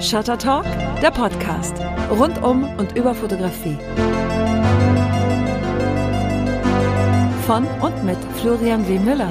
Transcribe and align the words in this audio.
Shutter 0.00 0.38
Talk, 0.38 0.64
der 1.02 1.10
Podcast. 1.10 1.74
Rund 2.10 2.42
um 2.42 2.64
und 2.78 2.96
über 2.96 3.14
Fotografie. 3.14 3.76
Von 7.46 7.66
und 7.82 8.02
mit 8.04 8.16
Florian 8.40 8.88
W. 8.88 8.98
Müller. 8.98 9.30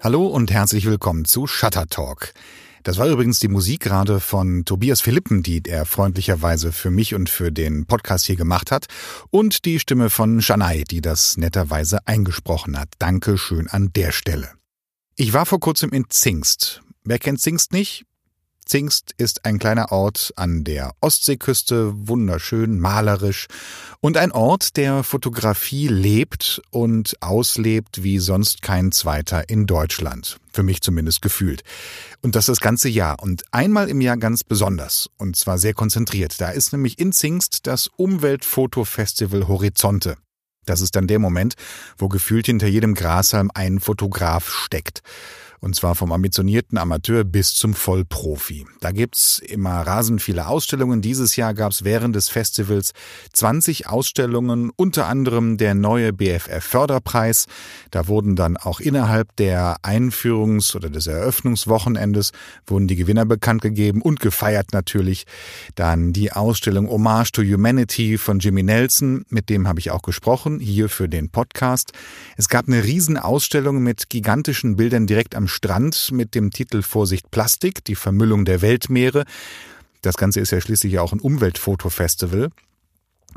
Hallo 0.00 0.26
und 0.26 0.50
herzlich 0.50 0.84
willkommen 0.84 1.24
zu 1.24 1.46
Shutter 1.46 1.86
Talk. 1.86 2.34
Das 2.82 2.98
war 2.98 3.06
übrigens 3.08 3.38
die 3.38 3.48
Musik 3.48 3.80
gerade 3.80 4.18
von 4.18 4.64
Tobias 4.64 5.00
Philippen, 5.00 5.42
die 5.42 5.62
er 5.64 5.86
freundlicherweise 5.86 6.72
für 6.72 6.90
mich 6.90 7.14
und 7.14 7.30
für 7.30 7.52
den 7.52 7.86
Podcast 7.86 8.26
hier 8.26 8.36
gemacht 8.36 8.70
hat. 8.70 8.86
Und 9.30 9.64
die 9.64 9.78
Stimme 9.78 10.10
von 10.10 10.42
Shanai, 10.42 10.84
die 10.90 11.00
das 11.00 11.36
netterweise 11.36 12.06
eingesprochen 12.06 12.78
hat. 12.78 12.88
Danke 12.98 13.38
schön 13.38 13.68
an 13.68 13.92
der 13.94 14.10
Stelle. 14.10 14.50
Ich 15.16 15.32
war 15.32 15.46
vor 15.46 15.60
kurzem 15.60 15.90
in 15.90 16.06
Zingst. 16.08 16.82
Wer 17.04 17.18
kennt 17.18 17.40
Zingst 17.40 17.72
nicht? 17.72 18.04
Zingst 18.64 19.14
ist 19.18 19.44
ein 19.44 19.58
kleiner 19.58 19.92
Ort 19.92 20.32
an 20.36 20.64
der 20.64 20.92
Ostseeküste, 21.00 21.92
wunderschön, 22.08 22.78
malerisch 22.78 23.48
und 24.00 24.16
ein 24.16 24.32
Ort, 24.32 24.76
der 24.76 25.02
Fotografie 25.02 25.88
lebt 25.88 26.62
und 26.70 27.16
auslebt 27.20 28.02
wie 28.02 28.18
sonst 28.18 28.62
kein 28.62 28.92
zweiter 28.92 29.48
in 29.48 29.66
Deutschland. 29.66 30.38
Für 30.52 30.62
mich 30.62 30.80
zumindest 30.80 31.22
gefühlt. 31.22 31.64
Und 32.22 32.36
das 32.36 32.46
das 32.46 32.60
ganze 32.60 32.88
Jahr 32.88 33.20
und 33.22 33.44
einmal 33.50 33.88
im 33.88 34.00
Jahr 34.00 34.16
ganz 34.16 34.44
besonders 34.44 35.10
und 35.18 35.36
zwar 35.36 35.58
sehr 35.58 35.74
konzentriert. 35.74 36.40
Da 36.40 36.50
ist 36.50 36.72
nämlich 36.72 36.98
in 36.98 37.12
Zingst 37.12 37.66
das 37.66 37.88
Umweltfotofestival 37.96 39.48
Horizonte. 39.48 40.16
Das 40.64 40.80
ist 40.80 40.94
dann 40.94 41.08
der 41.08 41.18
Moment, 41.18 41.54
wo 41.98 42.08
gefühlt 42.08 42.46
hinter 42.46 42.68
jedem 42.68 42.94
Grashalm 42.94 43.50
ein 43.52 43.80
Fotograf 43.80 44.48
steckt. 44.48 45.02
Und 45.62 45.76
zwar 45.76 45.94
vom 45.94 46.10
ambitionierten 46.10 46.76
Amateur 46.76 47.22
bis 47.22 47.54
zum 47.54 47.74
Vollprofi. 47.74 48.66
Da 48.80 48.90
gibt's 48.90 49.38
immer 49.38 49.82
rasend 49.82 50.20
viele 50.20 50.48
Ausstellungen. 50.48 51.02
Dieses 51.02 51.36
Jahr 51.36 51.54
gab's 51.54 51.84
während 51.84 52.16
des 52.16 52.28
Festivals 52.28 52.90
20 53.32 53.86
Ausstellungen, 53.86 54.72
unter 54.74 55.06
anderem 55.06 55.58
der 55.58 55.74
neue 55.74 56.12
BFF 56.12 56.64
Förderpreis. 56.64 57.46
Da 57.92 58.08
wurden 58.08 58.34
dann 58.34 58.56
auch 58.56 58.80
innerhalb 58.80 59.36
der 59.36 59.76
Einführungs- 59.84 60.74
oder 60.74 60.90
des 60.90 61.06
Eröffnungswochenendes 61.06 62.32
wurden 62.66 62.88
die 62.88 62.96
Gewinner 62.96 63.24
bekannt 63.24 63.62
gegeben 63.62 64.02
und 64.02 64.18
gefeiert 64.18 64.72
natürlich. 64.72 65.26
Dann 65.76 66.12
die 66.12 66.32
Ausstellung 66.32 66.90
Hommage 66.90 67.30
to 67.30 67.42
Humanity 67.42 68.18
von 68.18 68.40
Jimmy 68.40 68.64
Nelson, 68.64 69.24
mit 69.28 69.48
dem 69.48 69.68
habe 69.68 69.78
ich 69.78 69.92
auch 69.92 70.02
gesprochen, 70.02 70.58
hier 70.58 70.88
für 70.88 71.08
den 71.08 71.30
Podcast. 71.30 71.92
Es 72.36 72.48
gab 72.48 72.66
eine 72.66 72.82
Riesenausstellung 72.82 73.80
mit 73.80 74.10
gigantischen 74.10 74.74
Bildern 74.74 75.06
direkt 75.06 75.36
am 75.36 75.51
Strand 75.52 76.10
mit 76.12 76.34
dem 76.34 76.50
Titel 76.50 76.82
Vorsicht 76.82 77.30
Plastik, 77.30 77.84
die 77.84 77.94
Vermüllung 77.94 78.44
der 78.44 78.62
Weltmeere. 78.62 79.24
Das 80.00 80.16
Ganze 80.16 80.40
ist 80.40 80.50
ja 80.50 80.60
schließlich 80.60 80.98
auch 80.98 81.12
ein 81.12 81.20
Umweltfotofestival. 81.20 82.50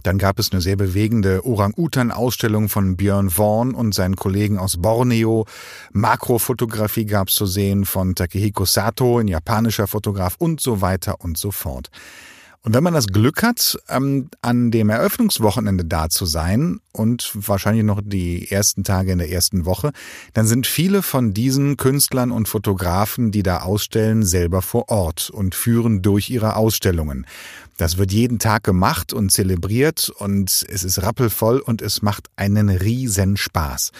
Dann 0.03 0.17
gab 0.17 0.39
es 0.39 0.51
eine 0.51 0.61
sehr 0.61 0.75
bewegende 0.75 1.45
Orang-Utan-Ausstellung 1.45 2.69
von 2.69 2.97
Björn 2.97 3.35
Vaughan 3.37 3.73
und 3.73 3.93
seinen 3.93 4.15
Kollegen 4.15 4.59
aus 4.59 4.77
Borneo. 4.77 5.45
Makrofotografie 5.93 7.05
gab 7.05 7.29
es 7.29 7.35
zu 7.35 7.45
sehen 7.45 7.85
von 7.85 8.15
Takehiko 8.15 8.65
Sato, 8.65 9.19
ein 9.19 9.27
japanischer 9.27 9.87
Fotograf 9.87 10.35
und 10.37 10.59
so 10.59 10.81
weiter 10.81 11.21
und 11.21 11.37
so 11.37 11.51
fort. 11.51 11.89
Und 12.65 12.73
wenn 12.73 12.83
man 12.83 12.95
das 12.95 13.05
Glück 13.05 13.43
hat, 13.43 13.77
ähm, 13.89 14.31
an 14.41 14.71
dem 14.71 14.89
Eröffnungswochenende 14.89 15.85
da 15.85 16.09
zu 16.09 16.25
sein 16.25 16.79
und 16.93 17.31
wahrscheinlich 17.35 17.83
noch 17.83 18.01
die 18.03 18.49
ersten 18.49 18.83
Tage 18.83 19.11
in 19.11 19.19
der 19.19 19.29
ersten 19.31 19.65
Woche, 19.65 19.91
dann 20.33 20.47
sind 20.47 20.65
viele 20.65 21.03
von 21.03 21.31
diesen 21.31 21.77
Künstlern 21.77 22.31
und 22.31 22.47
Fotografen, 22.47 23.29
die 23.29 23.43
da 23.43 23.59
ausstellen, 23.59 24.25
selber 24.25 24.63
vor 24.63 24.89
Ort 24.89 25.29
und 25.29 25.53
führen 25.53 26.01
durch 26.01 26.31
ihre 26.31 26.55
Ausstellungen. 26.55 27.27
Das 27.77 27.99
wird 27.99 28.11
jeden 28.11 28.39
Tag 28.39 28.63
gemacht 28.63 29.13
und 29.13 29.31
zelebriert 29.31 30.09
und 30.09 30.65
es 30.67 30.83
ist 30.83 31.03
rappelvoll 31.03 31.59
und 31.59 31.83
es 31.83 32.01
macht 32.01 32.31
einen 32.35 32.69
riesen 32.69 33.37
Spaß. 33.37 33.91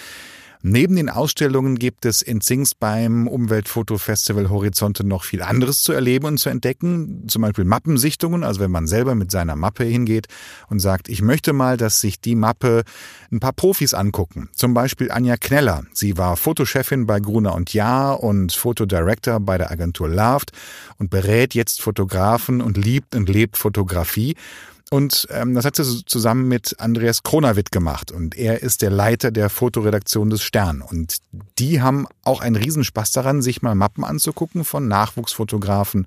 Neben 0.61 0.95
den 0.95 1.09
Ausstellungen 1.09 1.77
gibt 1.77 2.05
es 2.05 2.21
in 2.21 2.41
Zingst 2.41 2.79
beim 2.79 3.27
Umweltfotofestival 3.27 4.49
Horizonte 4.49 5.05
noch 5.05 5.23
viel 5.23 5.41
anderes 5.41 5.81
zu 5.83 5.91
erleben 5.91 6.25
und 6.25 6.37
zu 6.37 6.49
entdecken. 6.49 7.27
Zum 7.27 7.41
Beispiel 7.41 7.65
Mappensichtungen, 7.65 8.43
also 8.43 8.59
wenn 8.59 8.71
man 8.71 8.87
selber 8.87 9.15
mit 9.15 9.31
seiner 9.31 9.55
Mappe 9.55 9.83
hingeht 9.83 10.27
und 10.69 10.79
sagt, 10.79 11.09
ich 11.09 11.21
möchte 11.21 11.53
mal, 11.53 11.77
dass 11.77 12.01
sich 12.01 12.19
die 12.19 12.35
Mappe 12.35 12.83
ein 13.31 13.39
paar 13.39 13.53
Profis 13.53 13.93
angucken. 13.93 14.49
Zum 14.53 14.73
Beispiel 14.73 15.11
Anja 15.11 15.37
Kneller. 15.37 15.83
Sie 15.93 16.17
war 16.17 16.37
Fotochefin 16.37 17.05
bei 17.05 17.19
Gruner 17.19 17.55
und 17.55 17.73
Jahr 17.73 18.23
und 18.23 18.53
Fotodirector 18.53 19.39
bei 19.39 19.57
der 19.57 19.71
Agentur 19.71 20.09
Laft 20.09 20.51
und 20.97 21.09
berät 21.09 21.53
jetzt 21.53 21.81
Fotografen 21.81 22.61
und 22.61 22.77
liebt 22.77 23.15
und 23.15 23.29
lebt 23.29 23.57
Fotografie. 23.57 24.35
Und 24.91 25.27
ähm, 25.31 25.55
das 25.55 25.65
hat 25.65 25.75
sie 25.75 26.05
zusammen 26.05 26.47
mit 26.47 26.79
Andreas 26.79 27.23
Kronawitt 27.23 27.71
gemacht. 27.71 28.11
Und 28.11 28.37
er 28.37 28.61
ist 28.61 28.81
der 28.81 28.91
Leiter 28.91 29.31
der 29.31 29.49
Fotoredaktion 29.49 30.29
des 30.29 30.43
Stern. 30.43 30.81
Und 30.81 31.17
die 31.57 31.81
haben 31.81 32.07
auch 32.23 32.41
einen 32.41 32.55
Riesenspaß 32.55 33.11
daran, 33.11 33.41
sich 33.41 33.61
mal 33.61 33.75
Mappen 33.75 34.03
anzugucken 34.03 34.63
von 34.63 34.87
Nachwuchsfotografen 34.87 36.05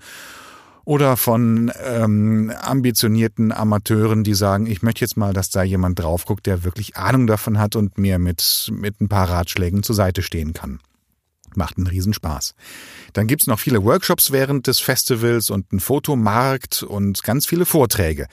oder 0.85 1.19
von 1.19 1.71
ähm, 1.85 2.51
ambitionierten 2.63 3.53
Amateuren, 3.53 4.25
die 4.25 4.33
sagen, 4.33 4.67
ich 4.67 4.81
möchte 4.81 5.03
jetzt 5.03 5.19
mal, 5.19 5.35
dass 5.35 5.51
da 5.51 5.63
jemand 5.63 5.99
drauf 5.99 6.25
guckt, 6.25 6.47
der 6.47 6.65
wirklich 6.65 6.97
Ahnung 6.97 7.27
davon 7.27 7.59
hat 7.59 7.77
und 7.77 7.99
mir 7.99 8.19
mit, 8.19 8.71
mit 8.73 8.99
ein 9.01 9.09
paar 9.09 9.29
Ratschlägen 9.29 9.83
zur 9.83 9.97
Seite 9.97 10.23
stehen 10.23 10.55
kann. 10.55 10.81
Macht 11.59 11.77
einen 11.77 11.87
Riesenspaß. 11.87 12.55
Dann 13.13 13.27
gibt's 13.27 13.47
noch 13.47 13.59
viele 13.59 13.85
Workshops 13.85 14.31
während 14.33 14.67
des 14.67 14.81
Festivals 14.81 15.51
und 15.51 15.67
einen 15.71 15.81
Fotomarkt 15.81 16.83
und 16.83 17.23
ganz 17.23 17.45
viele 17.45 17.67
Vorträge. 17.67 18.27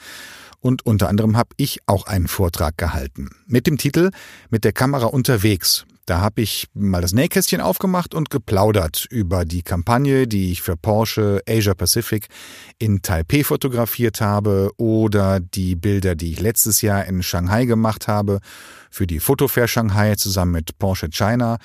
Und 0.60 0.86
unter 0.86 1.08
anderem 1.08 1.36
habe 1.36 1.50
ich 1.58 1.80
auch 1.86 2.06
einen 2.06 2.28
Vortrag 2.28 2.78
gehalten. 2.78 3.28
Mit 3.46 3.66
dem 3.66 3.76
Titel 3.76 4.10
Mit 4.48 4.64
der 4.64 4.72
Kamera 4.72 5.06
unterwegs. 5.06 5.84
Da 6.06 6.20
habe 6.20 6.40
ich 6.40 6.68
mal 6.72 7.02
das 7.02 7.12
Nähkästchen 7.12 7.60
aufgemacht 7.60 8.14
und 8.14 8.30
geplaudert 8.30 9.06
über 9.10 9.44
die 9.44 9.62
Kampagne, 9.62 10.28
die 10.28 10.52
ich 10.52 10.62
für 10.62 10.76
Porsche 10.76 11.42
Asia 11.48 11.74
Pacific 11.74 12.28
in 12.78 13.02
Taipei 13.02 13.42
fotografiert 13.42 14.20
habe 14.20 14.70
oder 14.76 15.40
die 15.40 15.74
Bilder, 15.74 16.14
die 16.14 16.32
ich 16.32 16.40
letztes 16.40 16.80
Jahr 16.80 17.04
in 17.06 17.24
Shanghai 17.24 17.64
gemacht 17.64 18.06
habe 18.06 18.38
für 18.88 19.08
die 19.08 19.18
Fotofair 19.18 19.66
Shanghai 19.66 20.14
zusammen 20.14 20.52
mit 20.52 20.78
Porsche 20.78 21.10
China 21.10 21.58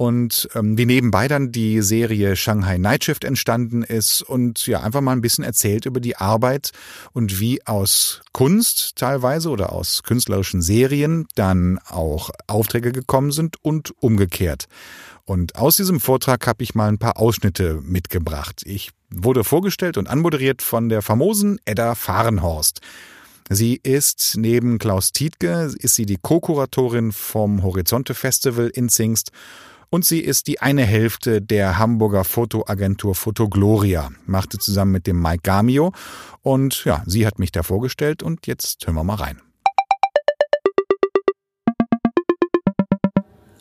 und 0.00 0.48
ähm, 0.54 0.78
wie 0.78 0.86
nebenbei 0.86 1.28
dann 1.28 1.52
die 1.52 1.82
Serie 1.82 2.34
Shanghai 2.34 2.78
Night 2.78 3.04
Shift 3.04 3.22
entstanden 3.22 3.82
ist 3.82 4.22
und 4.22 4.66
ja 4.66 4.80
einfach 4.80 5.02
mal 5.02 5.12
ein 5.12 5.20
bisschen 5.20 5.44
erzählt 5.44 5.84
über 5.84 6.00
die 6.00 6.16
Arbeit 6.16 6.70
und 7.12 7.38
wie 7.38 7.66
aus 7.66 8.22
Kunst 8.32 8.96
teilweise 8.96 9.50
oder 9.50 9.74
aus 9.74 10.02
künstlerischen 10.02 10.62
Serien 10.62 11.28
dann 11.34 11.78
auch 11.86 12.30
Aufträge 12.46 12.92
gekommen 12.92 13.30
sind 13.30 13.62
und 13.62 13.92
umgekehrt. 14.00 14.68
Und 15.26 15.56
aus 15.56 15.76
diesem 15.76 16.00
Vortrag 16.00 16.46
habe 16.46 16.62
ich 16.62 16.74
mal 16.74 16.88
ein 16.88 16.96
paar 16.96 17.18
Ausschnitte 17.18 17.82
mitgebracht. 17.82 18.62
Ich 18.64 18.92
wurde 19.10 19.44
vorgestellt 19.44 19.98
und 19.98 20.08
anmoderiert 20.08 20.62
von 20.62 20.88
der 20.88 21.02
famosen 21.02 21.60
Edda 21.66 21.94
Fahrenhorst. 21.94 22.80
Sie 23.50 23.78
ist 23.82 24.36
neben 24.38 24.78
Klaus 24.78 25.12
Tietke, 25.12 25.70
ist 25.78 25.96
sie 25.96 26.06
die 26.06 26.16
Co-Kuratorin 26.16 27.12
vom 27.12 27.62
Horizonte 27.62 28.14
Festival 28.14 28.70
in 28.72 28.88
Zingst 28.88 29.30
und 29.90 30.04
sie 30.04 30.20
ist 30.20 30.46
die 30.46 30.60
eine 30.60 30.84
Hälfte 30.84 31.42
der 31.42 31.78
Hamburger 31.78 32.24
Fotoagentur 32.24 33.14
Fotogloria, 33.14 34.10
machte 34.24 34.58
zusammen 34.58 34.92
mit 34.92 35.06
dem 35.06 35.20
Mike 35.20 35.42
Gamio. 35.42 35.92
Und 36.42 36.84
ja, 36.84 37.02
sie 37.06 37.26
hat 37.26 37.38
mich 37.38 37.52
da 37.52 37.62
vorgestellt 37.62 38.22
und 38.22 38.46
jetzt 38.46 38.86
hören 38.86 38.94
wir 38.94 39.04
mal 39.04 39.16
rein. 39.16 39.40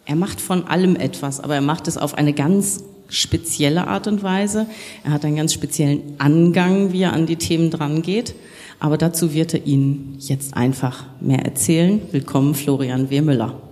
Er 0.06 0.16
macht 0.16 0.42
von 0.42 0.68
allem 0.68 0.96
etwas, 0.96 1.40
aber 1.40 1.56
er 1.56 1.62
macht 1.62 1.88
es 1.88 1.98
auf 1.98 2.16
eine 2.16 2.34
ganz 2.34 2.84
spezielle 3.10 3.88
Art 3.88 4.08
und 4.08 4.24
Weise. 4.24 4.68
Er 5.04 5.12
hat 5.12 5.26
einen 5.26 5.36
ganz 5.36 5.54
speziellen 5.54 6.20
Angang, 6.20 6.94
wie 6.94 7.04
er 7.04 7.14
an 7.14 7.26
die 7.26 7.36
Themen 7.36 7.70
drangeht. 7.70 8.36
Aber 8.80 8.98
dazu 8.98 9.34
wird 9.34 9.54
er 9.54 9.66
Ihnen 9.66 10.16
jetzt 10.20 10.56
einfach 10.56 11.06
mehr 11.20 11.46
erzählen. 11.46 12.02
Willkommen, 12.12 12.56
Florian 12.56 13.10
W. 13.10 13.22
Müller. 13.22 13.69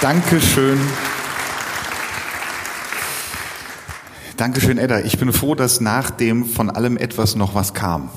Dankeschön. 0.00 0.78
Dankeschön, 4.36 4.78
Edda. 4.78 5.00
Ich 5.00 5.18
bin 5.18 5.32
froh, 5.32 5.56
dass 5.56 5.80
nach 5.80 6.10
dem 6.10 6.44
von 6.44 6.70
allem 6.70 6.96
etwas 6.96 7.34
noch 7.34 7.56
was 7.56 7.74
kam. 7.74 8.08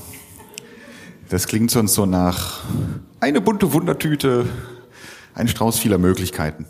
Das 1.30 1.48
klingt 1.48 1.72
sonst 1.72 1.96
so 1.96 2.06
nach 2.06 2.60
eine 3.20 3.42
bunte 3.42 3.74
Wundertüte, 3.74 4.46
ein 5.34 5.48
Strauß 5.48 5.80
vieler 5.80 5.98
Möglichkeiten. 5.98 6.68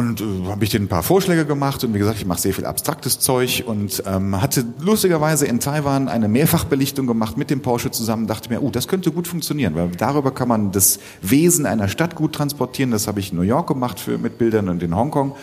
Und 0.00 0.22
äh, 0.22 0.24
habe 0.48 0.64
ich 0.64 0.70
denen 0.70 0.86
ein 0.86 0.88
paar 0.88 1.02
Vorschläge 1.02 1.44
gemacht 1.44 1.84
und 1.84 1.92
wie 1.92 1.98
gesagt, 1.98 2.16
ich 2.18 2.24
mache 2.24 2.40
sehr 2.40 2.54
viel 2.54 2.64
abstraktes 2.64 3.18
Zeug 3.18 3.64
und 3.66 4.02
ähm, 4.06 4.40
hatte 4.40 4.64
lustigerweise 4.80 5.44
in 5.44 5.60
Taiwan 5.60 6.08
eine 6.08 6.26
Mehrfachbelichtung 6.26 7.06
gemacht 7.06 7.36
mit 7.36 7.50
dem 7.50 7.60
Porsche 7.60 7.90
zusammen. 7.90 8.26
Dachte 8.26 8.48
mir, 8.48 8.62
oh, 8.62 8.70
das 8.70 8.88
könnte 8.88 9.12
gut 9.12 9.28
funktionieren, 9.28 9.74
weil 9.74 9.90
darüber 9.90 10.30
kann 10.30 10.48
man 10.48 10.72
das 10.72 11.00
Wesen 11.20 11.66
einer 11.66 11.86
Stadt 11.88 12.14
gut 12.14 12.32
transportieren. 12.32 12.90
Das 12.92 13.08
habe 13.08 13.20
ich 13.20 13.30
in 13.30 13.36
New 13.36 13.42
York 13.42 13.66
gemacht 13.66 14.00
für, 14.00 14.16
mit 14.16 14.38
Bildern 14.38 14.70
und 14.70 14.82
in 14.82 14.96
Hongkong. 14.96 15.36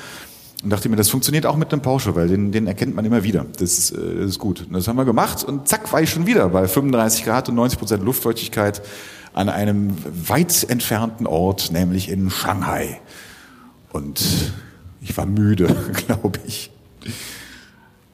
Und 0.63 0.71
dachte 0.71 0.89
mir, 0.89 0.95
das 0.95 1.09
funktioniert 1.09 1.45
auch 1.45 1.55
mit 1.55 1.71
einem 1.71 1.83
Porsche, 1.83 2.15
weil 2.15 2.27
den, 2.27 2.51
den 2.51 2.65
erkennt 2.65 2.95
man 2.95 3.05
immer 3.05 3.23
wieder. 3.23 3.45
Das 3.59 3.91
äh, 3.91 4.15
das 4.21 4.29
ist 4.31 4.39
gut. 4.39 4.61
Und 4.61 4.73
das 4.73 4.87
haben 4.87 4.97
wir 4.97 5.05
gemacht 5.05 5.43
und 5.43 5.67
zack, 5.67 5.93
war 5.93 6.01
ich 6.01 6.09
schon 6.09 6.25
wieder 6.25 6.49
bei 6.49 6.67
35 6.67 7.25
Grad 7.25 7.47
und 7.47 7.53
90 7.53 7.77
Prozent 7.77 8.03
Luftfeuchtigkeit 8.03 8.81
an 9.33 9.49
einem 9.49 9.95
weit 10.27 10.67
entfernten 10.67 11.27
Ort, 11.27 11.71
nämlich 11.71 12.09
in 12.09 12.31
Shanghai. 12.31 12.99
Und 13.91 14.53
ich 15.01 15.15
war 15.17 15.25
müde, 15.25 15.67
glaube 16.07 16.39
ich. 16.45 16.71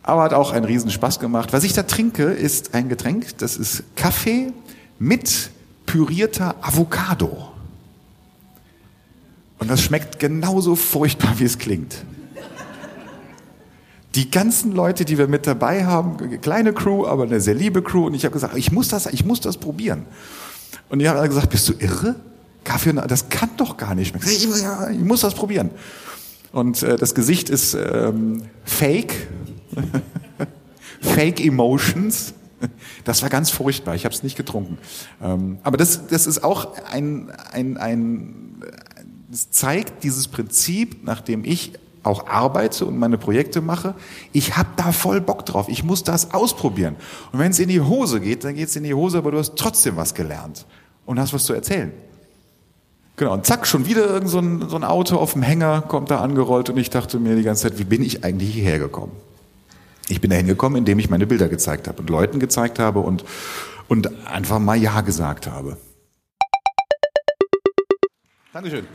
Aber 0.03 0.23
hat 0.23 0.33
auch 0.33 0.51
einen 0.51 0.65
riesen 0.65 0.91
Spaß 0.91 1.19
gemacht. 1.19 1.53
Was 1.53 1.63
ich 1.63 1.73
da 1.73 1.83
trinke, 1.83 2.23
ist 2.23 2.73
ein 2.73 2.89
Getränk, 2.89 3.37
das 3.37 3.55
ist 3.55 3.83
Kaffee 3.95 4.51
mit 4.99 5.49
pürierter 5.85 6.55
Avocado. 6.61 7.49
Und 9.59 9.69
das 9.69 9.81
schmeckt 9.81 10.19
genauso 10.19 10.75
furchtbar, 10.75 11.39
wie 11.39 11.45
es 11.45 11.57
klingt. 11.57 12.03
Die 14.15 14.29
ganzen 14.29 14.73
Leute, 14.73 15.05
die 15.05 15.17
wir 15.17 15.27
mit 15.27 15.47
dabei 15.47 15.85
haben, 15.85 16.41
kleine 16.41 16.73
Crew, 16.73 17.07
aber 17.07 17.23
eine 17.23 17.39
sehr 17.39 17.55
liebe 17.55 17.81
Crew, 17.81 18.05
und 18.05 18.13
ich 18.13 18.25
habe 18.25 18.33
gesagt, 18.33 18.55
ich 18.57 18.71
muss 18.71 18.89
das, 18.89 19.07
ich 19.07 19.25
muss 19.25 19.39
das 19.39 19.57
probieren. 19.57 20.05
Und 20.89 20.99
die 20.99 21.09
haben 21.09 21.27
gesagt, 21.27 21.49
bist 21.49 21.67
du 21.69 21.73
irre? 21.79 22.15
Kaffee, 22.63 22.93
das 22.93 23.29
kann 23.29 23.49
doch 23.57 23.77
gar 23.77 23.95
nicht 23.95 24.09
schmecken. 24.09 24.27
Ich, 24.29 24.99
muss 24.99 25.21
das 25.21 25.33
probieren. 25.33 25.71
Und 26.51 26.83
äh, 26.83 26.97
das 26.97 27.15
Gesicht 27.15 27.49
ist 27.49 27.73
ähm, 27.73 28.43
fake. 28.63 29.27
fake 31.01 31.43
Emotions. 31.43 32.33
Das 33.03 33.21
war 33.21 33.29
ganz 33.29 33.49
furchtbar. 33.49 33.95
Ich 33.95 34.05
habe 34.05 34.15
es 34.15 34.23
nicht 34.23 34.37
getrunken. 34.37 34.77
Ähm, 35.21 35.57
aber 35.63 35.77
das, 35.77 36.07
das 36.07 36.27
ist 36.27 36.43
auch 36.43 36.73
ein, 36.91 37.31
ein, 37.51 37.77
ein, 37.77 38.61
das 39.29 39.51
zeigt 39.51 40.03
dieses 40.03 40.27
Prinzip, 40.27 41.03
nach 41.03 41.21
dem 41.21 41.43
ich 41.43 41.73
auch 42.03 42.27
arbeite 42.27 42.85
und 42.85 42.97
meine 42.97 43.17
Projekte 43.17 43.61
mache. 43.61 43.95
Ich 44.33 44.57
habe 44.57 44.69
da 44.75 44.91
voll 44.91 45.21
Bock 45.21 45.45
drauf. 45.45 45.69
Ich 45.69 45.83
muss 45.83 46.03
das 46.03 46.33
ausprobieren. 46.33 46.95
Und 47.31 47.39
wenn 47.39 47.51
es 47.51 47.59
in 47.59 47.69
die 47.69 47.81
Hose 47.81 48.19
geht, 48.19 48.43
dann 48.43 48.55
geht 48.55 48.67
es 48.67 48.75
in 48.75 48.83
die 48.83 48.93
Hose, 48.93 49.17
aber 49.17 49.31
du 49.31 49.39
hast 49.39 49.55
trotzdem 49.55 49.95
was 49.95 50.13
gelernt 50.13 50.65
und 51.05 51.19
hast 51.19 51.33
was 51.33 51.45
zu 51.45 51.53
erzählen. 51.53 51.93
Genau, 53.15 53.33
und 53.33 53.45
zack, 53.45 53.67
schon 53.67 53.85
wieder 53.85 54.07
irgend 54.07 54.29
so 54.29 54.39
ein, 54.39 54.67
so 54.69 54.75
ein 54.75 54.83
Auto 54.83 55.17
auf 55.17 55.33
dem 55.33 55.43
Hänger 55.43 55.81
kommt 55.81 56.09
da 56.09 56.19
angerollt 56.19 56.69
und 56.69 56.77
ich 56.77 56.89
dachte 56.89 57.19
mir 57.19 57.35
die 57.35 57.43
ganze 57.43 57.69
Zeit, 57.69 57.77
wie 57.77 57.83
bin 57.83 58.01
ich 58.01 58.23
eigentlich 58.23 58.53
hierher 58.53 58.79
gekommen? 58.79 59.11
Ich 60.09 60.19
bin 60.19 60.31
da 60.31 60.35
hingekommen, 60.35 60.79
indem 60.79 60.97
ich 60.99 61.09
meine 61.09 61.27
Bilder 61.27 61.47
gezeigt 61.47 61.87
habe 61.87 61.99
und 62.01 62.09
Leuten 62.09 62.39
gezeigt 62.39 62.79
habe 62.79 62.99
und, 62.99 63.23
und 63.87 64.09
einfach 64.25 64.59
mal 64.59 64.75
Ja 64.75 65.01
gesagt 65.01 65.47
habe. 65.47 65.77
Dankeschön. 68.51 68.85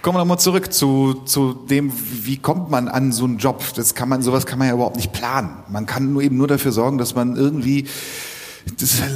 Kommen 0.00 0.14
wir 0.16 0.20
nochmal 0.20 0.38
zurück 0.38 0.72
zu, 0.72 1.14
zu 1.26 1.52
dem, 1.52 1.92
wie 1.92 2.38
kommt 2.38 2.70
man 2.70 2.86
an 2.86 3.10
so 3.10 3.24
einen 3.24 3.38
Job? 3.38 3.62
Das 3.74 3.96
kann 3.96 4.08
man, 4.08 4.22
sowas 4.22 4.46
kann 4.46 4.60
man 4.60 4.68
ja 4.68 4.74
überhaupt 4.74 4.96
nicht 4.96 5.12
planen. 5.12 5.50
Man 5.68 5.86
kann 5.86 6.12
nur 6.12 6.22
eben 6.22 6.36
nur 6.36 6.46
dafür 6.46 6.70
sorgen, 6.70 6.98
dass 6.98 7.16
man 7.16 7.36
irgendwie 7.36 7.88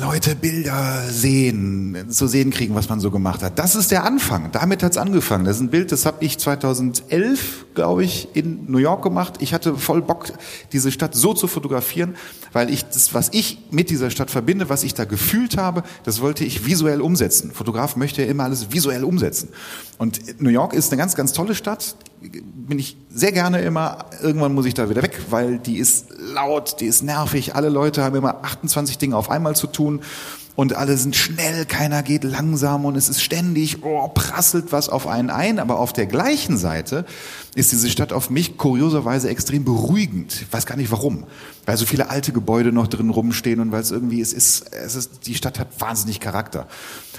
Leute 0.00 0.34
Bilder 0.34 1.02
sehen, 1.08 2.06
zu 2.08 2.26
sehen 2.26 2.50
kriegen, 2.50 2.74
was 2.74 2.88
man 2.88 3.00
so 3.00 3.10
gemacht 3.10 3.42
hat. 3.42 3.58
Das 3.58 3.74
ist 3.74 3.90
der 3.90 4.04
Anfang. 4.04 4.50
Damit 4.52 4.82
hat's 4.82 4.96
angefangen. 4.96 5.44
Das 5.44 5.56
ist 5.56 5.62
ein 5.62 5.70
Bild, 5.70 5.92
das 5.92 6.06
habe 6.06 6.24
ich 6.24 6.38
2011, 6.38 7.66
glaube 7.74 8.04
ich, 8.04 8.28
in 8.34 8.70
New 8.70 8.78
York 8.78 9.02
gemacht. 9.02 9.34
Ich 9.40 9.54
hatte 9.54 9.76
voll 9.76 10.02
Bock, 10.02 10.26
diese 10.72 10.90
Stadt 10.90 11.14
so 11.14 11.34
zu 11.34 11.46
fotografieren, 11.46 12.16
weil 12.52 12.70
ich 12.70 12.84
das, 12.84 13.14
was 13.14 13.30
ich 13.32 13.58
mit 13.70 13.90
dieser 13.90 14.10
Stadt 14.10 14.30
verbinde, 14.30 14.68
was 14.68 14.82
ich 14.82 14.94
da 14.94 15.04
gefühlt 15.04 15.56
habe, 15.56 15.82
das 16.04 16.20
wollte 16.20 16.44
ich 16.44 16.66
visuell 16.66 17.00
umsetzen. 17.00 17.52
Fotograf 17.52 17.96
möchte 17.96 18.22
ja 18.22 18.28
immer 18.28 18.44
alles 18.44 18.72
visuell 18.72 19.04
umsetzen. 19.04 19.48
Und 19.98 20.40
New 20.40 20.50
York 20.50 20.72
ist 20.72 20.90
eine 20.92 20.98
ganz, 20.98 21.14
ganz 21.14 21.32
tolle 21.32 21.54
Stadt 21.54 21.96
bin 22.22 22.78
ich 22.78 22.96
sehr 23.10 23.32
gerne 23.32 23.60
immer, 23.60 24.06
irgendwann 24.22 24.54
muss 24.54 24.66
ich 24.66 24.74
da 24.74 24.88
wieder 24.88 25.02
weg, 25.02 25.18
weil 25.30 25.58
die 25.58 25.78
ist 25.78 26.06
laut, 26.18 26.80
die 26.80 26.86
ist 26.86 27.02
nervig, 27.02 27.54
alle 27.54 27.68
Leute 27.68 28.02
haben 28.02 28.16
immer 28.16 28.44
28 28.44 28.98
Dinge 28.98 29.16
auf 29.16 29.30
einmal 29.30 29.56
zu 29.56 29.66
tun 29.66 30.00
und 30.54 30.74
alle 30.76 30.98
sind 30.98 31.16
schnell, 31.16 31.64
keiner 31.64 32.02
geht 32.02 32.24
langsam 32.24 32.84
und 32.84 32.96
es 32.96 33.08
ist 33.08 33.22
ständig, 33.22 33.82
oh, 33.84 34.08
prasselt 34.08 34.70
was 34.70 34.90
auf 34.90 35.06
einen 35.06 35.30
ein, 35.30 35.58
aber 35.58 35.78
auf 35.78 35.94
der 35.94 36.06
gleichen 36.06 36.58
Seite 36.58 37.06
ist 37.54 37.72
diese 37.72 37.88
Stadt 37.88 38.12
auf 38.12 38.28
mich 38.28 38.58
kurioserweise 38.58 39.30
extrem 39.30 39.64
beruhigend. 39.64 40.42
Ich 40.42 40.52
weiß 40.52 40.66
gar 40.66 40.76
nicht 40.76 40.90
warum, 40.90 41.24
weil 41.64 41.78
so 41.78 41.86
viele 41.86 42.10
alte 42.10 42.32
Gebäude 42.32 42.70
noch 42.70 42.86
drin 42.86 43.08
rumstehen 43.08 43.60
und 43.60 43.72
weil 43.72 43.80
es 43.80 43.90
irgendwie, 43.90 44.20
es 44.20 44.34
ist, 44.34 44.72
es 44.72 44.94
ist, 44.94 45.26
die 45.26 45.34
Stadt 45.34 45.58
hat 45.58 45.68
wahnsinnig 45.78 46.20
Charakter. 46.20 46.66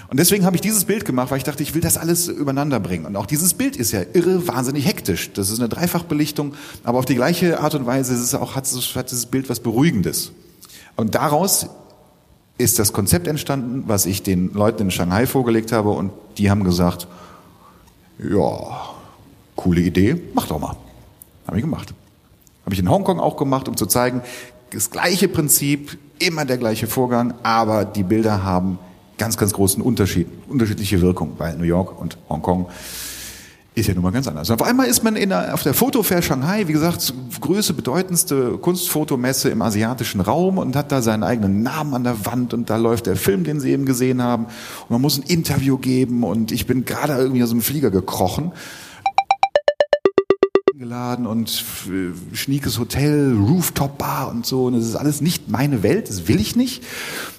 Und 0.10 0.20
deswegen 0.20 0.46
habe 0.46 0.56
ich 0.56 0.62
dieses 0.62 0.86
Bild 0.86 1.06
gemacht, 1.06 1.32
weil 1.32 1.40
ich 1.40 1.44
dachte, 1.44 1.64
ich 1.64 1.74
will 1.74 1.82
das 1.82 1.98
alles 1.98 2.28
übereinander 2.28 2.80
bringen. 2.80 3.08
Und 3.08 3.16
auch 3.16 3.26
dieses 3.26 3.56
Bild 3.56 3.76
ist 3.76 3.92
ja 3.92 4.02
irre, 4.14 4.48
wahnsinnig 4.48 4.86
hektisch. 4.86 5.34
Das 5.34 5.50
ist 5.50 5.60
eine 5.60 5.70
Dreifachbelichtung, 5.70 6.54
aber 6.84 7.00
auf 7.00 7.06
die 7.06 7.16
gleiche 7.16 7.60
Art 7.60 7.74
und 7.74 7.88
Weise 7.88 8.14
ist 8.14 8.20
es 8.20 8.36
auch, 8.36 8.56
hat, 8.56 8.68
hat 8.96 9.10
dieses 9.10 9.26
Bild 9.26 9.50
was 9.50 9.60
Beruhigendes. 9.60 10.32
Und 10.96 11.16
daraus 11.16 11.68
ist 12.58 12.80
das 12.80 12.94
Konzept 12.94 13.28
entstanden, 13.28 13.84
was 13.88 14.06
ich 14.06 14.24
den 14.24 14.54
Leuten 14.54 14.84
in 14.84 14.92
Shanghai 14.92 15.26
vorgelegt 15.26 15.72
habe 15.72 15.90
und 15.90 16.12
die 16.38 16.50
haben 16.50 16.64
gesagt, 16.64 17.08
ja, 18.20 18.94
coole 19.56 19.82
Idee, 19.82 20.22
mach 20.34 20.48
doch 20.48 20.60
mal. 20.60 20.76
Habe 21.48 21.58
ich 21.58 21.64
gemacht. 21.64 21.94
Habe 22.66 22.74
ich 22.74 22.80
in 22.80 22.90
Hongkong 22.90 23.20
auch 23.20 23.38
gemacht, 23.38 23.68
um 23.68 23.76
zu 23.76 23.86
zeigen, 23.86 24.22
das 24.72 24.90
gleiche 24.90 25.28
Prinzip, 25.28 25.98
immer 26.20 26.46
der 26.46 26.58
gleiche 26.58 26.88
Vorgang, 26.88 27.34
aber 27.44 27.86
die 27.86 28.04
Bilder 28.04 28.44
haben 28.44 28.80
ganz, 29.18 29.38
ganz 29.38 29.54
großen 29.54 29.82
Unterschied, 29.82 30.28
unterschiedliche 30.48 31.02
Wirkung, 31.02 31.34
weil 31.38 31.58
New 31.58 31.66
York 31.66 32.00
und 32.00 32.18
Hongkong 32.30 32.68
ist 33.76 33.88
ja 33.88 33.94
nun 33.94 34.04
mal 34.04 34.12
ganz 34.12 34.28
anders. 34.28 34.52
Auf 34.52 34.62
einmal 34.62 34.88
ist 34.88 35.04
man 35.04 35.16
der, 35.16 35.54
auf 35.54 35.64
der 35.64 35.74
Fotofair 35.74 36.22
Shanghai, 36.22 36.68
wie 36.68 36.74
gesagt, 36.74 37.14
größte, 37.42 37.74
bedeutendste 37.74 38.58
Kunstfotomesse 38.60 39.50
im 39.50 39.62
asiatischen 39.62 40.22
Raum 40.22 40.60
und 40.60 40.76
hat 40.76 40.92
da 40.92 41.02
seinen 41.02 41.24
eigenen 41.24 41.64
Namen 41.64 41.94
an 41.96 42.04
der 42.04 42.26
Wand 42.26 42.54
und 42.54 42.70
da 42.70 42.76
läuft 42.76 43.08
der 43.08 43.16
Film, 43.16 43.44
den 43.44 43.60
Sie 43.60 43.72
eben 43.72 43.86
gesehen 43.86 44.22
haben 44.22 44.46
und 44.46 44.90
man 44.90 45.02
muss 45.02 45.18
ein 45.18 45.24
Interview 45.24 45.78
geben 45.78 46.24
und 46.24 46.52
ich 46.52 46.68
bin 46.68 46.86
gerade 46.86 47.14
irgendwie 47.14 47.44
aus 47.44 47.50
dem 47.50 47.62
Flieger 47.62 47.90
gekrochen 47.90 48.52
geladen 50.80 51.28
und 51.28 51.64
schniekes 52.34 52.80
Hotel, 52.80 53.38
Rooftop 53.38 54.00
Bar 54.00 54.30
und 54.30 54.44
so. 54.44 54.66
Und 54.66 54.74
das 54.74 54.86
ist 54.86 54.96
alles 54.96 55.22
nicht 55.22 55.48
meine 55.48 55.84
Welt, 55.84 56.10
das 56.10 56.28
will 56.28 56.40
ich 56.40 56.56
nicht, 56.56 56.84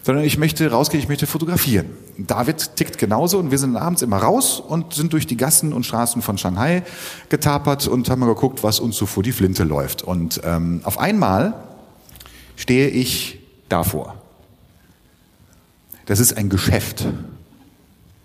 sondern 0.04 0.24
ich 0.24 0.38
möchte 0.38 0.70
rausgehen, 0.70 1.02
ich 1.02 1.08
möchte 1.08 1.26
fotografieren. 1.26 1.86
David 2.16 2.76
tickt 2.76 2.96
genauso 2.96 3.38
und 3.38 3.50
wir 3.50 3.58
sind 3.58 3.76
abends 3.76 4.02
immer 4.02 4.18
raus 4.18 4.60
und 4.60 4.94
sind 4.94 5.12
durch 5.12 5.26
die 5.26 5.36
Gassen 5.36 5.72
und 5.72 5.84
Straßen 5.84 6.22
von 6.22 6.38
Shanghai 6.38 6.84
getapert 7.28 7.88
und 7.88 8.08
haben 8.08 8.20
mal 8.20 8.26
geguckt, 8.26 8.62
was 8.62 8.78
uns 8.78 8.96
so 8.96 9.04
vor 9.04 9.24
die 9.24 9.32
Flinte 9.32 9.64
läuft. 9.64 10.02
Und 10.02 10.40
ähm, 10.44 10.82
auf 10.84 10.98
einmal 10.98 11.54
stehe 12.54 12.86
ich 12.86 13.40
davor. 13.68 14.14
Das 16.06 16.20
ist 16.20 16.36
ein 16.36 16.50
Geschäft. 16.50 17.04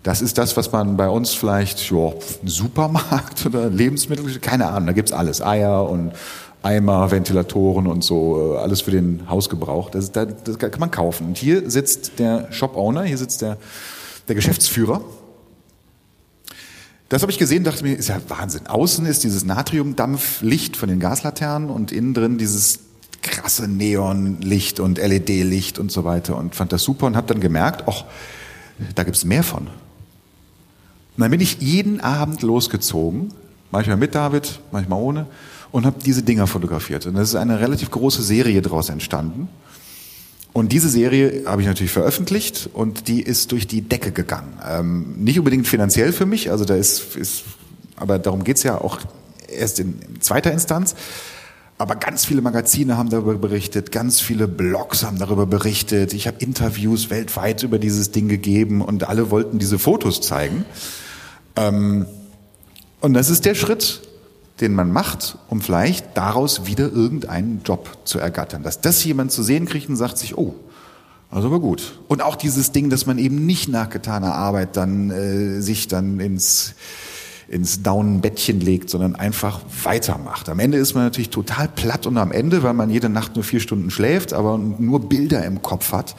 Das 0.02 0.22
ist 0.22 0.38
das, 0.38 0.56
was 0.56 0.72
man 0.72 0.96
bei 0.96 1.08
uns 1.08 1.34
vielleicht, 1.34 1.90
ja, 1.90 2.12
Supermarkt 2.44 3.44
oder 3.46 3.68
Lebensmittel, 3.68 4.38
keine 4.40 4.68
Ahnung, 4.68 4.86
da 4.86 4.92
gibt's 4.92 5.12
alles. 5.12 5.42
Eier 5.42 5.88
und 5.88 6.12
Eimer, 6.62 7.10
Ventilatoren 7.10 7.86
und 7.86 8.02
so, 8.02 8.54
äh, 8.54 8.58
alles 8.58 8.82
für 8.82 8.90
den 8.90 9.28
Hausgebrauch. 9.28 9.90
Das, 9.90 10.12
das, 10.12 10.28
das 10.44 10.58
kann 10.58 10.78
man 10.78 10.90
kaufen. 10.90 11.28
Und 11.28 11.38
hier 11.38 11.70
sitzt 11.70 12.18
der 12.18 12.50
Shop-Owner, 12.52 13.02
hier 13.04 13.18
sitzt 13.18 13.42
der, 13.42 13.56
der 14.28 14.34
Geschäftsführer. 14.34 15.02
Das 17.08 17.22
habe 17.22 17.32
ich 17.32 17.38
gesehen, 17.38 17.64
dachte 17.64 17.82
mir, 17.82 17.94
ist 17.94 18.08
ja 18.08 18.20
Wahnsinn. 18.28 18.66
Außen 18.68 19.04
ist 19.04 19.24
dieses 19.24 19.44
Natriumdampflicht 19.44 20.76
von 20.76 20.88
den 20.88 21.00
Gaslaternen 21.00 21.68
und 21.68 21.92
innen 21.92 22.14
drin 22.14 22.38
dieses 22.38 22.80
krasse 23.22 23.68
Neonlicht 23.68 24.80
und 24.80 24.98
LED-Licht 24.98 25.78
und 25.78 25.90
so 25.90 26.04
weiter 26.04 26.36
und 26.36 26.54
fand 26.54 26.72
das 26.72 26.84
super 26.84 27.06
und 27.06 27.16
habe 27.16 27.26
dann 27.26 27.40
gemerkt, 27.40 27.84
ach, 27.86 28.04
da 28.94 29.02
gibt's 29.02 29.24
mehr 29.24 29.42
von. 29.42 29.68
Und 31.16 31.22
dann 31.22 31.30
bin 31.30 31.40
ich 31.40 31.58
jeden 31.60 32.00
Abend 32.00 32.42
losgezogen, 32.42 33.32
manchmal 33.70 33.96
mit 33.96 34.14
David, 34.14 34.60
manchmal 34.72 35.00
ohne, 35.00 35.26
und 35.72 35.86
habe 35.86 35.96
diese 36.04 36.22
Dinger 36.22 36.46
fotografiert. 36.46 37.06
Und 37.06 37.14
das 37.14 37.30
ist 37.30 37.34
eine 37.34 37.60
relativ 37.60 37.90
große 37.90 38.22
Serie 38.22 38.62
daraus 38.62 38.88
entstanden. 38.88 39.48
Und 40.52 40.72
diese 40.72 40.88
Serie 40.88 41.44
habe 41.46 41.62
ich 41.62 41.68
natürlich 41.68 41.92
veröffentlicht 41.92 42.70
und 42.72 43.06
die 43.06 43.22
ist 43.22 43.52
durch 43.52 43.68
die 43.68 43.82
Decke 43.82 44.10
gegangen. 44.10 44.58
Ähm, 44.68 45.14
nicht 45.18 45.38
unbedingt 45.38 45.68
finanziell 45.68 46.12
für 46.12 46.26
mich, 46.26 46.50
also 46.50 46.64
da 46.64 46.74
ist, 46.74 47.16
ist 47.16 47.44
aber 47.96 48.18
darum 48.18 48.42
geht's 48.42 48.62
ja 48.64 48.80
auch 48.80 48.98
erst 49.48 49.78
in, 49.78 50.00
in 50.08 50.20
zweiter 50.20 50.50
Instanz. 50.50 50.96
Aber 51.78 51.96
ganz 51.96 52.26
viele 52.26 52.42
Magazine 52.42 52.98
haben 52.98 53.08
darüber 53.08 53.36
berichtet, 53.36 53.90
ganz 53.90 54.20
viele 54.20 54.48
Blogs 54.48 55.02
haben 55.02 55.18
darüber 55.18 55.46
berichtet. 55.46 56.12
Ich 56.12 56.26
habe 56.26 56.36
Interviews 56.40 57.08
weltweit 57.08 57.62
über 57.62 57.78
dieses 57.78 58.10
Ding 58.10 58.28
gegeben 58.28 58.82
und 58.82 59.08
alle 59.08 59.30
wollten 59.30 59.58
diese 59.58 59.78
Fotos 59.78 60.20
zeigen. 60.20 60.66
Ähm, 61.56 62.06
und 63.00 63.14
das 63.14 63.30
ist 63.30 63.44
der 63.44 63.54
Schritt, 63.54 64.02
den 64.60 64.74
man 64.74 64.92
macht, 64.92 65.38
um 65.48 65.60
vielleicht 65.60 66.16
daraus 66.16 66.66
wieder 66.66 66.90
irgendeinen 66.92 67.62
Job 67.64 67.98
zu 68.04 68.18
ergattern. 68.18 68.62
Dass 68.62 68.80
das 68.80 69.02
jemand 69.04 69.32
zu 69.32 69.42
sehen 69.42 69.66
kriegt 69.66 69.88
und 69.88 69.96
sagt 69.96 70.18
sich, 70.18 70.36
oh, 70.36 70.54
also 71.30 71.48
aber 71.48 71.60
gut. 71.60 71.98
Und 72.08 72.22
auch 72.22 72.36
dieses 72.36 72.72
Ding, 72.72 72.90
dass 72.90 73.06
man 73.06 73.18
eben 73.18 73.46
nicht 73.46 73.68
nach 73.68 73.88
getaner 73.88 74.34
Arbeit 74.34 74.76
dann 74.76 75.10
äh, 75.10 75.60
sich 75.60 75.88
dann 75.88 76.20
ins 76.20 76.74
ins 77.48 77.82
Daunenbettchen 77.82 78.60
legt, 78.60 78.90
sondern 78.90 79.16
einfach 79.16 79.60
weitermacht. 79.82 80.48
Am 80.48 80.60
Ende 80.60 80.78
ist 80.78 80.94
man 80.94 81.02
natürlich 81.02 81.30
total 81.30 81.66
platt 81.66 82.06
und 82.06 82.16
am 82.16 82.30
Ende, 82.30 82.62
weil 82.62 82.74
man 82.74 82.90
jede 82.90 83.08
Nacht 83.08 83.34
nur 83.34 83.42
vier 83.42 83.58
Stunden 83.58 83.90
schläft, 83.90 84.32
aber 84.32 84.56
nur 84.56 85.08
Bilder 85.08 85.44
im 85.44 85.60
Kopf 85.60 85.90
hat 85.90 86.14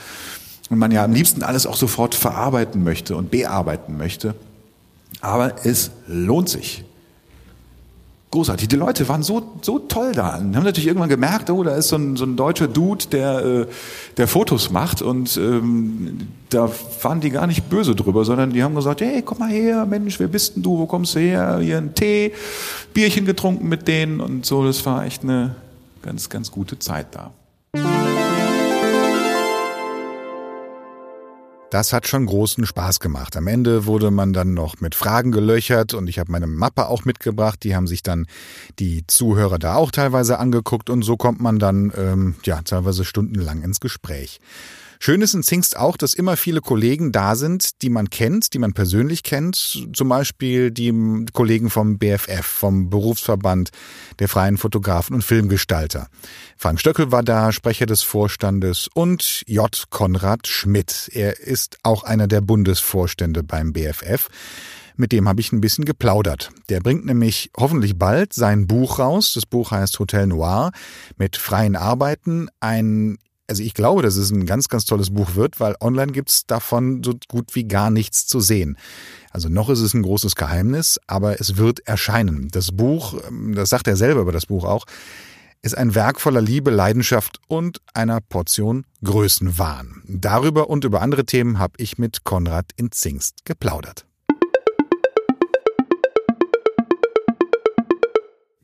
und 0.70 0.78
man 0.78 0.92
ja 0.92 1.06
am 1.06 1.14
liebsten 1.14 1.42
alles 1.42 1.66
auch 1.66 1.78
sofort 1.78 2.16
verarbeiten 2.16 2.84
möchte 2.84 3.16
und 3.16 3.32
bearbeiten 3.32 3.96
möchte. 3.98 4.36
Aber 5.22 5.66
es 5.66 5.92
lohnt 6.08 6.50
sich 6.50 6.84
großartig. 8.32 8.70
Die 8.70 8.78
Leute 8.78 9.08
waren 9.10 9.24
so, 9.24 9.60
so 9.62 9.78
toll 9.78 10.13
da. 10.13 10.38
Und 10.38 10.56
haben 10.56 10.63
natürlich 10.63 10.88
irgendwann 10.88 11.10
gemerkt, 11.10 11.50
oh, 11.50 11.63
da 11.63 11.75
ist 11.75 11.90
so 11.90 11.98
ein, 11.98 12.16
so 12.16 12.25
ein 12.25 12.38
deutscher 12.38 12.68
Dude, 12.68 13.06
der, 13.12 13.46
äh, 13.46 13.66
der 14.18 14.28
Fotos 14.28 14.72
macht. 14.72 15.01
Und 15.01 15.38
ähm, 15.38 16.28
da 16.50 16.70
waren 17.01 17.20
die 17.20 17.30
gar 17.30 17.46
nicht 17.46 17.70
böse 17.70 17.94
drüber, 17.94 18.25
sondern 18.25 18.51
die 18.51 18.63
haben 18.63 18.74
gesagt, 18.74 19.01
hey, 19.01 19.22
komm 19.22 19.40
mal 19.40 19.50
her, 19.50 19.86
Mensch, 19.86 20.20
wer 20.20 20.28
bist 20.28 20.56
denn 20.56 20.63
du? 20.63 20.80
Wo 20.80 20.86
kommst 20.86 21.16
du 21.16 21.20
her? 21.20 21.60
Hier 21.62 21.78
ein 21.78 21.94
Tee, 21.94 22.32
Bierchen 22.94 23.25
getrunken 23.25 23.68
mit 23.68 23.88
denen 23.88 24.22
und 24.22 24.46
so. 24.46 24.66
Das 24.66 24.86
war 24.86 25.06
echt 25.06 25.24
eine 25.24 25.56
ganz, 26.01 26.30
ganz 26.30 26.50
gute 26.51 26.80
Zeit 26.80 27.08
da. 27.12 27.32
Das 31.72 31.94
hat 31.94 32.06
schon 32.06 32.25
großen 32.25 32.66
Spaß 32.66 33.00
gemacht. 33.00 33.38
Am 33.38 33.48
Ende 33.48 33.86
wurde 33.86 34.12
man 34.12 34.34
dann 34.34 34.54
noch 34.54 34.82
mit 34.82 34.94
Fragen 34.94 35.32
gelöchert 35.32 35.94
und 35.94 36.10
ich 36.10 36.20
habe 36.20 36.30
meine 36.30 36.46
Mappe 36.46 36.88
auch 36.88 37.06
mitgebracht. 37.06 37.63
Die 37.63 37.78
haben 37.78 37.88
sich 37.88 38.04
dann 38.04 38.28
die 38.78 39.08
Zuhörer 39.08 39.58
da 39.58 39.75
auch 39.75 39.90
teilweise 39.90 40.38
angeguckt 40.38 40.90
und 40.90 41.04
so 41.04 41.16
kommt 41.16 41.40
man 41.40 41.60
dann 41.60 41.94
ähm, 41.96 42.36
ja 42.44 42.62
teilweise 42.62 43.06
stundenlang 43.06 43.62
ins 43.62 43.80
Gespräch. 43.80 44.42
Schön 45.03 45.24
ist 45.24 45.34
in 45.34 45.41
Zingst 45.41 45.77
auch, 45.77 45.98
dass 45.98 46.13
immer 46.13 46.38
viele 46.38 46.62
Kollegen 46.62 47.12
da 47.12 47.36
sind, 47.36 47.81
die 47.81 47.89
man 47.89 48.12
kennt, 48.12 48.53
die 48.53 48.60
man 48.60 48.74
persönlich 48.74 49.24
kennt. 49.24 49.88
Zum 49.93 50.10
Beispiel 50.10 50.70
die 50.70 50.93
Kollegen 51.34 51.72
vom 51.72 51.98
BFF, 51.98 52.46
vom 52.46 52.91
Berufsverband 52.91 53.72
der 54.20 54.29
freien 54.29 54.60
Fotografen 54.60 55.15
und 55.15 55.24
Filmgestalter. 55.24 56.08
Frank 56.55 56.79
Stöckel 56.79 57.12
war 57.12 57.24
da, 57.24 57.51
Sprecher 57.51 57.88
des 57.88 58.03
Vorstandes 58.03 58.89
und 58.93 59.41
J. 59.48 59.86
Konrad 59.89 60.46
Schmidt. 60.46 61.10
Er 61.12 61.39
ist 61.39 61.79
auch 61.81 62.03
einer 62.03 62.27
der 62.27 62.41
Bundesvorstände 62.41 63.41
beim 63.41 63.74
BFF 63.74 64.29
mit 64.98 65.13
dem 65.13 65.27
habe 65.27 65.41
ich 65.41 65.51
ein 65.51 65.62
bisschen 65.62 65.86
geplaudert. 65.86 66.51
Der 66.70 66.79
bringt 66.79 67.05
nämlich 67.05 67.50
hoffentlich 67.58 67.98
bald 67.98 68.34
sein 68.34 68.67
Buch 68.67 69.00
raus. 69.00 69.31
Das 69.34 69.48
Buch 69.48 69.72
heißt 69.72 69.98
Hotel 69.98 70.27
Noir 70.27 70.72
mit 71.17 71.38
freien 71.38 71.75
Arbeiten, 71.75 72.50
ein 72.60 73.17
also 73.51 73.63
ich 73.63 73.74
glaube, 73.74 74.01
dass 74.01 74.15
es 74.15 74.31
ein 74.31 74.46
ganz, 74.46 74.70
ganz 74.70 74.86
tolles 74.86 75.10
Buch 75.10 75.36
wird, 75.36 75.60
weil 75.60 75.75
online 75.81 76.13
gibt's 76.13 76.46
davon 76.46 77.03
so 77.03 77.15
gut 77.27 77.53
wie 77.53 77.65
gar 77.65 77.91
nichts 77.91 78.25
zu 78.25 78.39
sehen. 78.39 78.77
Also 79.29 79.50
noch 79.50 79.70
ist 79.70 79.81
es 79.81 79.93
ein 79.93 80.03
großes 80.03 80.36
Geheimnis, 80.36 81.01
aber 81.05 81.41
es 81.41 81.58
wird 81.58 81.86
erscheinen. 81.86 82.48
Das 82.53 82.72
Buch, 82.72 83.20
ähm, 83.27 83.53
das 83.53 83.70
sagt 83.70 83.88
er 83.88 83.98
selber 83.98 84.22
über 84.22 84.31
das 84.31 84.46
Buch 84.46 84.63
auch, 84.63 84.86
ist 85.62 85.77
ein 85.77 85.96
Werk 85.96 86.22
voller 86.22 86.39
Liebe, 86.39 86.72
Leidenschaft 86.72 87.41
und 87.50 87.81
einer 87.93 88.22
Portion 88.22 88.86
Größenwahn. 89.03 90.01
Darüber 90.08 90.70
und 90.70 90.86
über 90.86 91.01
andere 91.01 91.25
Themen 91.25 91.60
habe 91.60 91.74
ich 91.75 91.98
mit 91.98 92.24
Konrad 92.24 92.67
in 92.77 92.93
Zingst 92.93 93.43
geplaudert. 93.43 94.05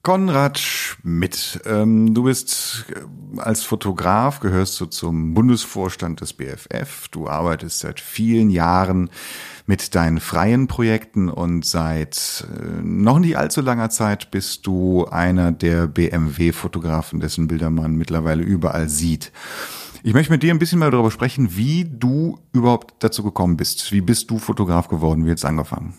Konrad 0.07 0.57
Schmidt, 0.57 1.59
ähm, 1.65 2.13
du 2.13 2.23
bist 2.23 2.85
äh, 2.95 3.41
als 3.41 3.65
Fotograf, 3.65 4.39
gehörst 4.39 4.79
du 4.79 4.85
zum 4.85 5.33
Bundesvorstand 5.33 6.21
des 6.21 6.31
BFF. 6.31 7.09
Du 7.11 7.27
arbeitest 7.27 7.79
seit 7.79 7.99
vielen 7.99 8.49
Jahren 8.49 9.09
mit 9.65 9.95
deinen 9.95 10.21
freien 10.21 10.67
Projekten 10.69 11.27
und 11.27 11.65
seit 11.65 12.47
äh, 12.49 12.81
noch 12.81 13.19
nicht 13.19 13.37
allzu 13.37 13.59
langer 13.59 13.89
Zeit 13.89 14.31
bist 14.31 14.65
du 14.65 15.03
einer 15.07 15.51
der 15.51 15.87
BMW-Fotografen, 15.87 17.19
dessen 17.19 17.49
Bilder 17.49 17.69
man 17.69 17.97
mittlerweile 17.97 18.43
überall 18.43 18.87
sieht. 18.87 19.33
Ich 20.03 20.13
möchte 20.13 20.31
mit 20.31 20.41
dir 20.41 20.53
ein 20.53 20.59
bisschen 20.59 20.79
mal 20.79 20.89
darüber 20.89 21.11
sprechen, 21.11 21.57
wie 21.57 21.83
du 21.83 22.39
überhaupt 22.53 23.03
dazu 23.03 23.23
gekommen 23.23 23.57
bist. 23.57 23.91
Wie 23.91 23.99
bist 23.99 24.31
du 24.31 24.39
Fotograf 24.39 24.87
geworden? 24.87 25.25
Wie 25.25 25.29
jetzt 25.31 25.43
angefangen? 25.43 25.95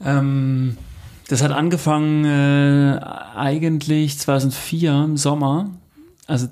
Ähm 0.00 0.76
das 1.30 1.44
hat 1.44 1.52
angefangen 1.52 2.24
äh, 2.24 2.98
eigentlich 3.36 4.18
2004 4.18 5.04
im 5.04 5.16
Sommer. 5.16 5.70
Also 6.26 6.48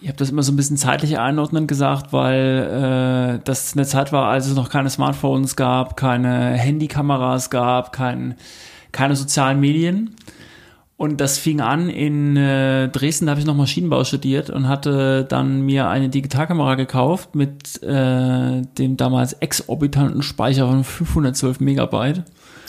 ich 0.00 0.06
habe 0.06 0.18
das 0.18 0.30
immer 0.30 0.44
so 0.44 0.52
ein 0.52 0.56
bisschen 0.56 0.76
zeitlich 0.76 1.18
einordnend 1.18 1.66
gesagt, 1.66 2.12
weil 2.12 3.40
äh, 3.40 3.44
das 3.44 3.72
eine 3.72 3.84
Zeit 3.86 4.12
war, 4.12 4.28
als 4.28 4.46
es 4.46 4.54
noch 4.54 4.70
keine 4.70 4.88
Smartphones 4.88 5.56
gab, 5.56 5.96
keine 5.96 6.52
Handykameras 6.52 7.50
gab, 7.50 7.90
kein, 7.92 8.36
keine 8.92 9.16
sozialen 9.16 9.58
Medien. 9.58 10.14
Und 10.96 11.20
das 11.20 11.38
fing 11.38 11.60
an 11.60 11.88
in 11.88 12.36
äh, 12.36 12.88
Dresden, 12.88 13.26
da 13.26 13.30
habe 13.30 13.40
ich 13.40 13.46
noch 13.46 13.56
Maschinenbau 13.56 14.04
studiert 14.04 14.48
und 14.48 14.68
hatte 14.68 15.24
dann 15.24 15.62
mir 15.62 15.88
eine 15.88 16.08
Digitalkamera 16.08 16.76
gekauft 16.76 17.34
mit 17.34 17.82
äh, 17.82 18.62
dem 18.62 18.96
damals 18.96 19.32
exorbitanten 19.32 20.22
Speicher 20.22 20.68
von 20.68 20.84
512 20.84 21.58
Megabyte. 21.58 22.22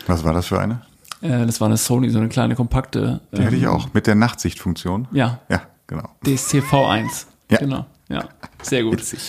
Was 0.07 0.23
war 0.23 0.33
das 0.33 0.47
für 0.47 0.59
eine? 0.59 0.81
Äh, 1.21 1.45
das 1.45 1.61
war 1.61 1.67
eine 1.67 1.77
Sony, 1.77 2.09
so 2.09 2.19
eine 2.19 2.29
kleine 2.29 2.55
kompakte. 2.55 3.21
Die 3.31 3.37
ähm, 3.37 3.45
hatte 3.45 3.55
ich 3.55 3.67
auch, 3.67 3.93
mit 3.93 4.07
der 4.07 4.15
Nachtsichtfunktion. 4.15 5.07
Ja. 5.11 5.39
Ja, 5.49 5.61
genau. 5.87 6.09
DSTV1. 6.25 7.25
Ja. 7.49 7.57
Genau, 7.57 7.85
ja. 8.09 8.29
Sehr 8.61 8.83
gut. 8.83 8.93
Witzig. 8.93 9.19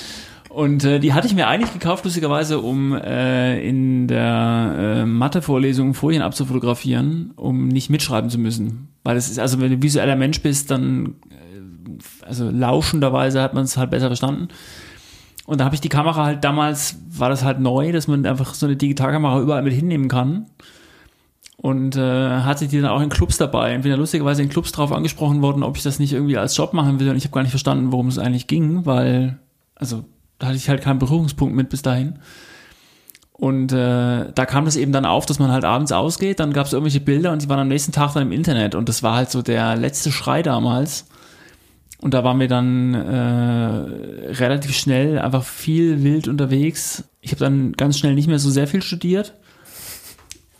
Und 0.49 0.85
äh, 0.85 1.01
die 1.01 1.15
hatte 1.15 1.27
ich 1.27 1.35
mir 1.35 1.49
eigentlich 1.49 1.73
gekauft, 1.73 2.05
lustigerweise, 2.05 2.61
um 2.61 2.95
äh, 2.95 3.67
in 3.67 4.07
der 4.07 4.75
äh, 4.79 5.07
Mathe-Vorlesung 5.07 5.95
Folien 5.95 6.21
abzufotografieren, 6.21 7.33
um 7.37 7.69
nicht 7.69 7.89
mitschreiben 7.89 8.29
zu 8.29 8.39
müssen. 8.39 8.89
Weil 9.03 9.17
es 9.17 9.31
ist, 9.31 9.39
also 9.39 9.61
wenn 9.61 9.71
du 9.71 9.83
visueller 9.83 10.15
Mensch 10.15 10.43
bist, 10.43 10.71
dann, 10.71 11.15
äh, 11.31 12.27
also 12.27 12.51
lauschenderweise 12.51 13.41
hat 13.41 13.55
man 13.55 13.65
es 13.65 13.79
halt 13.79 13.91
besser 13.91 14.09
verstanden. 14.09 14.49
Und 15.47 15.59
da 15.59 15.65
habe 15.65 15.75
ich 15.75 15.81
die 15.81 15.89
Kamera 15.89 16.25
halt 16.25 16.45
damals, 16.45 16.97
war 17.09 17.31
das 17.31 17.43
halt 17.45 17.59
neu, 17.59 17.91
dass 17.91 18.07
man 18.07 18.27
einfach 18.27 18.53
so 18.53 18.67
eine 18.67 18.77
Digitalkamera 18.77 19.41
überall 19.41 19.63
mit 19.63 19.73
hinnehmen 19.73 20.09
kann 20.09 20.47
und 21.63 21.95
äh, 21.95 22.41
hatte 22.41 22.67
die 22.67 22.81
dann 22.81 22.91
auch 22.91 23.01
in 23.01 23.09
Clubs 23.09 23.39
dabei. 23.39 23.77
Und 23.77 23.83
bin 23.83 23.93
ja 23.93 23.97
lustigerweise 23.97 24.43
in 24.43 24.49
Clubs 24.49 24.73
drauf 24.73 24.91
angesprochen 24.91 25.43
worden, 25.43 25.63
ob 25.63 25.77
ich 25.77 25.85
das 25.85 26.01
nicht 26.01 26.13
irgendwie 26.13 26.37
als 26.37 26.57
Job 26.57 26.73
machen 26.73 26.99
will. 26.99 27.09
Und 27.09 27.17
ich 27.17 27.25
habe 27.25 27.33
gar 27.33 27.43
nicht 27.43 27.53
verstanden, 27.53 27.93
worum 27.93 28.09
es 28.09 28.19
eigentlich 28.19 28.49
ging, 28.49 28.85
weil, 28.85 29.39
also 29.77 30.05
da 30.41 30.49
hatte 30.49 30.57
ich 30.57 30.69
halt 30.69 30.83
keinen 30.83 30.99
Berührungspunkt 30.99 31.55
mit 31.55 31.69
bis 31.69 31.83
dahin. 31.83 32.19
Und 33.31 33.71
äh, 33.71 34.33
da 34.35 34.45
kam 34.45 34.65
das 34.65 34.75
eben 34.75 34.91
dann 34.91 35.05
auf, 35.05 35.25
dass 35.25 35.39
man 35.39 35.53
halt 35.53 35.65
abends 35.65 35.93
ausgeht, 35.93 36.41
dann 36.41 36.53
gab 36.53 36.67
es 36.67 36.73
irgendwelche 36.73 37.01
Bilder 37.01 37.31
und 37.31 37.43
die 37.43 37.49
waren 37.49 37.61
am 37.61 37.69
nächsten 37.69 37.93
Tag 37.93 38.13
dann 38.15 38.25
im 38.25 38.33
Internet. 38.33 38.75
Und 38.75 38.89
das 38.89 39.05
war 39.05 39.15
halt 39.15 39.31
so 39.31 39.41
der 39.41 39.77
letzte 39.77 40.11
Schrei 40.11 40.43
damals. 40.43 41.07
Und 42.01 42.13
da 42.13 42.25
waren 42.25 42.41
wir 42.41 42.49
dann 42.49 42.95
äh, 42.95 44.33
relativ 44.33 44.77
schnell 44.77 45.21
einfach 45.21 45.45
viel 45.45 46.03
wild 46.03 46.27
unterwegs. 46.27 47.05
Ich 47.21 47.31
habe 47.31 47.39
dann 47.45 47.73
ganz 47.75 47.99
schnell 47.99 48.17
nicht 48.17 48.27
mehr 48.27 48.41
so 48.41 48.51
sehr 48.51 48.67
viel 48.67 48.83
studiert 48.83 49.35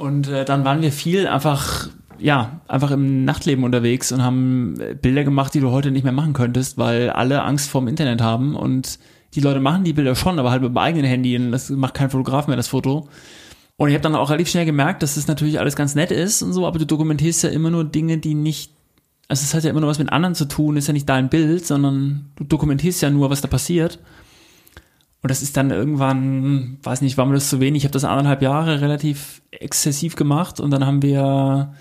und 0.03 0.27
äh, 0.27 0.45
dann 0.45 0.65
waren 0.65 0.83
wir 0.83 0.91
viel 0.91 1.29
einfach, 1.29 1.89
ja, 2.19 2.61
einfach 2.67 2.91
im 2.91 3.25
Nachtleben 3.25 3.63
unterwegs 3.63 4.11
und 4.11 4.21
haben 4.21 4.75
Bilder 5.01 5.23
gemacht, 5.23 5.55
die 5.55 5.61
du 5.61 5.71
heute 5.71 5.93
nicht 5.93 6.03
mehr 6.03 6.13
machen 6.13 6.33
könntest, 6.33 6.77
weil 6.77 7.11
alle 7.11 7.45
Angst 7.45 7.71
vorm 7.71 7.87
Internet 7.87 8.21
haben 8.21 8.57
und 8.57 8.99
die 9.35 9.41
Leute 9.41 9.61
machen 9.61 9.85
die 9.85 9.93
Bilder 9.93 10.17
schon, 10.17 10.41
aber 10.41 10.51
halt 10.51 10.61
mit 10.61 10.73
dem 10.73 10.79
eigenen 10.79 11.07
Handy 11.07 11.37
und 11.37 11.53
das 11.53 11.71
macht 11.71 11.95
kein 11.95 12.11
Fotograf 12.11 12.49
mehr, 12.49 12.57
das 12.57 12.67
Foto. 12.67 13.09
Und 13.77 13.91
ich 13.91 13.95
habe 13.95 14.03
dann 14.03 14.17
auch 14.17 14.31
relativ 14.31 14.49
schnell 14.49 14.67
gemerkt, 14.67 15.05
dass 15.05 15.15
das 15.15 15.29
natürlich 15.29 15.61
alles 15.61 15.77
ganz 15.77 15.95
nett 15.95 16.11
ist 16.11 16.43
und 16.43 16.53
so, 16.53 16.67
aber 16.67 16.81
du 16.81 16.85
dokumentierst 16.85 17.45
ja 17.45 17.51
immer 17.51 17.71
nur 17.71 17.85
Dinge, 17.85 18.19
die 18.19 18.35
nicht, 18.35 18.73
also 19.29 19.45
es 19.45 19.55
hat 19.55 19.63
ja 19.63 19.71
immer 19.71 19.83
nur 19.83 19.91
was 19.91 20.01
mit 20.01 20.13
anderen 20.13 20.35
zu 20.35 20.47
tun, 20.47 20.77
ist 20.77 20.89
ja 20.89 20.95
nicht 20.95 21.09
dein 21.09 21.29
Bild, 21.29 21.65
sondern 21.65 22.33
du 22.35 22.43
dokumentierst 22.43 23.03
ja 23.03 23.11
nur, 23.11 23.31
was 23.31 23.41
da 23.41 23.47
passiert. 23.47 24.01
Und 25.23 25.31
das 25.31 25.41
ist 25.41 25.57
dann 25.57 25.71
irgendwann, 25.71 26.79
weiß 26.83 27.01
nicht, 27.01 27.17
war 27.17 27.27
mir 27.27 27.35
das 27.35 27.49
zu 27.49 27.61
wenig. 27.61 27.83
Ich 27.83 27.85
habe 27.85 27.93
das 27.93 28.05
anderthalb 28.05 28.43
Jahre 28.43 28.81
relativ 28.81 29.41
exzessiv 29.53 30.17
gemacht 30.17 30.59
und 30.59 30.71
dann 30.73 30.85
haben 30.85 31.01
wir 31.01 31.75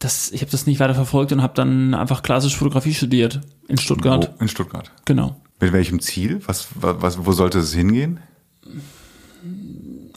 das, 0.00 0.32
ich 0.32 0.40
habe 0.40 0.50
das 0.50 0.66
nicht 0.66 0.80
weiter 0.80 0.94
verfolgt 0.94 1.30
und 1.32 1.42
habe 1.42 1.54
dann 1.54 1.94
einfach 1.94 2.22
klassisch 2.22 2.56
Fotografie 2.56 2.94
studiert 2.94 3.40
in 3.68 3.78
Stuttgart. 3.78 4.32
Wo? 4.36 4.42
In 4.42 4.48
Stuttgart. 4.48 4.90
Genau. 5.04 5.36
Mit 5.60 5.72
welchem 5.72 6.00
Ziel? 6.00 6.40
Was, 6.46 6.68
was, 6.74 7.24
wo 7.24 7.32
sollte 7.32 7.60
es 7.60 7.72
hingehen? 7.72 8.18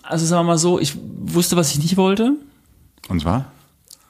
Also 0.02 0.26
sagen 0.26 0.46
wir 0.46 0.54
mal 0.54 0.58
so, 0.58 0.80
ich 0.80 0.98
wusste, 0.98 1.56
was 1.56 1.72
ich 1.72 1.80
nicht 1.80 1.98
wollte. 1.98 2.38
Und 3.10 3.22
zwar? 3.22 3.52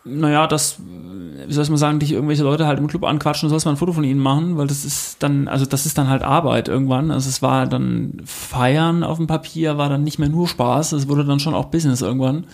Naja, 0.05 0.47
dass, 0.47 0.79
wie 0.79 1.53
soll 1.53 1.63
ich 1.63 1.69
mal 1.69 1.77
sagen, 1.77 1.99
dich 1.99 2.11
irgendwelche 2.11 2.43
Leute 2.43 2.67
halt 2.67 2.79
im 2.79 2.87
Club 2.87 3.05
anquatschen, 3.05 3.49
sollst 3.49 3.65
mal 3.65 3.71
ein 3.71 3.77
Foto 3.77 3.93
von 3.93 4.03
ihnen 4.03 4.19
machen, 4.19 4.57
weil 4.57 4.67
das 4.67 4.83
ist 4.83 5.23
dann, 5.23 5.47
also 5.47 5.65
das 5.65 5.85
ist 5.85 5.97
dann 5.97 6.09
halt 6.09 6.23
Arbeit 6.23 6.67
irgendwann. 6.67 7.09
Also 7.11 7.29
es 7.29 7.41
war 7.41 7.67
dann 7.67 8.21
Feiern 8.25 9.03
auf 9.03 9.17
dem 9.17 9.27
Papier, 9.27 9.77
war 9.77 9.89
dann 9.89 10.03
nicht 10.03 10.19
mehr 10.19 10.29
nur 10.29 10.47
Spaß, 10.47 10.91
es 10.91 11.07
wurde 11.07 11.25
dann 11.25 11.39
schon 11.39 11.53
auch 11.53 11.65
Business 11.65 12.01
irgendwann. 12.01 12.45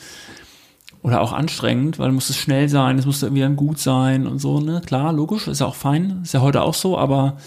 Oder 1.02 1.22
auch 1.22 1.32
anstrengend, 1.32 1.98
weil 1.98 2.12
muss 2.12 2.30
es 2.30 2.36
schnell 2.36 2.68
sein, 2.68 3.00
es 3.00 3.06
musste 3.06 3.28
irgendwie 3.28 3.42
dann 3.42 3.56
gut 3.56 3.80
sein 3.80 4.28
und 4.28 4.40
so, 4.40 4.60
ne? 4.60 4.82
Klar, 4.86 5.14
logisch, 5.14 5.48
ist 5.48 5.62
ja 5.62 5.66
auch 5.66 5.76
fein, 5.76 6.20
ist 6.24 6.34
ja 6.34 6.42
heute 6.42 6.62
auch 6.62 6.74
so, 6.74 6.98
aber 6.98 7.38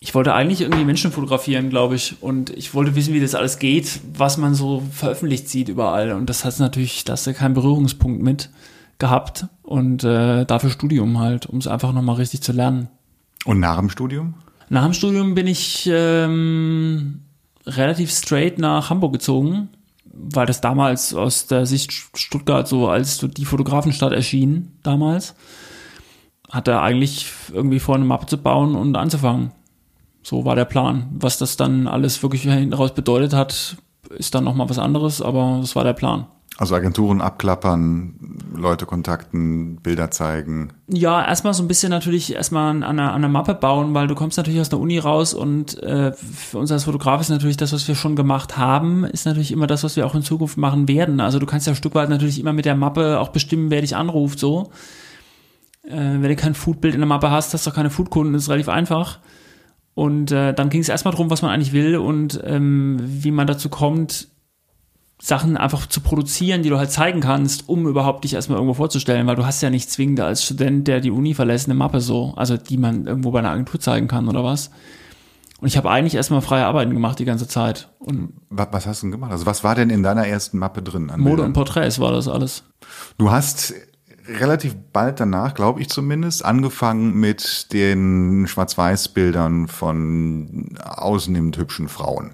ich 0.00 0.14
wollte 0.14 0.34
eigentlich 0.34 0.60
irgendwie 0.60 0.84
Menschen 0.84 1.10
fotografieren, 1.10 1.70
glaube 1.70 1.94
ich. 1.94 2.16
Und 2.20 2.50
ich 2.50 2.74
wollte 2.74 2.94
wissen, 2.94 3.14
wie 3.14 3.20
das 3.20 3.34
alles 3.34 3.58
geht, 3.58 4.00
was 4.12 4.36
man 4.36 4.54
so 4.54 4.82
veröffentlicht 4.92 5.48
sieht 5.48 5.70
überall. 5.70 6.12
Und 6.12 6.28
das 6.28 6.44
hat 6.44 6.58
natürlich, 6.60 7.04
da 7.04 7.14
hast 7.14 7.26
du 7.26 7.32
keinen 7.32 7.54
Berührungspunkt 7.54 8.22
mit 8.22 8.50
gehabt. 8.98 9.46
Und 9.62 10.04
äh, 10.04 10.44
dafür 10.44 10.70
Studium 10.70 11.18
halt, 11.18 11.46
um 11.46 11.58
es 11.58 11.66
einfach 11.66 11.92
nochmal 11.92 12.16
richtig 12.16 12.42
zu 12.42 12.52
lernen. 12.52 12.88
Und 13.44 13.60
nach 13.60 13.78
dem 13.78 13.90
Studium? 13.90 14.34
Nach 14.68 14.84
dem 14.84 14.94
Studium 14.94 15.34
bin 15.34 15.46
ich 15.46 15.88
ähm, 15.92 17.20
relativ 17.66 18.10
straight 18.10 18.58
nach 18.58 18.90
Hamburg 18.90 19.12
gezogen, 19.12 19.68
weil 20.04 20.46
das 20.46 20.60
damals 20.60 21.14
aus 21.14 21.46
der 21.46 21.66
Sicht 21.66 21.92
Stuttgart 22.14 22.66
so 22.68 22.88
als 22.88 23.18
die 23.18 23.44
Fotografenstadt 23.44 24.12
erschien 24.12 24.72
damals. 24.82 25.34
Hatte 26.50 26.80
eigentlich 26.80 27.26
irgendwie 27.52 27.80
vor, 27.80 27.96
eine 27.96 28.04
Mappe 28.04 28.26
zu 28.26 28.38
bauen 28.38 28.74
und 28.74 28.96
anzufangen. 28.96 29.52
So 30.22 30.44
war 30.44 30.56
der 30.56 30.64
Plan. 30.64 31.08
Was 31.12 31.36
das 31.36 31.56
dann 31.56 31.86
alles 31.86 32.22
wirklich 32.22 32.42
hinten 32.42 32.72
raus 32.72 32.94
bedeutet 32.94 33.34
hat, 33.34 33.76
ist 34.10 34.34
dann 34.34 34.44
nochmal 34.44 34.70
was 34.70 34.78
anderes, 34.78 35.20
aber 35.20 35.58
das 35.60 35.76
war 35.76 35.84
der 35.84 35.92
Plan. 35.92 36.26
Also 36.56 36.76
Agenturen 36.76 37.20
abklappern, 37.20 38.14
Leute 38.54 38.86
kontakten, 38.86 39.76
Bilder 39.82 40.12
zeigen. 40.12 40.72
Ja, 40.86 41.26
erstmal 41.26 41.52
so 41.52 41.64
ein 41.64 41.68
bisschen 41.68 41.90
natürlich 41.90 42.32
erstmal 42.32 42.70
an 42.70 42.84
einer, 42.84 43.10
an 43.10 43.16
einer 43.16 43.28
Mappe 43.28 43.54
bauen, 43.54 43.92
weil 43.92 44.06
du 44.06 44.14
kommst 44.14 44.36
natürlich 44.36 44.60
aus 44.60 44.68
der 44.68 44.78
Uni 44.78 44.98
raus 44.98 45.34
und 45.34 45.82
äh, 45.82 46.12
für 46.12 46.58
uns 46.58 46.70
als 46.70 46.84
Fotograf 46.84 47.20
ist 47.20 47.30
natürlich 47.30 47.56
das, 47.56 47.72
was 47.72 47.88
wir 47.88 47.96
schon 47.96 48.14
gemacht 48.14 48.56
haben, 48.56 49.04
ist 49.04 49.26
natürlich 49.26 49.50
immer 49.50 49.66
das, 49.66 49.82
was 49.82 49.96
wir 49.96 50.06
auch 50.06 50.14
in 50.14 50.22
Zukunft 50.22 50.56
machen 50.56 50.86
werden. 50.86 51.20
Also 51.20 51.40
du 51.40 51.46
kannst 51.46 51.66
ja 51.66 51.72
ein 51.72 51.76
Stück 51.76 51.96
weit 51.96 52.08
natürlich 52.08 52.38
immer 52.38 52.52
mit 52.52 52.66
der 52.66 52.76
Mappe 52.76 53.18
auch 53.18 53.30
bestimmen, 53.30 53.70
wer 53.70 53.80
dich 53.80 53.96
anruft, 53.96 54.38
so. 54.38 54.70
Äh, 55.82 55.90
wenn 55.90 56.22
du 56.22 56.36
kein 56.36 56.54
Foodbild 56.54 56.94
in 56.94 57.00
der 57.00 57.08
Mappe 57.08 57.32
hast, 57.32 57.52
hast 57.52 57.66
du 57.66 57.70
auch 57.70 57.74
keine 57.74 57.90
Foodkunden, 57.90 58.36
ist 58.36 58.48
relativ 58.48 58.68
einfach. 58.68 59.18
Und 59.94 60.30
äh, 60.30 60.54
dann 60.54 60.70
ging 60.70 60.80
es 60.80 60.88
erstmal 60.88 61.12
darum, 61.12 61.30
was 61.30 61.42
man 61.42 61.50
eigentlich 61.50 61.72
will 61.72 61.96
und 61.96 62.40
ähm, 62.44 62.98
wie 63.00 63.32
man 63.32 63.48
dazu 63.48 63.68
kommt, 63.68 64.28
Sachen 65.24 65.56
einfach 65.56 65.86
zu 65.86 66.02
produzieren, 66.02 66.62
die 66.62 66.68
du 66.68 66.76
halt 66.76 66.90
zeigen 66.90 67.20
kannst, 67.20 67.66
um 67.66 67.88
überhaupt 67.88 68.24
dich 68.24 68.34
erstmal 68.34 68.58
irgendwo 68.58 68.74
vorzustellen, 68.74 69.26
weil 69.26 69.36
du 69.36 69.46
hast 69.46 69.62
ja 69.62 69.70
nicht 69.70 69.90
zwingend 69.90 70.20
als 70.20 70.44
Student, 70.44 70.86
der 70.86 71.00
die 71.00 71.10
Uni 71.10 71.32
verlässt, 71.32 71.66
eine 71.66 71.74
Mappe 71.74 72.02
so, 72.02 72.34
also 72.36 72.58
die 72.58 72.76
man 72.76 73.06
irgendwo 73.06 73.30
bei 73.30 73.38
einer 73.38 73.48
Agentur 73.48 73.80
zeigen 73.80 74.06
kann 74.06 74.28
oder 74.28 74.44
was. 74.44 74.70
Und 75.60 75.68
ich 75.68 75.78
habe 75.78 75.90
eigentlich 75.90 76.14
erstmal 76.14 76.42
freie 76.42 76.66
Arbeiten 76.66 76.92
gemacht 76.92 77.18
die 77.18 77.24
ganze 77.24 77.48
Zeit. 77.48 77.88
Und 78.00 78.34
was, 78.50 78.86
hast 78.86 79.00
du 79.00 79.06
denn 79.06 79.12
gemacht? 79.12 79.32
Also 79.32 79.46
was 79.46 79.64
war 79.64 79.74
denn 79.74 79.88
in 79.88 80.02
deiner 80.02 80.26
ersten 80.26 80.58
Mappe 80.58 80.82
drin? 80.82 81.06
Mode 81.06 81.22
Bildern? 81.22 81.46
und 81.46 81.52
Porträts 81.54 81.98
war 81.98 82.12
das 82.12 82.28
alles. 82.28 82.64
Du 83.16 83.30
hast 83.30 83.72
relativ 84.28 84.76
bald 84.92 85.20
danach, 85.20 85.54
glaube 85.54 85.80
ich 85.80 85.88
zumindest, 85.88 86.44
angefangen 86.44 87.14
mit 87.14 87.72
den 87.72 88.46
Schwarz-Weiß-Bildern 88.46 89.68
von 89.68 90.76
ausnehmend 90.84 91.56
hübschen 91.56 91.88
Frauen. 91.88 92.32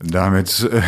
Damit 0.00 0.66
äh, 0.72 0.80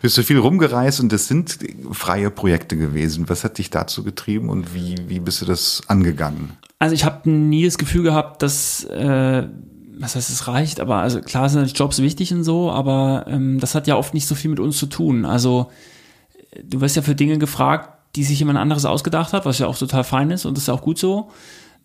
bist 0.00 0.16
du 0.16 0.22
viel 0.22 0.38
rumgereist 0.38 1.00
und 1.00 1.12
das 1.12 1.28
sind 1.28 1.58
freie 1.92 2.30
Projekte 2.30 2.76
gewesen. 2.76 3.28
Was 3.28 3.44
hat 3.44 3.58
dich 3.58 3.70
dazu 3.70 4.04
getrieben 4.04 4.48
und 4.48 4.74
wie, 4.74 4.96
wie 5.08 5.20
bist 5.20 5.42
du 5.42 5.46
das 5.46 5.82
angegangen? 5.86 6.52
Also 6.78 6.94
ich 6.94 7.04
habe 7.04 7.28
nie 7.28 7.64
das 7.64 7.78
Gefühl 7.78 8.04
gehabt, 8.04 8.42
dass 8.42 8.84
äh, 8.84 9.48
was 9.98 10.14
heißt, 10.14 10.30
es 10.30 10.46
reicht, 10.46 10.80
aber 10.80 10.96
also 10.96 11.20
klar 11.20 11.48
sind 11.48 11.76
Jobs 11.76 12.00
wichtig 12.00 12.32
und 12.32 12.44
so, 12.44 12.70
aber 12.70 13.26
ähm, 13.28 13.58
das 13.58 13.74
hat 13.74 13.86
ja 13.86 13.96
oft 13.96 14.14
nicht 14.14 14.26
so 14.26 14.34
viel 14.34 14.50
mit 14.50 14.60
uns 14.60 14.78
zu 14.78 14.86
tun. 14.86 15.24
Also 15.24 15.70
du 16.62 16.80
wirst 16.80 16.96
ja 16.96 17.02
für 17.02 17.14
Dinge 17.14 17.38
gefragt, 17.38 17.90
die 18.16 18.24
sich 18.24 18.38
jemand 18.38 18.58
anderes 18.58 18.84
ausgedacht 18.84 19.32
hat, 19.32 19.44
was 19.44 19.58
ja 19.58 19.66
auch 19.66 19.76
total 19.76 20.04
fein 20.04 20.30
ist 20.30 20.44
und 20.46 20.56
das 20.56 20.64
ist 20.64 20.68
auch 20.68 20.82
gut 20.82 20.98
so, 20.98 21.30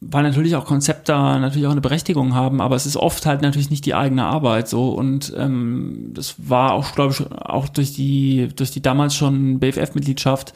weil 0.10 0.24
natürlich 0.24 0.56
auch 0.56 0.66
Konzepte 0.66 1.14
natürlich 1.14 1.68
auch 1.68 1.72
eine 1.72 1.82
Berechtigung 1.82 2.34
haben, 2.34 2.62
aber 2.62 2.76
es 2.76 2.86
ist 2.86 2.98
oft 2.98 3.26
halt 3.26 3.42
natürlich 3.42 3.70
nicht 3.70 3.86
die 3.86 3.96
eigene 3.96 4.26
Arbeit 4.26 4.68
so 4.68 4.90
und 4.90 5.34
ähm, 5.38 6.12
das 6.14 6.36
war 6.38 6.74
auch, 6.74 6.94
glaube 6.94 7.14
ich, 7.14 7.32
auch 7.32 7.70
durch 7.70 7.94
die 7.94 8.50
durch 8.56 8.72
die 8.72 8.82
damals 8.82 9.16
schon 9.16 9.60
BFF-Mitgliedschaft 9.60 10.54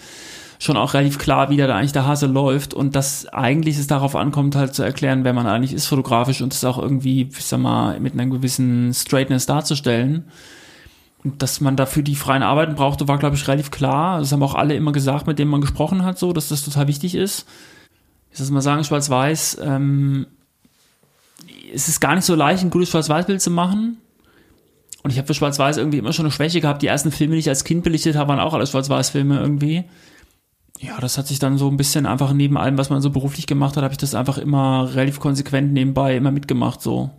schon 0.60 0.78
auch 0.78 0.94
relativ 0.94 1.20
klar, 1.20 1.50
wie 1.50 1.58
da 1.58 1.68
eigentlich 1.76 1.92
der 1.92 2.08
Hase 2.08 2.26
läuft 2.26 2.74
und 2.74 2.96
dass 2.96 3.28
eigentlich 3.28 3.78
es 3.78 3.88
darauf 3.88 4.16
ankommt, 4.16 4.56
halt 4.56 4.74
zu 4.74 4.84
erklären, 4.84 5.24
wer 5.24 5.34
man 5.34 5.48
eigentlich 5.48 5.74
ist 5.74 5.86
fotografisch 5.86 6.42
und 6.42 6.54
es 6.54 6.66
auch 6.66 6.80
irgendwie, 6.80 7.30
ich 7.32 7.46
sag 7.46 7.60
mal, 7.60 8.00
mit 8.00 8.14
einer 8.14 8.26
gewissen 8.26 8.94
Straightness 8.94 9.46
darzustellen. 9.46 10.26
Und 11.24 11.42
dass 11.42 11.62
man 11.62 11.76
dafür 11.76 12.04
die 12.04 12.16
freien 12.16 12.44
Arbeiten 12.44 12.76
brauchte, 12.76 13.08
war, 13.08 13.18
glaube 13.18 13.36
ich, 13.36 13.48
relativ 13.48 13.72
klar. 13.72 14.20
Das 14.20 14.32
haben 14.32 14.44
auch 14.44 14.56
alle 14.56 14.76
immer 14.76 14.92
gesagt, 14.92 15.28
mit 15.28 15.40
denen 15.40 15.52
man 15.52 15.62
gesprochen 15.62 16.04
hat, 16.04 16.18
so, 16.18 16.34
dass 16.34 16.50
das 16.50 16.64
total 16.64 16.88
wichtig 16.88 17.16
ist. 17.16 17.46
Ich 18.38 18.42
muss 18.42 18.52
mal 18.52 18.62
sagen, 18.62 18.84
Schwarz-Weiß, 18.84 19.58
ähm, 19.64 20.28
es 21.74 21.88
ist 21.88 22.00
gar 22.00 22.14
nicht 22.14 22.26
so 22.26 22.36
leicht, 22.36 22.64
ein 22.64 22.70
gutes 22.70 22.90
Schwarz-Weiß-Bild 22.90 23.42
zu 23.42 23.50
machen. 23.50 23.98
Und 25.02 25.12
ich 25.12 25.18
habe 25.18 25.26
für 25.26 25.34
Schwarz-Weiß 25.34 25.78
irgendwie 25.78 25.98
immer 25.98 26.14
schon 26.14 26.26
eine 26.26 26.32
Schwäche 26.32 26.62
gehabt. 26.62 26.84
Die 26.84 26.88
ersten 26.88 27.12
Filme, 27.12 27.34
die 27.34 27.40
ich 27.40 27.50
als 27.50 27.64
Kind 27.64 27.84
belichtet 27.84 28.16
habe, 28.16 28.30
waren 28.30 28.40
auch 28.40 28.54
alles 28.54 28.70
Schwarz-Weiß-Filme 28.70 29.40
irgendwie. 29.40 29.86
Ja, 30.80 31.00
das 31.00 31.18
hat 31.18 31.26
sich 31.26 31.40
dann 31.40 31.58
so 31.58 31.68
ein 31.68 31.78
bisschen 31.78 32.06
einfach 32.06 32.32
neben 32.32 32.58
allem, 32.58 32.78
was 32.78 32.92
man 32.92 33.02
so 33.02 33.10
beruflich 33.10 33.48
gemacht 33.48 33.76
hat, 33.76 33.84
habe 33.84 33.94
ich 33.94 33.98
das 33.98 34.14
einfach 34.14 34.38
immer 34.38 34.94
relativ 34.94 35.20
konsequent 35.20 35.74
nebenbei 35.74 36.16
immer 36.16 36.30
mitgemacht 36.30 36.82
so. 36.82 37.10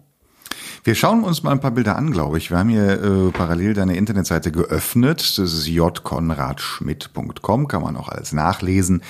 Wir 0.85 0.95
schauen 0.95 1.25
uns 1.25 1.43
mal 1.43 1.51
ein 1.51 1.61
paar 1.61 1.73
Bilder 1.73 1.97
an, 1.97 2.13
glaube 2.13 2.39
ich. 2.39 2.51
Wir 2.51 2.59
haben 2.59 2.69
hier 2.69 3.03
äh, 3.03 3.33
parallel 3.33 3.75
deine 3.75 3.97
Internetseite 3.97 4.53
geöffnet. 4.53 5.39
Das 5.39 5.53
ist 5.53 5.67
jkonradschmidt.com, 5.67 7.67
kann 7.67 7.83
man 7.83 7.97
auch 7.97 8.09
alles 8.09 8.33
nachlesen. 8.33 9.03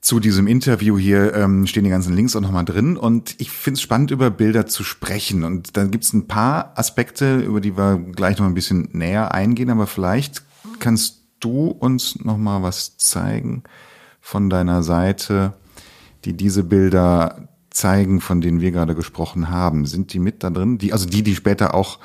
Zu 0.00 0.20
diesem 0.20 0.46
Interview 0.46 0.96
hier 0.96 1.34
ähm, 1.34 1.66
stehen 1.66 1.84
die 1.84 1.90
ganzen 1.90 2.14
Links 2.14 2.36
auch 2.36 2.40
nochmal 2.40 2.64
drin 2.64 2.96
und 2.96 3.34
ich 3.38 3.50
finde 3.50 3.78
es 3.78 3.82
spannend, 3.82 4.12
über 4.12 4.30
Bilder 4.30 4.66
zu 4.66 4.84
sprechen. 4.84 5.42
Und 5.42 5.76
dann 5.76 5.90
gibt 5.90 6.04
es 6.04 6.12
ein 6.12 6.28
paar 6.28 6.72
Aspekte, 6.78 7.38
über 7.38 7.60
die 7.60 7.76
wir 7.76 7.98
gleich 7.98 8.38
noch 8.38 8.46
ein 8.46 8.54
bisschen 8.54 8.88
näher 8.92 9.34
eingehen, 9.34 9.70
aber 9.70 9.88
vielleicht 9.88 10.42
kannst 10.78 11.24
du 11.40 11.68
uns 11.68 12.24
nochmal 12.24 12.62
was 12.62 12.96
zeigen 12.96 13.64
von 14.20 14.50
deiner 14.50 14.82
Seite, 14.82 15.54
die 16.24 16.34
diese 16.34 16.62
Bilder 16.62 17.48
zeigen, 17.70 18.20
von 18.20 18.40
denen 18.40 18.60
wir 18.60 18.70
gerade 18.70 18.94
gesprochen 18.94 19.50
haben? 19.50 19.86
Sind 19.86 20.12
die 20.12 20.18
mit 20.18 20.42
da 20.42 20.50
drin? 20.50 20.78
Die, 20.78 20.92
also 20.92 21.06
die, 21.06 21.22
die 21.22 21.34
später 21.34 21.74
auch 21.74 21.98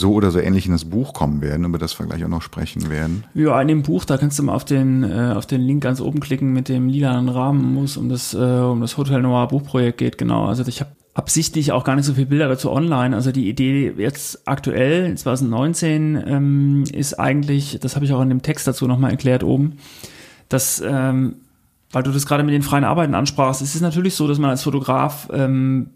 so 0.00 0.14
oder 0.14 0.30
so 0.30 0.40
ähnlich 0.40 0.66
in 0.66 0.72
das 0.72 0.84
Buch 0.84 1.12
kommen 1.12 1.40
werden, 1.40 1.64
über 1.64 1.78
das 1.78 1.98
wir 1.98 2.06
gleich 2.06 2.24
auch 2.24 2.28
noch 2.28 2.42
sprechen 2.42 2.90
werden. 2.90 3.24
Ja, 3.34 3.60
in 3.60 3.68
dem 3.68 3.82
Buch, 3.82 4.04
da 4.04 4.16
kannst 4.16 4.38
du 4.38 4.42
mal 4.42 4.54
auf 4.54 4.64
den, 4.64 5.04
äh, 5.04 5.34
auf 5.36 5.46
den 5.46 5.60
Link 5.60 5.82
ganz 5.82 6.00
oben 6.00 6.20
klicken 6.20 6.52
mit 6.52 6.68
dem 6.68 6.88
lilanen 6.88 7.28
Rahmen, 7.28 7.76
wo 7.76 7.84
es 7.84 7.96
um 7.96 8.08
das, 8.08 8.34
äh, 8.34 8.38
um 8.38 8.80
das 8.80 8.96
Hotel 8.96 9.22
Noir 9.22 9.46
Buchprojekt 9.48 9.98
geht, 9.98 10.18
genau. 10.18 10.46
Also 10.46 10.64
ich 10.66 10.80
habe 10.80 10.90
absichtlich 11.14 11.72
auch 11.72 11.84
gar 11.84 11.96
nicht 11.96 12.04
so 12.04 12.14
viele 12.14 12.26
Bilder 12.26 12.48
dazu 12.48 12.70
online. 12.70 13.14
Also 13.14 13.30
die 13.30 13.48
Idee 13.48 13.92
jetzt 13.96 14.48
aktuell, 14.48 15.16
2019, 15.16 16.22
ähm, 16.26 16.84
ist 16.92 17.14
eigentlich, 17.14 17.78
das 17.80 17.94
habe 17.94 18.04
ich 18.04 18.12
auch 18.12 18.22
in 18.22 18.28
dem 18.28 18.42
Text 18.42 18.66
dazu 18.66 18.86
nochmal 18.86 19.10
erklärt 19.10 19.44
oben, 19.44 19.78
dass 20.48 20.82
ähm, 20.84 21.36
weil 21.92 22.02
du 22.02 22.12
das 22.12 22.26
gerade 22.26 22.44
mit 22.44 22.54
den 22.54 22.62
freien 22.62 22.84
Arbeiten 22.84 23.14
ansprachst, 23.14 23.62
es 23.62 23.74
ist 23.74 23.80
natürlich 23.80 24.14
so, 24.14 24.28
dass 24.28 24.38
man 24.38 24.50
als 24.50 24.62
Fotograf 24.62 25.28
ähm, 25.32 25.90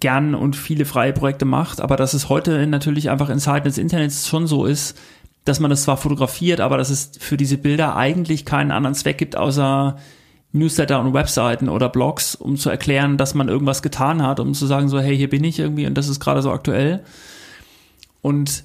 gern 0.00 0.34
und 0.34 0.56
viele 0.56 0.84
freie 0.84 1.12
Projekte 1.12 1.44
macht, 1.44 1.80
aber 1.80 1.96
dass 1.96 2.14
es 2.14 2.28
heute 2.28 2.66
natürlich 2.66 3.10
einfach 3.10 3.30
in 3.30 3.38
Zeiten 3.38 3.66
des 3.66 3.78
Internets 3.78 4.28
schon 4.28 4.46
so 4.46 4.64
ist, 4.64 4.98
dass 5.44 5.60
man 5.60 5.70
das 5.70 5.82
zwar 5.82 5.96
fotografiert, 5.96 6.60
aber 6.60 6.76
dass 6.76 6.90
es 6.90 7.12
für 7.18 7.36
diese 7.36 7.58
Bilder 7.58 7.96
eigentlich 7.96 8.44
keinen 8.44 8.70
anderen 8.70 8.94
Zweck 8.94 9.18
gibt, 9.18 9.36
außer 9.36 9.96
Newsletter 10.52 11.00
und 11.00 11.14
Webseiten 11.14 11.68
oder 11.68 11.88
Blogs, 11.88 12.34
um 12.34 12.56
zu 12.56 12.70
erklären, 12.70 13.16
dass 13.16 13.34
man 13.34 13.48
irgendwas 13.48 13.82
getan 13.82 14.22
hat, 14.22 14.40
um 14.40 14.54
zu 14.54 14.66
sagen 14.66 14.88
so, 14.88 14.98
hey, 14.98 15.16
hier 15.16 15.28
bin 15.28 15.44
ich 15.44 15.58
irgendwie 15.58 15.86
und 15.86 15.94
das 15.94 16.08
ist 16.08 16.20
gerade 16.20 16.42
so 16.42 16.50
aktuell. 16.50 17.02
Und 18.22 18.64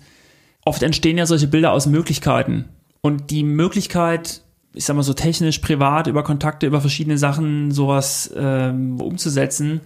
oft 0.65 0.83
entstehen 0.83 1.17
ja 1.17 1.25
solche 1.25 1.47
Bilder 1.47 1.71
aus 1.71 1.85
Möglichkeiten. 1.85 2.69
Und 3.01 3.31
die 3.31 3.43
Möglichkeit, 3.43 4.41
ich 4.73 4.85
sag 4.85 4.95
mal 4.95 5.03
so 5.03 5.13
technisch, 5.13 5.59
privat, 5.59 6.07
über 6.07 6.23
Kontakte, 6.23 6.67
über 6.67 6.79
verschiedene 6.79 7.17
Sachen 7.17 7.71
sowas 7.71 8.33
ähm, 8.35 8.99
umzusetzen, 9.01 9.81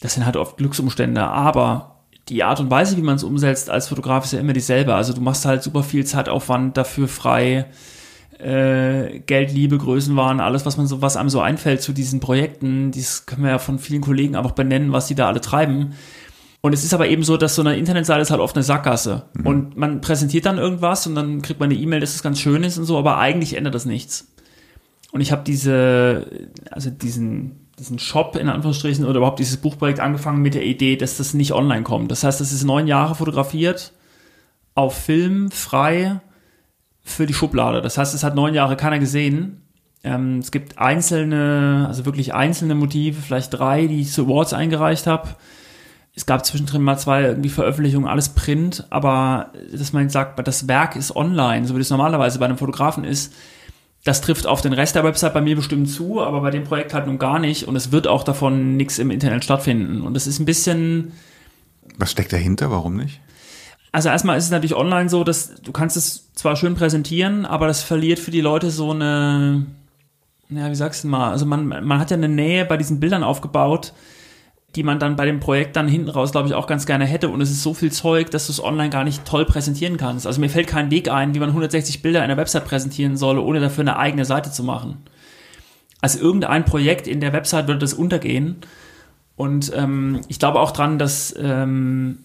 das 0.00 0.14
sind 0.14 0.26
halt 0.26 0.36
oft 0.36 0.56
Glücksumstände. 0.56 1.22
Aber 1.22 2.00
die 2.28 2.42
Art 2.42 2.60
und 2.60 2.70
Weise, 2.70 2.96
wie 2.96 3.02
man 3.02 3.16
es 3.16 3.24
umsetzt 3.24 3.70
als 3.70 3.88
Fotograf, 3.88 4.24
ist 4.24 4.32
ja 4.32 4.40
immer 4.40 4.52
dieselbe. 4.52 4.94
Also 4.94 5.12
du 5.12 5.20
machst 5.20 5.44
halt 5.44 5.62
super 5.62 5.82
viel 5.82 6.04
Zeitaufwand 6.04 6.76
dafür 6.76 7.08
frei, 7.08 7.66
äh, 8.38 9.20
Geld, 9.20 9.52
Liebe, 9.52 9.76
Größenwahn, 9.78 10.40
alles, 10.40 10.64
was 10.64 10.76
man 10.76 10.86
so, 10.86 11.02
was 11.02 11.16
einem 11.16 11.28
so 11.28 11.40
einfällt 11.40 11.82
zu 11.82 11.92
diesen 11.92 12.20
Projekten, 12.20 12.90
das 12.90 13.26
können 13.26 13.42
wir 13.42 13.50
ja 13.50 13.58
von 13.58 13.78
vielen 13.78 14.00
Kollegen 14.00 14.36
einfach 14.36 14.52
benennen, 14.52 14.92
was 14.92 15.08
die 15.08 15.14
da 15.14 15.26
alle 15.26 15.40
treiben. 15.40 15.94
Und 16.62 16.72
es 16.72 16.84
ist 16.84 16.94
aber 16.94 17.08
eben 17.08 17.22
so, 17.22 17.36
dass 17.36 17.54
so 17.54 17.62
eine 17.62 17.76
Internetseite 17.76 18.20
ist 18.20 18.30
halt 18.30 18.40
oft 18.40 18.54
eine 18.54 18.62
Sackgasse. 18.62 19.24
Mhm. 19.34 19.46
Und 19.46 19.76
man 19.76 20.00
präsentiert 20.00 20.46
dann 20.46 20.58
irgendwas 20.58 21.06
und 21.06 21.14
dann 21.14 21.42
kriegt 21.42 21.60
man 21.60 21.70
eine 21.70 21.78
E-Mail, 21.78 22.00
dass 22.00 22.14
es 22.14 22.22
ganz 22.22 22.38
schön 22.40 22.62
ist 22.64 22.78
und 22.78 22.84
so, 22.84 22.98
aber 22.98 23.18
eigentlich 23.18 23.56
ändert 23.56 23.74
das 23.74 23.86
nichts. 23.86 24.28
Und 25.12 25.20
ich 25.20 25.32
habe 25.32 25.42
diese, 25.44 26.26
also 26.70 26.90
diesen, 26.90 27.66
diesen 27.80 27.98
Shop 27.98 28.36
in 28.36 28.48
Anführungsstrichen 28.48 29.04
oder 29.04 29.16
überhaupt 29.16 29.38
dieses 29.38 29.56
Buchprojekt 29.56 30.00
angefangen 30.00 30.42
mit 30.42 30.54
der 30.54 30.64
Idee, 30.64 30.96
dass 30.96 31.16
das 31.16 31.34
nicht 31.34 31.52
online 31.52 31.82
kommt. 31.82 32.10
Das 32.10 32.22
heißt, 32.22 32.40
das 32.40 32.52
ist 32.52 32.62
neun 32.64 32.86
Jahre 32.86 33.14
fotografiert, 33.14 33.92
auf 34.74 34.96
Film, 34.96 35.50
frei, 35.50 36.20
für 37.02 37.26
die 37.26 37.34
Schublade. 37.34 37.80
Das 37.80 37.98
heißt, 37.98 38.14
es 38.14 38.22
hat 38.22 38.34
neun 38.34 38.54
Jahre 38.54 38.76
keiner 38.76 38.98
gesehen. 38.98 39.62
Ähm, 40.04 40.38
es 40.38 40.50
gibt 40.50 40.78
einzelne, 40.78 41.86
also 41.88 42.04
wirklich 42.04 42.34
einzelne 42.34 42.74
Motive, 42.74 43.20
vielleicht 43.20 43.52
drei, 43.54 43.86
die 43.86 44.02
ich 44.02 44.12
zu 44.12 44.26
Awards 44.26 44.52
eingereicht 44.52 45.06
habe. 45.06 45.30
Es 46.14 46.26
gab 46.26 46.44
zwischendrin 46.44 46.82
mal 46.82 46.98
zwei 46.98 47.22
irgendwie 47.22 47.48
Veröffentlichungen, 47.48 48.08
alles 48.08 48.30
Print, 48.30 48.86
aber 48.90 49.52
dass 49.72 49.92
man 49.92 50.08
sagt, 50.08 50.46
das 50.46 50.68
Werk 50.68 50.96
ist 50.96 51.14
online, 51.14 51.66
so 51.66 51.74
wie 51.74 51.78
das 51.78 51.90
normalerweise 51.90 52.38
bei 52.38 52.46
einem 52.46 52.58
Fotografen 52.58 53.04
ist, 53.04 53.32
das 54.04 54.20
trifft 54.20 54.46
auf 54.46 54.62
den 54.62 54.72
Rest 54.72 54.94
der 54.94 55.04
Website 55.04 55.34
bei 55.34 55.40
mir 55.40 55.56
bestimmt 55.56 55.90
zu, 55.90 56.22
aber 56.22 56.40
bei 56.40 56.50
dem 56.50 56.64
Projekt 56.64 56.94
halt 56.94 57.06
nun 57.06 57.18
gar 57.18 57.38
nicht 57.38 57.68
und 57.68 57.76
es 57.76 57.92
wird 57.92 58.06
auch 58.06 58.22
davon 58.22 58.76
nichts 58.76 58.98
im 58.98 59.10
Internet 59.10 59.44
stattfinden. 59.44 60.02
Und 60.02 60.14
das 60.14 60.26
ist 60.26 60.38
ein 60.38 60.46
bisschen. 60.46 61.12
Was 61.98 62.10
steckt 62.10 62.32
dahinter? 62.32 62.70
Warum 62.70 62.96
nicht? 62.96 63.20
Also 63.92 64.08
erstmal 64.08 64.38
ist 64.38 64.44
es 64.44 64.50
natürlich 64.50 64.76
online 64.76 65.08
so, 65.08 65.24
dass 65.24 65.54
du 65.62 65.72
kannst 65.72 65.96
es 65.96 66.32
zwar 66.34 66.56
schön 66.56 66.74
präsentieren, 66.74 67.44
aber 67.44 67.66
das 67.66 67.82
verliert 67.82 68.20
für 68.20 68.30
die 68.30 68.40
Leute 68.40 68.70
so 68.70 68.92
eine, 68.92 69.66
ja, 70.48 70.70
wie 70.70 70.74
sagst 70.76 71.04
du 71.04 71.08
mal, 71.08 71.30
also 71.32 71.44
man, 71.44 71.66
man 71.66 71.98
hat 71.98 72.10
ja 72.10 72.16
eine 72.16 72.28
Nähe 72.28 72.64
bei 72.64 72.76
diesen 72.76 73.00
Bildern 73.00 73.24
aufgebaut, 73.24 73.92
die 74.76 74.82
man 74.82 74.98
dann 74.98 75.16
bei 75.16 75.26
dem 75.26 75.40
Projekt 75.40 75.76
dann 75.76 75.88
hinten 75.88 76.10
raus, 76.10 76.30
glaube 76.32 76.48
ich, 76.48 76.54
auch 76.54 76.66
ganz 76.66 76.86
gerne 76.86 77.04
hätte. 77.04 77.28
Und 77.28 77.40
es 77.40 77.50
ist 77.50 77.62
so 77.62 77.74
viel 77.74 77.90
Zeug, 77.90 78.30
dass 78.30 78.46
du 78.46 78.52
es 78.52 78.62
online 78.62 78.90
gar 78.90 79.04
nicht 79.04 79.24
toll 79.24 79.44
präsentieren 79.44 79.96
kannst. 79.96 80.26
Also 80.26 80.40
mir 80.40 80.48
fällt 80.48 80.68
kein 80.68 80.90
Weg 80.90 81.10
ein, 81.10 81.34
wie 81.34 81.40
man 81.40 81.48
160 81.48 82.02
Bilder 82.02 82.22
in 82.22 82.28
der 82.28 82.36
Website 82.36 82.64
präsentieren 82.64 83.16
soll, 83.16 83.38
ohne 83.38 83.60
dafür 83.60 83.82
eine 83.82 83.98
eigene 83.98 84.24
Seite 84.24 84.52
zu 84.52 84.62
machen. 84.62 84.98
Also 86.00 86.20
irgendein 86.20 86.64
Projekt 86.64 87.08
in 87.08 87.20
der 87.20 87.32
Website 87.32 87.66
würde 87.66 87.80
das 87.80 87.94
untergehen. 87.94 88.56
Und 89.36 89.72
ähm, 89.74 90.20
ich 90.28 90.38
glaube 90.38 90.60
auch 90.60 90.70
dran, 90.70 90.98
dass 90.98 91.34
ähm, 91.36 92.18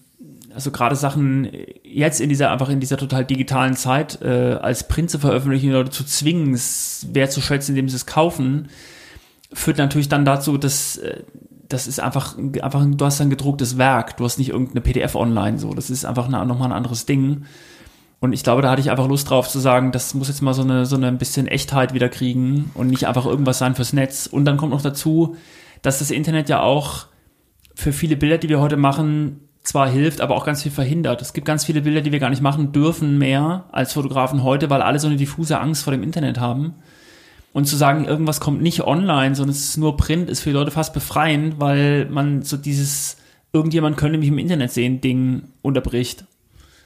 also 0.54 0.70
gerade 0.70 0.96
Sachen 0.96 1.50
jetzt 1.82 2.20
in 2.20 2.28
dieser 2.28 2.50
einfach 2.50 2.68
in 2.68 2.80
dieser 2.80 2.96
total 2.96 3.24
digitalen 3.24 3.74
Zeit 3.74 4.22
äh, 4.22 4.58
als 4.60 4.86
Print 4.88 5.10
zu 5.10 5.18
veröffentlichen, 5.18 5.70
Leute 5.70 5.90
zu 5.90 6.04
zwingen, 6.04 6.54
es 6.54 7.06
wertzuschätzen, 7.12 7.74
indem 7.74 7.88
sie 7.88 7.96
es 7.96 8.06
kaufen, 8.06 8.68
führt 9.52 9.78
natürlich 9.78 10.08
dann 10.08 10.24
dazu, 10.24 10.56
dass 10.56 10.96
äh, 10.96 11.22
das 11.68 11.86
ist 11.86 12.00
einfach, 12.00 12.36
einfach, 12.36 12.86
du 12.86 13.04
hast 13.04 13.20
ein 13.20 13.30
gedrucktes 13.30 13.78
Werk, 13.78 14.16
du 14.16 14.24
hast 14.24 14.38
nicht 14.38 14.50
irgendeine 14.50 14.80
PDF 14.80 15.14
online, 15.14 15.58
so. 15.58 15.74
Das 15.74 15.90
ist 15.90 16.04
einfach 16.04 16.26
eine, 16.26 16.44
nochmal 16.46 16.68
ein 16.68 16.76
anderes 16.76 17.06
Ding. 17.06 17.44
Und 18.20 18.32
ich 18.32 18.42
glaube, 18.42 18.62
da 18.62 18.70
hatte 18.70 18.80
ich 18.80 18.90
einfach 18.90 19.08
Lust 19.08 19.28
drauf 19.30 19.48
zu 19.48 19.58
sagen, 19.58 19.92
das 19.92 20.14
muss 20.14 20.28
jetzt 20.28 20.42
mal 20.42 20.54
so 20.54 20.62
eine, 20.62 20.86
so 20.86 20.96
eine 20.96 21.08
ein 21.08 21.18
bisschen 21.18 21.46
Echtheit 21.46 21.92
wieder 21.92 22.08
kriegen 22.08 22.70
und 22.74 22.88
nicht 22.88 23.06
einfach 23.06 23.26
irgendwas 23.26 23.58
sein 23.58 23.74
fürs 23.74 23.92
Netz. 23.92 24.26
Und 24.26 24.44
dann 24.44 24.56
kommt 24.56 24.72
noch 24.72 24.82
dazu, 24.82 25.36
dass 25.82 25.98
das 25.98 26.10
Internet 26.10 26.48
ja 26.48 26.60
auch 26.62 27.06
für 27.74 27.92
viele 27.92 28.16
Bilder, 28.16 28.38
die 28.38 28.48
wir 28.48 28.60
heute 28.60 28.76
machen, 28.76 29.40
zwar 29.62 29.88
hilft, 29.88 30.20
aber 30.20 30.36
auch 30.36 30.46
ganz 30.46 30.62
viel 30.62 30.72
verhindert. 30.72 31.20
Es 31.20 31.32
gibt 31.32 31.46
ganz 31.46 31.64
viele 31.64 31.82
Bilder, 31.82 32.00
die 32.00 32.12
wir 32.12 32.20
gar 32.20 32.30
nicht 32.30 32.42
machen 32.42 32.72
dürfen 32.72 33.18
mehr 33.18 33.64
als 33.72 33.92
Fotografen 33.92 34.42
heute, 34.44 34.70
weil 34.70 34.80
alle 34.80 34.98
so 34.98 35.08
eine 35.08 35.16
diffuse 35.16 35.60
Angst 35.60 35.82
vor 35.84 35.92
dem 35.92 36.02
Internet 36.02 36.38
haben. 36.40 36.74
Und 37.56 37.64
zu 37.64 37.76
sagen, 37.76 38.04
irgendwas 38.04 38.38
kommt 38.38 38.60
nicht 38.60 38.82
online, 38.82 39.34
sondern 39.34 39.56
es 39.56 39.64
ist 39.64 39.78
nur 39.78 39.96
Print, 39.96 40.28
ist 40.28 40.40
für 40.40 40.50
die 40.50 40.54
Leute 40.56 40.70
fast 40.70 40.92
befreiend, 40.92 41.58
weil 41.58 42.04
man 42.10 42.42
so 42.42 42.58
dieses, 42.58 43.16
irgendjemand 43.50 43.96
könnte 43.96 44.18
mich 44.18 44.28
im 44.28 44.36
Internet 44.36 44.72
sehen, 44.72 45.00
Ding 45.00 45.44
unterbricht. 45.62 46.26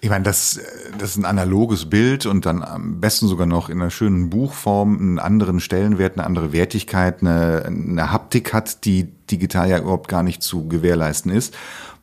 Ich 0.01 0.11
meine, 0.11 0.23
das, 0.23 0.61
das 0.97 1.11
ist 1.11 1.17
ein 1.17 1.25
analoges 1.25 1.91
Bild 1.91 2.25
und 2.25 2.47
dann 2.47 2.63
am 2.63 3.01
besten 3.01 3.27
sogar 3.27 3.49
noch 3.49 3.69
in 3.69 3.81
einer 3.81 3.91
schönen 3.91 4.31
Buchform 4.31 4.97
einen 4.97 5.19
anderen 5.19 5.59
Stellenwert, 5.59 6.17
eine 6.17 6.25
andere 6.25 6.53
Wertigkeit, 6.53 7.21
eine, 7.21 7.65
eine 7.67 8.13
Haptik 8.13 8.53
hat, 8.53 8.85
die 8.85 9.09
digital 9.29 9.69
ja 9.69 9.79
überhaupt 9.79 10.07
gar 10.07 10.23
nicht 10.23 10.41
zu 10.41 10.69
gewährleisten 10.69 11.33
ist. 11.33 11.53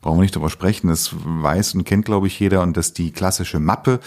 Brauchen 0.02 0.18
wir 0.18 0.22
nicht 0.24 0.36
darüber 0.36 0.50
sprechen. 0.50 0.88
Das 0.88 1.14
weiß 1.14 1.74
und 1.74 1.84
kennt, 1.84 2.04
glaube 2.04 2.26
ich, 2.26 2.38
jeder. 2.38 2.60
Und 2.60 2.76
dass 2.76 2.92
die 2.92 3.12
klassische 3.12 3.60
Mappe 3.60 4.00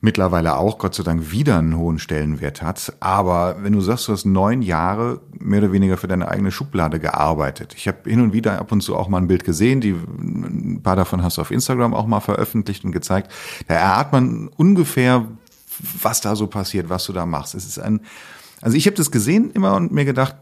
mittlerweile 0.00 0.56
auch 0.56 0.78
Gott 0.78 0.94
sei 0.94 1.02
Dank 1.02 1.30
wieder 1.30 1.58
einen 1.58 1.76
hohen 1.76 1.98
Stellenwert 1.98 2.62
hat. 2.62 2.92
Aber 3.00 3.56
wenn 3.60 3.72
du 3.72 3.80
sagst, 3.80 4.08
du 4.08 4.12
hast 4.12 4.24
neun 4.24 4.62
Jahre 4.62 5.20
mehr 5.38 5.60
oder 5.60 5.72
weniger 5.72 5.96
für 5.96 6.08
deine 6.08 6.28
eigene 6.28 6.50
Schublade 6.50 7.00
gearbeitet. 7.00 7.74
Ich 7.76 7.88
habe 7.88 7.98
hin 8.04 8.20
und 8.20 8.32
wieder 8.32 8.58
ab 8.58 8.72
und 8.72 8.82
zu 8.82 8.96
auch 8.96 9.08
mal 9.08 9.18
ein 9.18 9.28
Bild 9.28 9.44
gesehen, 9.44 9.80
die 9.80 9.92
ein 9.92 10.80
paar 10.82 10.96
davon 10.96 11.22
hast 11.22 11.38
du 11.38 11.40
auf 11.40 11.50
Instagram 11.50 11.94
auch 11.94 12.06
mal 12.06 12.20
veröffentlicht 12.20 12.84
und 12.84 12.92
gezeigt. 12.92 13.32
Da 13.68 13.74
erahnt 13.74 14.12
man 14.12 14.48
ungefähr, 14.48 15.26
was 16.02 16.20
da 16.20 16.36
so 16.36 16.46
passiert, 16.46 16.88
was 16.88 17.04
du 17.04 17.12
da 17.12 17.26
machst. 17.26 17.54
Es 17.54 17.66
ist 17.66 17.78
ein, 17.78 18.00
also 18.60 18.76
ich 18.76 18.86
habe 18.86 18.96
das 18.96 19.10
gesehen 19.10 19.50
immer 19.52 19.74
und 19.74 19.92
mir 19.92 20.04
gedacht, 20.04 20.36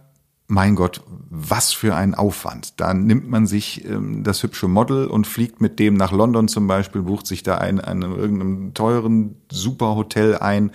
mein 0.46 0.74
Gott, 0.74 1.02
was 1.31 1.72
für 1.72 1.94
ein 1.94 2.14
Aufwand. 2.14 2.81
Da 2.81 2.92
nimmt 2.94 3.28
man 3.28 3.46
sich 3.46 3.85
ähm, 3.85 4.22
das 4.22 4.42
hübsche 4.42 4.68
Model 4.68 5.07
und 5.07 5.26
fliegt 5.26 5.61
mit 5.61 5.78
dem 5.78 5.94
nach 5.94 6.12
London 6.12 6.48
zum 6.48 6.66
Beispiel, 6.66 7.02
bucht 7.02 7.26
sich 7.26 7.42
da 7.42 7.59
ein, 7.59 7.78
in 7.78 8.02
irgendeinem 8.02 8.74
teuren 8.74 9.37
Superhotel 9.50 10.37
ein, 10.38 10.72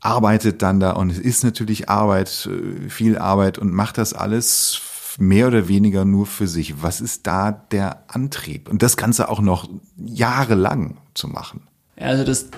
arbeitet 0.00 0.62
dann 0.62 0.80
da 0.80 0.92
und 0.92 1.10
es 1.10 1.18
ist 1.18 1.44
natürlich 1.44 1.88
Arbeit, 1.88 2.48
äh, 2.50 2.88
viel 2.88 3.18
Arbeit 3.18 3.58
und 3.58 3.72
macht 3.72 3.98
das 3.98 4.14
alles 4.14 4.80
mehr 5.18 5.48
oder 5.48 5.68
weniger 5.68 6.04
nur 6.04 6.26
für 6.26 6.46
sich. 6.46 6.82
Was 6.82 7.00
ist 7.00 7.26
da 7.26 7.52
der 7.52 8.04
Antrieb? 8.08 8.68
Und 8.68 8.82
das 8.82 8.96
Ganze 8.96 9.28
auch 9.28 9.40
noch 9.40 9.68
jahrelang 9.96 10.96
zu 11.14 11.28
machen. 11.28 11.67
Also 12.00 12.24
das 12.24 12.48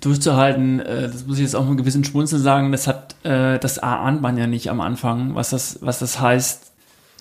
durchzuhalten, 0.00 0.80
äh, 0.80 1.08
das 1.08 1.26
muss 1.26 1.38
ich 1.38 1.44
jetzt 1.44 1.56
auch 1.56 1.60
mit 1.60 1.68
einem 1.68 1.76
gewissen 1.78 2.04
Schmunzel 2.04 2.38
sagen, 2.38 2.70
das 2.72 2.86
hat, 2.86 3.16
äh, 3.24 3.58
das 3.58 3.78
ahnt 3.78 4.20
man 4.20 4.36
ja 4.36 4.46
nicht 4.46 4.68
am 4.70 4.80
Anfang, 4.80 5.34
was 5.34 5.50
das, 5.50 5.78
was 5.80 5.98
das 5.98 6.20
heißt, 6.20 6.70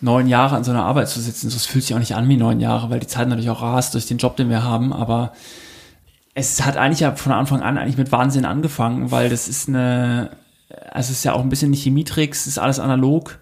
neun 0.02 0.28
Jahre 0.28 0.56
an 0.56 0.64
so 0.64 0.72
einer 0.72 0.86
Arbeit 0.86 1.10
zu 1.10 1.20
sitzen. 1.20 1.50
Das 1.50 1.66
fühlt 1.66 1.84
sich 1.84 1.96
auch 1.96 2.00
nicht 2.00 2.16
an 2.16 2.28
wie 2.30 2.38
neun 2.38 2.60
Jahre, 2.60 2.90
weil 2.90 3.00
die 3.00 3.08
Zeit 3.08 3.28
natürlich 3.28 3.50
auch 3.50 3.62
rast 3.62 3.94
durch 3.94 4.08
den 4.08 4.18
Job, 4.18 4.36
den 4.38 4.50
wir 4.50 4.64
haben, 4.64 4.94
aber 4.94 5.34
es 6.34 6.66
hat 6.66 6.78
eigentlich 6.78 7.02
ja 7.02 7.16
von 7.16 7.32
Anfang 7.32 7.62
an 7.62 7.78
eigentlich 7.78 7.98
mit 7.98 8.12
Wahnsinn 8.12 8.46
angefangen, 8.46 9.12
weil 9.12 9.30
das 9.30 9.48
ist 9.48 9.68
eine, 9.68 10.32
also 10.92 11.12
es 11.12 11.18
ist 11.18 11.26
ja 11.26 11.34
auch 11.34 11.42
ein 11.42 11.50
bisschen 11.50 11.72
nicht 11.72 11.84
Chemietricks, 11.84 12.42
es 12.42 12.48
ist 12.48 12.60
alles 12.60 12.80
analog. 12.80 13.40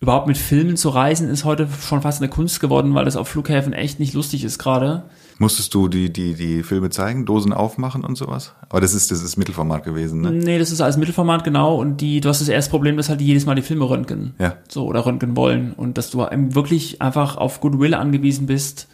Überhaupt 0.00 0.26
mit 0.26 0.36
Filmen 0.36 0.76
zu 0.76 0.88
reisen 0.88 1.28
ist 1.28 1.44
heute 1.44 1.68
schon 1.80 2.02
fast 2.02 2.20
eine 2.20 2.28
Kunst 2.28 2.60
geworden, 2.60 2.94
weil 2.94 3.04
das 3.04 3.16
auf 3.16 3.28
Flughäfen 3.28 3.72
echt 3.72 4.00
nicht 4.00 4.14
lustig 4.14 4.42
ist 4.44 4.58
gerade. 4.58 5.04
Musstest 5.42 5.74
du 5.74 5.88
die, 5.88 6.12
die, 6.12 6.34
die 6.34 6.62
Filme 6.62 6.90
zeigen, 6.90 7.26
Dosen 7.26 7.52
aufmachen 7.52 8.04
und 8.04 8.14
sowas? 8.14 8.54
Aber 8.68 8.80
das 8.80 8.94
ist, 8.94 9.10
das 9.10 9.24
ist 9.24 9.36
Mittelformat 9.36 9.82
gewesen, 9.82 10.20
ne? 10.20 10.30
Nee, 10.30 10.56
das 10.56 10.70
ist 10.70 10.80
alles 10.80 10.96
Mittelformat, 10.96 11.42
genau. 11.42 11.74
Und 11.80 12.00
die, 12.00 12.20
du 12.20 12.28
hast 12.28 12.40
das 12.40 12.48
erste 12.48 12.70
Problem, 12.70 12.96
dass 12.96 13.08
halt 13.08 13.20
die 13.20 13.26
jedes 13.26 13.44
Mal 13.44 13.56
die 13.56 13.62
Filme 13.62 13.90
röntgen. 13.90 14.34
Ja. 14.38 14.58
So, 14.68 14.86
oder 14.86 15.04
röntgen 15.04 15.36
wollen. 15.36 15.72
Und 15.72 15.98
dass 15.98 16.10
du 16.10 16.18
wirklich 16.18 17.02
einfach 17.02 17.36
auf 17.38 17.60
Goodwill 17.60 17.94
angewiesen 17.94 18.46
bist, 18.46 18.86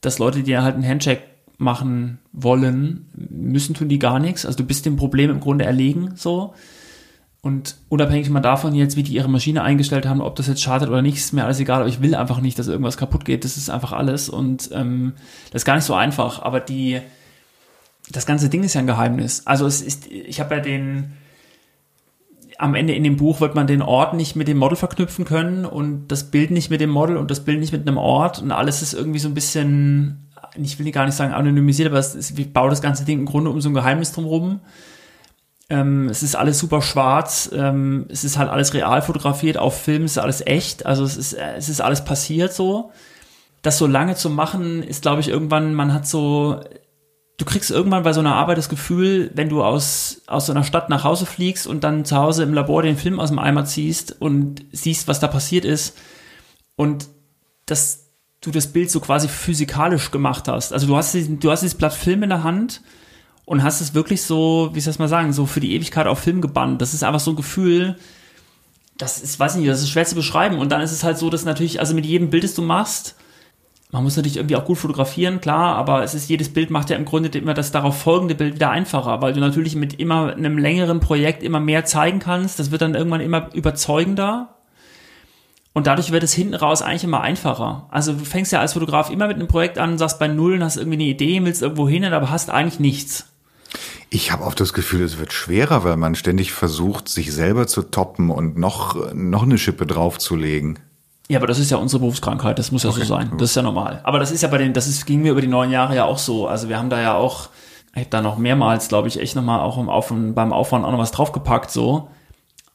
dass 0.00 0.18
Leute 0.18 0.42
dir 0.42 0.62
halt 0.62 0.74
einen 0.74 0.88
Handcheck 0.88 1.20
machen 1.58 2.18
wollen, 2.32 3.04
müssen 3.12 3.74
tun 3.74 3.90
die 3.90 3.98
gar 3.98 4.18
nichts. 4.20 4.46
Also 4.46 4.56
du 4.56 4.64
bist 4.64 4.86
dem 4.86 4.96
Problem 4.96 5.28
im 5.28 5.40
Grunde 5.40 5.66
erlegen, 5.66 6.12
so. 6.14 6.54
Und 7.44 7.76
unabhängig 7.90 8.30
mal 8.30 8.40
davon 8.40 8.74
jetzt, 8.74 8.96
wie 8.96 9.02
die 9.02 9.12
ihre 9.12 9.28
Maschine 9.28 9.62
eingestellt 9.62 10.06
haben, 10.06 10.22
ob 10.22 10.34
das 10.34 10.46
jetzt 10.46 10.62
schadet 10.62 10.88
oder 10.88 11.02
nicht, 11.02 11.18
ist 11.18 11.34
mir 11.34 11.44
alles 11.44 11.60
egal. 11.60 11.80
Aber 11.80 11.88
ich 11.90 12.00
will 12.00 12.14
einfach 12.14 12.40
nicht, 12.40 12.58
dass 12.58 12.68
irgendwas 12.68 12.96
kaputt 12.96 13.26
geht. 13.26 13.44
Das 13.44 13.58
ist 13.58 13.68
einfach 13.68 13.92
alles. 13.92 14.30
Und 14.30 14.70
ähm, 14.72 15.12
das 15.52 15.60
ist 15.60 15.66
gar 15.66 15.74
nicht 15.74 15.84
so 15.84 15.92
einfach. 15.92 16.40
Aber 16.40 16.58
die, 16.58 17.02
das 18.10 18.24
ganze 18.24 18.48
Ding 18.48 18.62
ist 18.62 18.72
ja 18.72 18.80
ein 18.80 18.86
Geheimnis. 18.86 19.46
Also 19.46 19.66
es 19.66 19.82
ist, 19.82 20.06
ich 20.06 20.40
habe 20.40 20.54
ja 20.54 20.62
den, 20.62 21.12
am 22.56 22.74
Ende 22.74 22.94
in 22.94 23.04
dem 23.04 23.18
Buch 23.18 23.42
wird 23.42 23.54
man 23.54 23.66
den 23.66 23.82
Ort 23.82 24.14
nicht 24.14 24.36
mit 24.36 24.48
dem 24.48 24.56
Model 24.56 24.76
verknüpfen 24.76 25.26
können 25.26 25.66
und 25.66 26.08
das 26.08 26.30
Bild 26.30 26.50
nicht 26.50 26.70
mit 26.70 26.80
dem 26.80 26.88
Model 26.88 27.18
und 27.18 27.30
das 27.30 27.44
Bild 27.44 27.60
nicht 27.60 27.72
mit 27.72 27.86
einem 27.86 27.98
Ort 27.98 28.40
und 28.40 28.52
alles 28.52 28.80
ist 28.80 28.94
irgendwie 28.94 29.18
so 29.18 29.28
ein 29.28 29.34
bisschen, 29.34 30.30
ich 30.56 30.78
will 30.78 30.90
gar 30.92 31.04
nicht 31.04 31.14
sagen 31.14 31.34
anonymisiert, 31.34 31.90
aber 31.90 31.98
es 31.98 32.14
ist, 32.14 32.38
ich 32.38 32.52
baue 32.54 32.70
das 32.70 32.80
ganze 32.80 33.04
Ding 33.04 33.18
im 33.18 33.26
Grunde 33.26 33.50
um 33.50 33.60
so 33.60 33.68
ein 33.68 33.74
Geheimnis 33.74 34.12
drumherum. 34.12 34.60
Ähm, 35.74 36.08
es 36.08 36.22
ist 36.22 36.36
alles 36.36 36.60
super 36.60 36.82
schwarz, 36.82 37.50
ähm, 37.52 38.06
es 38.08 38.22
ist 38.22 38.38
halt 38.38 38.48
alles 38.48 38.74
real 38.74 39.02
fotografiert, 39.02 39.58
auf 39.58 39.82
Film 39.82 40.04
ist 40.04 40.18
alles 40.18 40.40
echt, 40.46 40.86
also 40.86 41.02
es 41.02 41.16
ist, 41.16 41.32
äh, 41.32 41.56
es 41.56 41.68
ist 41.68 41.80
alles 41.80 42.04
passiert 42.04 42.52
so. 42.52 42.92
Das 43.62 43.78
so 43.78 43.88
lange 43.88 44.14
zu 44.14 44.30
machen, 44.30 44.84
ist 44.84 45.02
glaube 45.02 45.20
ich 45.20 45.28
irgendwann, 45.28 45.74
man 45.74 45.92
hat 45.92 46.06
so, 46.06 46.60
du 47.38 47.44
kriegst 47.44 47.72
irgendwann 47.72 48.04
bei 48.04 48.12
so 48.12 48.20
einer 48.20 48.36
Arbeit 48.36 48.56
das 48.56 48.68
Gefühl, 48.68 49.32
wenn 49.34 49.48
du 49.48 49.64
aus, 49.64 50.22
aus 50.28 50.46
so 50.46 50.52
einer 50.52 50.62
Stadt 50.62 50.90
nach 50.90 51.02
Hause 51.02 51.26
fliegst 51.26 51.66
und 51.66 51.82
dann 51.82 52.04
zu 52.04 52.16
Hause 52.18 52.44
im 52.44 52.54
Labor 52.54 52.82
den 52.82 52.96
Film 52.96 53.18
aus 53.18 53.30
dem 53.30 53.40
Eimer 53.40 53.64
ziehst 53.64 54.14
und 54.20 54.64
siehst, 54.70 55.08
was 55.08 55.18
da 55.18 55.26
passiert 55.26 55.64
ist 55.64 55.96
und 56.76 57.08
dass 57.66 58.10
du 58.42 58.52
das 58.52 58.68
Bild 58.68 58.92
so 58.92 59.00
quasi 59.00 59.26
physikalisch 59.26 60.12
gemacht 60.12 60.46
hast. 60.46 60.72
Also 60.72 60.86
du 60.86 60.96
hast, 60.96 61.16
du 61.16 61.50
hast 61.50 61.62
dieses 61.62 61.76
Blatt 61.76 61.94
Film 61.94 62.22
in 62.22 62.28
der 62.28 62.44
Hand 62.44 62.80
und 63.44 63.62
hast 63.62 63.80
es 63.80 63.94
wirklich 63.94 64.22
so, 64.22 64.70
wie 64.72 64.80
soll 64.80 64.90
ich 64.90 64.96
das 64.96 64.98
mal 64.98 65.08
sagen, 65.08 65.32
so 65.32 65.46
für 65.46 65.60
die 65.60 65.74
Ewigkeit 65.74 66.06
auf 66.06 66.18
Film 66.18 66.40
gebannt. 66.40 66.80
Das 66.80 66.94
ist 66.94 67.02
einfach 67.02 67.20
so 67.20 67.32
ein 67.32 67.36
Gefühl, 67.36 67.96
das 68.96 69.20
ist, 69.20 69.38
weiß 69.38 69.54
ich 69.54 69.60
nicht, 69.60 69.70
das 69.70 69.82
ist 69.82 69.90
schwer 69.90 70.04
zu 70.04 70.14
beschreiben. 70.14 70.58
Und 70.58 70.70
dann 70.72 70.80
ist 70.80 70.92
es 70.92 71.04
halt 71.04 71.18
so, 71.18 71.30
dass 71.30 71.44
natürlich, 71.44 71.80
also 71.80 71.94
mit 71.94 72.06
jedem 72.06 72.30
Bild, 72.30 72.44
das 72.44 72.54
du 72.54 72.62
machst, 72.62 73.16
man 73.90 74.02
muss 74.02 74.16
natürlich 74.16 74.38
irgendwie 74.38 74.56
auch 74.56 74.64
gut 74.64 74.78
fotografieren, 74.78 75.40
klar, 75.40 75.76
aber 75.76 76.02
es 76.02 76.14
ist 76.14 76.28
jedes 76.28 76.52
Bild 76.52 76.70
macht 76.70 76.90
ja 76.90 76.96
im 76.96 77.04
Grunde 77.04 77.28
immer 77.38 77.54
das 77.54 77.70
darauf 77.70 77.96
folgende 77.96 78.34
Bild 78.34 78.56
wieder 78.56 78.70
einfacher, 78.70 79.22
weil 79.22 79.34
du 79.34 79.40
natürlich 79.40 79.76
mit 79.76 80.00
immer 80.00 80.32
einem 80.32 80.58
längeren 80.58 80.98
Projekt 80.98 81.44
immer 81.44 81.60
mehr 81.60 81.84
zeigen 81.84 82.18
kannst. 82.18 82.58
Das 82.58 82.72
wird 82.72 82.82
dann 82.82 82.96
irgendwann 82.96 83.20
immer 83.20 83.54
überzeugender. 83.54 84.56
Und 85.74 85.86
dadurch 85.86 86.12
wird 86.12 86.22
es 86.22 86.32
hinten 86.32 86.54
raus 86.54 86.82
eigentlich 86.82 87.04
immer 87.04 87.20
einfacher. 87.20 87.86
Also 87.90 88.14
du 88.14 88.24
fängst 88.24 88.52
ja 88.52 88.60
als 88.60 88.72
Fotograf 88.72 89.10
immer 89.10 89.28
mit 89.28 89.36
einem 89.36 89.48
Projekt 89.48 89.78
an, 89.78 89.98
sagst 89.98 90.18
bei 90.18 90.28
Null, 90.28 90.62
hast 90.62 90.76
irgendwie 90.76 90.96
eine 90.96 91.04
Idee, 91.04 91.44
willst 91.44 91.62
irgendwo 91.62 91.88
hin, 91.88 92.04
aber 92.04 92.30
hast 92.30 92.50
eigentlich 92.50 92.80
nichts. 92.80 93.33
Ich 94.10 94.32
habe 94.32 94.44
oft 94.44 94.60
das 94.60 94.72
Gefühl, 94.72 95.02
es 95.02 95.18
wird 95.18 95.32
schwerer, 95.32 95.84
weil 95.84 95.96
man 95.96 96.14
ständig 96.14 96.52
versucht, 96.52 97.08
sich 97.08 97.32
selber 97.32 97.66
zu 97.66 97.82
toppen 97.82 98.30
und 98.30 98.56
noch, 98.56 99.12
noch 99.12 99.42
eine 99.42 99.58
Schippe 99.58 99.86
draufzulegen. 99.86 100.78
Ja, 101.28 101.38
aber 101.38 101.46
das 101.46 101.58
ist 101.58 101.70
ja 101.70 101.78
unsere 101.78 102.00
Berufskrankheit, 102.00 102.58
das 102.58 102.70
muss 102.70 102.82
ja 102.82 102.90
okay. 102.90 103.00
so 103.00 103.06
sein. 103.06 103.32
Das 103.38 103.50
ist 103.50 103.56
ja 103.56 103.62
normal. 103.62 104.00
Aber 104.04 104.18
das 104.18 104.30
ist 104.30 104.42
ja 104.42 104.48
bei 104.48 104.58
den, 104.58 104.72
das 104.74 104.86
ist, 104.86 105.06
ging 105.06 105.22
mir 105.22 105.32
über 105.32 105.40
die 105.40 105.46
neun 105.46 105.70
Jahre 105.70 105.96
ja 105.96 106.04
auch 106.04 106.18
so. 106.18 106.46
Also 106.46 106.68
wir 106.68 106.78
haben 106.78 106.90
da 106.90 107.00
ja 107.00 107.14
auch, 107.14 107.48
ich 107.94 108.00
habe 108.00 108.10
da 108.10 108.20
noch 108.20 108.36
mehrmals, 108.36 108.88
glaube 108.88 109.08
ich, 109.08 109.18
echt 109.18 109.34
nochmal 109.34 109.60
auch 109.60 109.78
im 109.78 109.88
Auf 109.88 110.12
beim 110.12 110.52
Aufwand 110.52 110.84
auch 110.84 110.92
noch 110.92 110.98
was 110.98 111.12
draufgepackt, 111.12 111.70
so. 111.70 112.08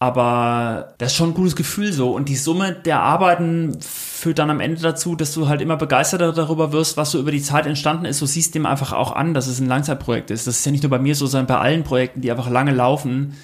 Aber 0.01 0.93
das 0.97 1.11
ist 1.11 1.17
schon 1.17 1.31
ein 1.31 1.35
gutes 1.35 1.57
Gefühl 1.57 1.91
so. 1.91 2.11
Und 2.11 2.29
die 2.29 2.37
Summe 2.37 2.73
der 2.73 3.01
Arbeiten 3.01 3.77
führt 3.81 4.39
dann 4.39 4.49
am 4.49 4.61
Ende 4.61 4.81
dazu, 4.81 5.15
dass 5.15 5.33
du 5.33 5.49
halt 5.49 5.61
immer 5.61 5.75
begeisterter 5.75 6.31
darüber 6.31 6.71
wirst, 6.71 6.95
was 6.95 7.11
so 7.11 7.19
über 7.19 7.31
die 7.31 7.41
Zeit 7.41 7.65
entstanden 7.65 8.05
ist. 8.05 8.21
Du 8.21 8.25
siehst 8.25 8.55
dem 8.55 8.65
einfach 8.65 8.93
auch 8.93 9.11
an, 9.11 9.33
dass 9.33 9.47
es 9.47 9.59
ein 9.59 9.67
Langzeitprojekt 9.67 10.31
ist. 10.31 10.47
Das 10.47 10.59
ist 10.59 10.65
ja 10.65 10.71
nicht 10.71 10.83
nur 10.83 10.89
bei 10.89 10.99
mir 10.99 11.15
so, 11.15 11.27
sondern 11.27 11.47
bei 11.47 11.57
allen 11.57 11.83
Projekten, 11.83 12.21
die 12.21 12.31
einfach 12.31 12.49
lange 12.49 12.73
laufen 12.73 13.35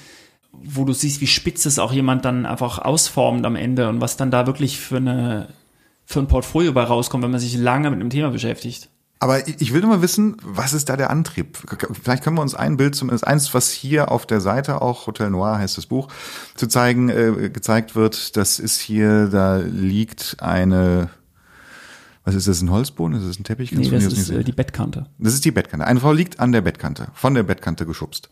wo 0.63 0.85
du 0.85 0.93
siehst, 0.93 1.21
wie 1.21 1.27
spitz 1.27 1.65
es 1.65 1.79
auch 1.79 1.91
jemand 1.91 2.25
dann 2.25 2.45
einfach 2.45 2.79
ausformt 2.79 3.45
am 3.45 3.55
Ende 3.55 3.89
und 3.89 4.01
was 4.01 4.17
dann 4.17 4.31
da 4.31 4.47
wirklich 4.47 4.79
für 4.79 4.97
eine 4.97 5.47
für 6.05 6.19
ein 6.19 6.27
Portfolio 6.27 6.71
bei 6.71 6.83
rauskommt, 6.83 7.23
wenn 7.23 7.31
man 7.31 7.39
sich 7.39 7.57
lange 7.57 7.89
mit 7.89 7.99
einem 7.99 8.11
Thema 8.11 8.29
beschäftigt. 8.29 8.89
Aber 9.25 9.47
ich 9.47 9.73
will 9.73 9.81
nur 9.81 9.89
mal 9.89 10.01
wissen, 10.03 10.37
was 10.43 10.73
ist 10.73 10.87
da 10.87 10.95
der 10.95 11.09
Antrieb? 11.09 11.57
Vielleicht 12.03 12.23
können 12.23 12.37
wir 12.37 12.43
uns 12.43 12.53
ein 12.53 12.77
Bild, 12.77 12.93
zumindest 12.93 13.25
eins, 13.25 13.55
was 13.55 13.71
hier 13.71 14.11
auf 14.11 14.27
der 14.27 14.39
Seite 14.39 14.83
auch 14.83 15.07
Hotel 15.07 15.31
Noir 15.31 15.57
heißt 15.57 15.79
das 15.79 15.87
Buch, 15.87 16.09
zu 16.53 16.67
zeigen, 16.67 17.09
äh, 17.09 17.49
gezeigt 17.49 17.95
wird. 17.95 18.37
Das 18.37 18.59
ist 18.59 18.79
hier, 18.79 19.25
da 19.25 19.57
liegt 19.57 20.37
eine, 20.41 21.09
was 22.23 22.35
ist 22.35 22.47
das, 22.47 22.61
ein 22.61 22.69
Holzboden? 22.69 23.17
Ist 23.17 23.27
das 23.27 23.39
ein 23.39 23.43
Teppich? 23.43 23.71
Kannst 23.71 23.89
nee, 23.89 23.97
das 23.97 24.13
ist 24.13 24.29
äh, 24.29 24.43
die 24.43 24.51
Bettkante. 24.51 25.07
Das 25.17 25.33
ist 25.33 25.43
die 25.43 25.49
Bettkante. 25.49 25.87
Eine 25.87 26.01
Frau 26.01 26.11
liegt 26.11 26.39
an 26.39 26.51
der 26.51 26.61
Bettkante, 26.61 27.07
von 27.15 27.33
der 27.33 27.41
Bettkante 27.41 27.87
geschubst. 27.87 28.29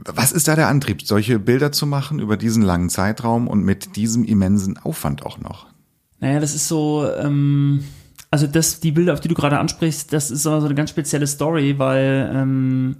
Was 0.00 0.32
ist 0.32 0.48
da 0.48 0.54
der 0.54 0.68
Antrieb, 0.68 1.00
solche 1.00 1.38
Bilder 1.38 1.72
zu 1.72 1.86
machen 1.86 2.18
über 2.18 2.36
diesen 2.36 2.62
langen 2.62 2.90
Zeitraum 2.90 3.48
und 3.48 3.64
mit 3.64 3.96
diesem 3.96 4.22
immensen 4.22 4.76
Aufwand 4.76 5.24
auch 5.24 5.38
noch? 5.38 5.68
Naja, 6.20 6.40
das 6.40 6.54
ist 6.54 6.68
so, 6.68 7.10
ähm, 7.10 7.84
also 8.36 8.46
das, 8.46 8.80
die 8.80 8.92
Bilder, 8.92 9.14
auf 9.14 9.20
die 9.20 9.28
du 9.28 9.34
gerade 9.34 9.58
ansprichst, 9.58 10.12
das 10.12 10.30
ist 10.30 10.42
so 10.42 10.52
eine 10.52 10.74
ganz 10.74 10.90
spezielle 10.90 11.26
Story, 11.26 11.78
weil 11.78 12.30
ähm, 12.34 12.96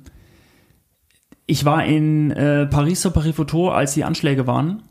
ich 1.44 1.66
war 1.66 1.85
in 1.85 2.31
äh, 2.31 2.64
Paris 2.64 3.03
zur 3.03 3.12
Paris 3.12 3.37
Photo, 3.37 3.70
als 3.70 3.92
die 3.92 4.05
Anschläge 4.05 4.46
waren 4.46 4.83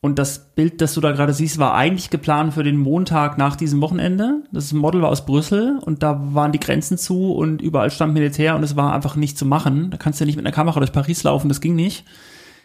und 0.00 0.20
das 0.20 0.54
Bild, 0.54 0.80
das 0.80 0.94
du 0.94 1.00
da 1.00 1.10
gerade 1.10 1.32
siehst, 1.32 1.58
war 1.58 1.74
eigentlich 1.74 2.08
geplant 2.08 2.54
für 2.54 2.62
den 2.62 2.76
Montag 2.76 3.36
nach 3.36 3.56
diesem 3.56 3.80
Wochenende. 3.80 4.44
Das 4.52 4.72
Model 4.72 5.02
war 5.02 5.08
aus 5.08 5.26
Brüssel 5.26 5.80
und 5.80 6.04
da 6.04 6.20
waren 6.34 6.52
die 6.52 6.60
Grenzen 6.60 6.96
zu 6.96 7.32
und 7.32 7.60
überall 7.60 7.90
stand 7.90 8.14
Militär 8.14 8.54
und 8.54 8.62
es 8.62 8.76
war 8.76 8.94
einfach 8.94 9.16
nicht 9.16 9.36
zu 9.36 9.44
machen. 9.44 9.90
Da 9.90 9.96
kannst 9.96 10.20
du 10.20 10.24
nicht 10.24 10.36
mit 10.36 10.46
einer 10.46 10.54
Kamera 10.54 10.78
durch 10.78 10.92
Paris 10.92 11.24
laufen, 11.24 11.48
das 11.48 11.60
ging 11.60 11.74
nicht. 11.74 12.04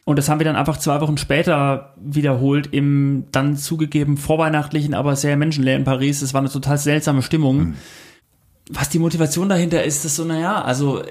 Und 0.10 0.16
das 0.16 0.28
haben 0.28 0.40
wir 0.40 0.46
dann 0.46 0.56
einfach 0.56 0.78
zwei 0.78 1.02
Wochen 1.02 1.20
später 1.20 1.94
wiederholt 2.02 2.70
im 2.72 3.26
dann 3.32 3.56
zugegeben 3.56 4.18
vorweihnachtlichen, 4.18 4.96
aber 4.96 5.16
sehr 5.16 5.38
menschenleeren 5.38 5.84
Paris. 5.84 6.24
Es 6.24 6.34
war 6.34 6.42
eine 6.42 6.50
total 6.50 6.80
seltsame 6.80 7.22
Stimmung. 7.22 7.58
Mhm. 7.60 7.74
Was 8.72 8.90
die 8.90 8.98
Motivation 8.98 9.50
dahinter 9.50 9.84
ist, 9.84 10.06
ist 10.06 10.16
so, 10.16 10.26
naja, 10.26 10.64
also 10.64 11.04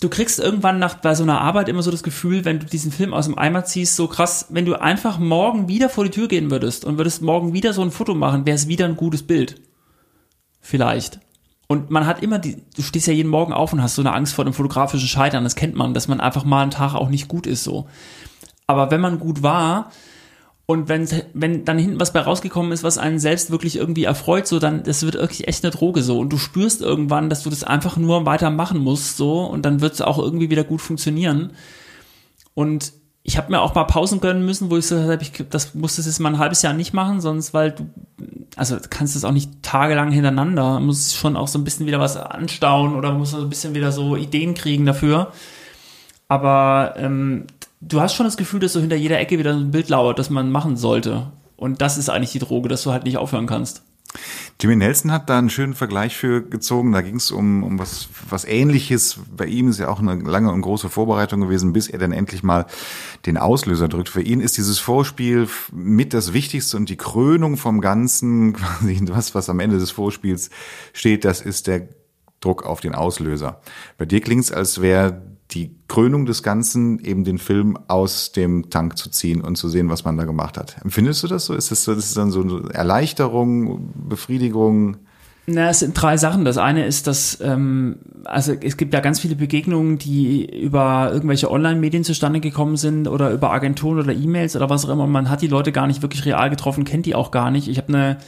du 0.00 0.08
kriegst 0.08 0.38
irgendwann 0.38 0.78
nach 0.78 0.94
bei 0.94 1.14
so 1.14 1.24
einer 1.24 1.42
Arbeit 1.42 1.68
immer 1.68 1.82
so 1.82 1.90
das 1.90 2.02
Gefühl, 2.02 2.46
wenn 2.46 2.58
du 2.58 2.64
diesen 2.64 2.90
Film 2.90 3.12
aus 3.12 3.26
dem 3.26 3.36
Eimer 3.36 3.66
ziehst, 3.66 3.96
so 3.96 4.08
krass, 4.08 4.46
wenn 4.48 4.64
du 4.64 4.80
einfach 4.80 5.18
morgen 5.18 5.68
wieder 5.68 5.90
vor 5.90 6.04
die 6.04 6.10
Tür 6.10 6.26
gehen 6.26 6.50
würdest 6.50 6.86
und 6.86 6.96
würdest 6.96 7.20
morgen 7.20 7.52
wieder 7.52 7.74
so 7.74 7.82
ein 7.82 7.90
Foto 7.90 8.14
machen, 8.14 8.46
wäre 8.46 8.56
es 8.56 8.66
wieder 8.66 8.86
ein 8.86 8.96
gutes 8.96 9.24
Bild. 9.24 9.60
Vielleicht. 10.62 11.20
Und 11.66 11.90
man 11.90 12.06
hat 12.06 12.22
immer 12.22 12.38
die, 12.38 12.56
du 12.74 12.80
stehst 12.80 13.08
ja 13.08 13.12
jeden 13.12 13.28
Morgen 13.28 13.52
auf 13.52 13.74
und 13.74 13.82
hast 13.82 13.94
so 13.94 14.00
eine 14.00 14.14
Angst 14.14 14.32
vor 14.32 14.46
dem 14.46 14.54
fotografischen 14.54 15.06
Scheitern, 15.06 15.44
das 15.44 15.54
kennt 15.54 15.74
man, 15.74 15.92
dass 15.92 16.08
man 16.08 16.18
einfach 16.18 16.44
mal 16.44 16.62
einen 16.62 16.70
Tag 16.70 16.94
auch 16.94 17.10
nicht 17.10 17.28
gut 17.28 17.46
ist 17.46 17.62
so. 17.62 17.86
Aber 18.68 18.92
wenn 18.92 19.00
man 19.00 19.18
gut 19.18 19.42
war, 19.42 19.90
und 20.70 20.86
wenn, 20.90 21.08
wenn 21.32 21.64
dann 21.64 21.78
hinten 21.78 21.98
was 21.98 22.12
bei 22.12 22.20
rausgekommen 22.20 22.72
ist, 22.72 22.84
was 22.84 22.98
einen 22.98 23.18
selbst 23.18 23.50
wirklich 23.50 23.76
irgendwie 23.76 24.04
erfreut, 24.04 24.46
so 24.46 24.58
dann, 24.58 24.82
das 24.82 25.02
wird 25.02 25.14
wirklich 25.14 25.48
echt 25.48 25.64
eine 25.64 25.70
Droge 25.70 26.02
so. 26.02 26.18
Und 26.18 26.30
du 26.30 26.36
spürst 26.36 26.82
irgendwann, 26.82 27.30
dass 27.30 27.42
du 27.42 27.48
das 27.48 27.64
einfach 27.64 27.96
nur 27.96 28.26
weitermachen 28.26 28.78
musst, 28.78 29.16
so, 29.16 29.44
und 29.44 29.64
dann 29.64 29.80
wird 29.80 29.94
es 29.94 30.02
auch 30.02 30.18
irgendwie 30.18 30.50
wieder 30.50 30.64
gut 30.64 30.82
funktionieren. 30.82 31.52
Und 32.52 32.92
ich 33.22 33.38
habe 33.38 33.50
mir 33.50 33.62
auch 33.62 33.74
mal 33.74 33.84
Pausen 33.84 34.20
gönnen 34.20 34.44
müssen, 34.44 34.70
wo 34.70 34.76
ich 34.76 34.86
so 34.86 35.00
habe, 35.00 35.22
ich, 35.22 35.32
das 35.48 35.74
musstest 35.74 36.06
du 36.06 36.10
jetzt 36.10 36.18
mal 36.18 36.34
ein 36.34 36.38
halbes 36.38 36.60
Jahr 36.60 36.74
nicht 36.74 36.92
machen, 36.92 37.22
sonst 37.22 37.54
weil 37.54 37.72
du, 37.72 37.88
also 38.56 38.76
kannst 38.90 39.16
es 39.16 39.24
auch 39.24 39.32
nicht 39.32 39.62
tagelang 39.62 40.12
hintereinander, 40.12 40.80
musst 40.80 41.16
schon 41.16 41.38
auch 41.38 41.48
so 41.48 41.58
ein 41.58 41.64
bisschen 41.64 41.86
wieder 41.86 42.00
was 42.00 42.18
anstauen 42.18 42.94
oder 42.94 43.12
musst 43.12 43.32
so 43.32 43.40
ein 43.40 43.48
bisschen 43.48 43.74
wieder 43.74 43.90
so 43.90 44.16
Ideen 44.16 44.52
kriegen 44.52 44.84
dafür. 44.84 45.32
Aber 46.28 46.94
ähm, 46.98 47.46
du 47.80 48.00
hast 48.00 48.14
schon 48.14 48.26
das 48.26 48.36
Gefühl, 48.36 48.60
dass 48.60 48.72
so 48.72 48.80
hinter 48.80 48.96
jeder 48.96 49.18
Ecke 49.18 49.38
wieder 49.38 49.54
ein 49.54 49.70
Bild 49.70 49.88
lauert, 49.88 50.18
das 50.18 50.30
man 50.30 50.50
machen 50.50 50.76
sollte. 50.76 51.32
Und 51.56 51.80
das 51.80 51.98
ist 51.98 52.08
eigentlich 52.08 52.32
die 52.32 52.38
Droge, 52.38 52.68
dass 52.68 52.82
du 52.82 52.92
halt 52.92 53.04
nicht 53.04 53.16
aufhören 53.16 53.46
kannst. 53.46 53.82
Jimmy 54.60 54.76
Nelson 54.76 55.12
hat 55.12 55.28
da 55.28 55.38
einen 55.38 55.50
schönen 55.50 55.74
Vergleich 55.74 56.16
für 56.16 56.42
gezogen. 56.42 56.92
Da 56.92 57.02
ging 57.02 57.16
es 57.16 57.30
um, 57.30 57.62
um 57.62 57.78
was, 57.78 58.08
was 58.28 58.44
Ähnliches. 58.44 59.20
Bei 59.36 59.44
ihm 59.44 59.68
ist 59.68 59.78
ja 59.78 59.88
auch 59.88 60.00
eine 60.00 60.14
lange 60.14 60.50
und 60.50 60.62
große 60.62 60.88
Vorbereitung 60.88 61.42
gewesen, 61.42 61.72
bis 61.72 61.88
er 61.88 61.98
dann 61.98 62.12
endlich 62.12 62.42
mal 62.42 62.66
den 63.26 63.36
Auslöser 63.36 63.88
drückt. 63.88 64.08
Für 64.08 64.22
ihn 64.22 64.40
ist 64.40 64.56
dieses 64.56 64.78
Vorspiel 64.78 65.48
mit 65.72 66.14
das 66.14 66.32
Wichtigste 66.32 66.76
und 66.76 66.88
die 66.88 66.96
Krönung 66.96 67.56
vom 67.56 67.80
Ganzen, 67.80 68.52
quasi 68.54 69.00
was, 69.08 69.34
was 69.34 69.50
am 69.50 69.60
Ende 69.60 69.78
des 69.78 69.90
Vorspiels 69.90 70.50
steht, 70.92 71.24
das 71.24 71.40
ist 71.40 71.66
der 71.66 71.88
Druck 72.40 72.64
auf 72.64 72.80
den 72.80 72.94
Auslöser. 72.94 73.60
Bei 73.98 74.06
dir 74.06 74.20
klingt 74.20 74.44
es, 74.44 74.52
als 74.52 74.80
wäre 74.80 75.20
die 75.50 75.74
Krönung 75.88 76.26
des 76.26 76.42
Ganzen, 76.42 76.98
eben 77.00 77.24
den 77.24 77.38
Film 77.38 77.78
aus 77.88 78.32
dem 78.32 78.68
Tank 78.70 78.98
zu 78.98 79.08
ziehen 79.10 79.40
und 79.40 79.56
zu 79.56 79.68
sehen, 79.68 79.88
was 79.88 80.04
man 80.04 80.16
da 80.16 80.24
gemacht 80.24 80.58
hat. 80.58 80.76
Empfindest 80.84 81.22
du 81.22 81.26
das 81.26 81.46
so? 81.46 81.54
Ist 81.54 81.70
das, 81.70 81.84
so, 81.84 81.92
ist 81.92 82.08
das 82.08 82.14
dann 82.14 82.30
so 82.30 82.42
eine 82.42 82.74
Erleichterung, 82.74 83.90
Befriedigung? 84.08 84.98
Na, 85.46 85.70
es 85.70 85.78
sind 85.78 85.94
drei 85.94 86.18
Sachen. 86.18 86.44
Das 86.44 86.58
eine 86.58 86.84
ist, 86.84 87.06
dass 87.06 87.40
ähm, 87.40 87.96
also 88.24 88.52
es 88.52 88.76
gibt 88.76 88.92
ja 88.92 89.00
ganz 89.00 89.20
viele 89.20 89.34
Begegnungen, 89.34 89.96
die 89.96 90.44
über 90.44 91.10
irgendwelche 91.10 91.50
Online-Medien 91.50 92.04
zustande 92.04 92.40
gekommen 92.40 92.76
sind 92.76 93.08
oder 93.08 93.30
über 93.30 93.50
Agenturen 93.50 93.98
oder 93.98 94.12
E-Mails 94.12 94.54
oder 94.56 94.68
was 94.68 94.84
auch 94.84 94.90
immer. 94.90 95.06
Man 95.06 95.30
hat 95.30 95.40
die 95.40 95.46
Leute 95.46 95.72
gar 95.72 95.86
nicht 95.86 96.02
wirklich 96.02 96.26
real 96.26 96.50
getroffen, 96.50 96.84
kennt 96.84 97.06
die 97.06 97.14
auch 97.14 97.30
gar 97.30 97.50
nicht. 97.50 97.68
Ich 97.68 97.78
habe 97.78 97.88
eine 97.88 98.18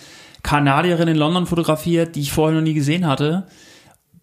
Kanadierin 0.43 1.09
in 1.09 1.17
London 1.17 1.45
fotografiert, 1.45 2.17
die 2.17 2.21
ich 2.21 2.33
vorher 2.33 2.59
noch 2.59 2.65
nie 2.65 2.73
gesehen 2.73 3.07
hatte 3.07 3.47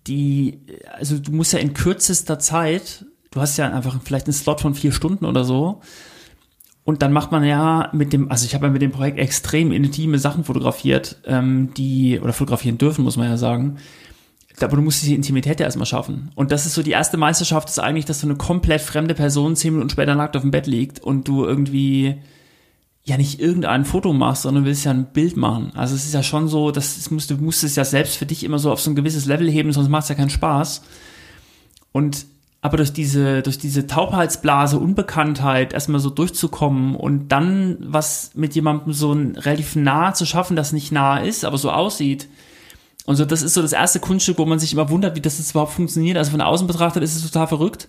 die, 0.07 0.59
also 0.93 1.17
du 1.17 1.31
musst 1.31 1.53
ja 1.53 1.59
in 1.59 1.73
kürzester 1.73 2.39
Zeit, 2.39 3.05
du 3.31 3.41
hast 3.41 3.57
ja 3.57 3.71
einfach 3.71 3.99
vielleicht 4.03 4.27
einen 4.27 4.33
Slot 4.33 4.61
von 4.61 4.73
vier 4.73 4.91
Stunden 4.91 5.25
oder 5.25 5.43
so. 5.43 5.81
Und 6.83 7.01
dann 7.01 7.11
macht 7.11 7.33
man 7.33 7.43
ja 7.43 7.89
mit 7.91 8.13
dem, 8.13 8.31
also 8.31 8.45
ich 8.45 8.55
habe 8.55 8.67
ja 8.67 8.71
mit 8.71 8.81
dem 8.81 8.91
Projekt 8.91 9.19
extrem 9.19 9.73
intime 9.73 10.19
Sachen 10.19 10.45
fotografiert, 10.45 11.17
ähm, 11.25 11.73
die, 11.75 12.19
oder 12.21 12.31
fotografieren 12.31 12.77
dürfen, 12.77 13.03
muss 13.03 13.17
man 13.17 13.27
ja 13.27 13.35
sagen. 13.35 13.77
Aber 14.61 14.77
du 14.77 14.81
musst 14.81 15.03
die 15.03 15.13
Intimität 15.13 15.59
ja 15.59 15.65
erstmal 15.65 15.85
schaffen. 15.85 16.31
Und 16.35 16.51
das 16.51 16.65
ist 16.65 16.73
so 16.73 16.81
die 16.81 16.91
erste 16.91 17.17
Meisterschaft, 17.17 17.69
ist 17.69 17.79
eigentlich, 17.79 18.05
dass 18.05 18.21
so 18.21 18.27
eine 18.27 18.37
komplett 18.37 18.81
fremde 18.81 19.13
Person 19.13 19.55
zehn 19.55 19.73
Minuten 19.73 19.89
später 19.89 20.15
nackt 20.15 20.35
auf 20.35 20.41
dem 20.41 20.51
Bett 20.51 20.65
liegt 20.65 20.99
und 20.99 21.27
du 21.27 21.43
irgendwie 21.43 22.21
ja 23.07 23.15
nicht 23.15 23.39
irgendein 23.39 23.85
Foto 23.85 24.11
machst, 24.11 24.41
sondern 24.43 24.65
willst 24.65 24.83
ja 24.83 24.91
ein 24.91 25.05
Bild 25.13 25.37
machen. 25.37 25.71
Also 25.75 25.95
es 25.95 26.05
ist 26.05 26.13
ja 26.13 26.23
schon 26.23 26.49
so, 26.49 26.71
das 26.71 27.09
musst, 27.09 27.31
du 27.31 27.35
musst 27.37 27.63
es 27.63 27.75
ja 27.77 27.85
selbst 27.85 28.17
für 28.17 28.25
dich 28.25 28.43
immer 28.43 28.59
so 28.59 28.71
auf 28.71 28.81
so 28.81 28.91
ein 28.91 28.95
gewisses 28.95 29.25
Level 29.25 29.49
heben, 29.49 29.71
sonst 29.71 29.87
macht 29.87 30.03
es 30.03 30.09
ja 30.09 30.15
keinen 30.15 30.29
Spaß. 30.29 30.81
Und 31.93 32.25
aber 32.59 32.77
durch 32.77 32.91
diese, 32.91 33.43
durch 33.43 33.57
diese 33.57 33.87
Taubheitsblase, 33.87 34.77
Unbekanntheit 34.77 35.73
erstmal 35.73 36.01
so 36.01 36.09
durchzukommen 36.09 36.95
und 36.95 37.29
dann 37.29 37.77
was 37.79 38.31
mit 38.33 38.55
jemandem 38.55 38.91
so 38.91 39.11
relativ 39.11 39.77
nah 39.77 40.13
zu 40.13 40.25
schaffen, 40.25 40.57
das 40.57 40.73
nicht 40.73 40.91
nah 40.91 41.19
ist, 41.19 41.45
aber 41.45 41.57
so 41.57 41.71
aussieht. 41.71 42.27
Und 43.05 43.15
so, 43.15 43.23
das 43.23 43.41
ist 43.41 43.53
so 43.53 43.61
das 43.61 43.71
erste 43.71 44.01
Kunststück, 44.01 44.37
wo 44.37 44.45
man 44.45 44.59
sich 44.59 44.73
immer 44.73 44.89
wundert, 44.89 45.15
wie 45.15 45.21
das 45.21 45.37
jetzt 45.37 45.51
überhaupt 45.51 45.71
funktioniert. 45.71 46.17
Also 46.17 46.31
von 46.31 46.41
außen 46.41 46.67
betrachtet 46.67 47.03
ist 47.03 47.15
es 47.15 47.23
total 47.23 47.47
verrückt. 47.47 47.87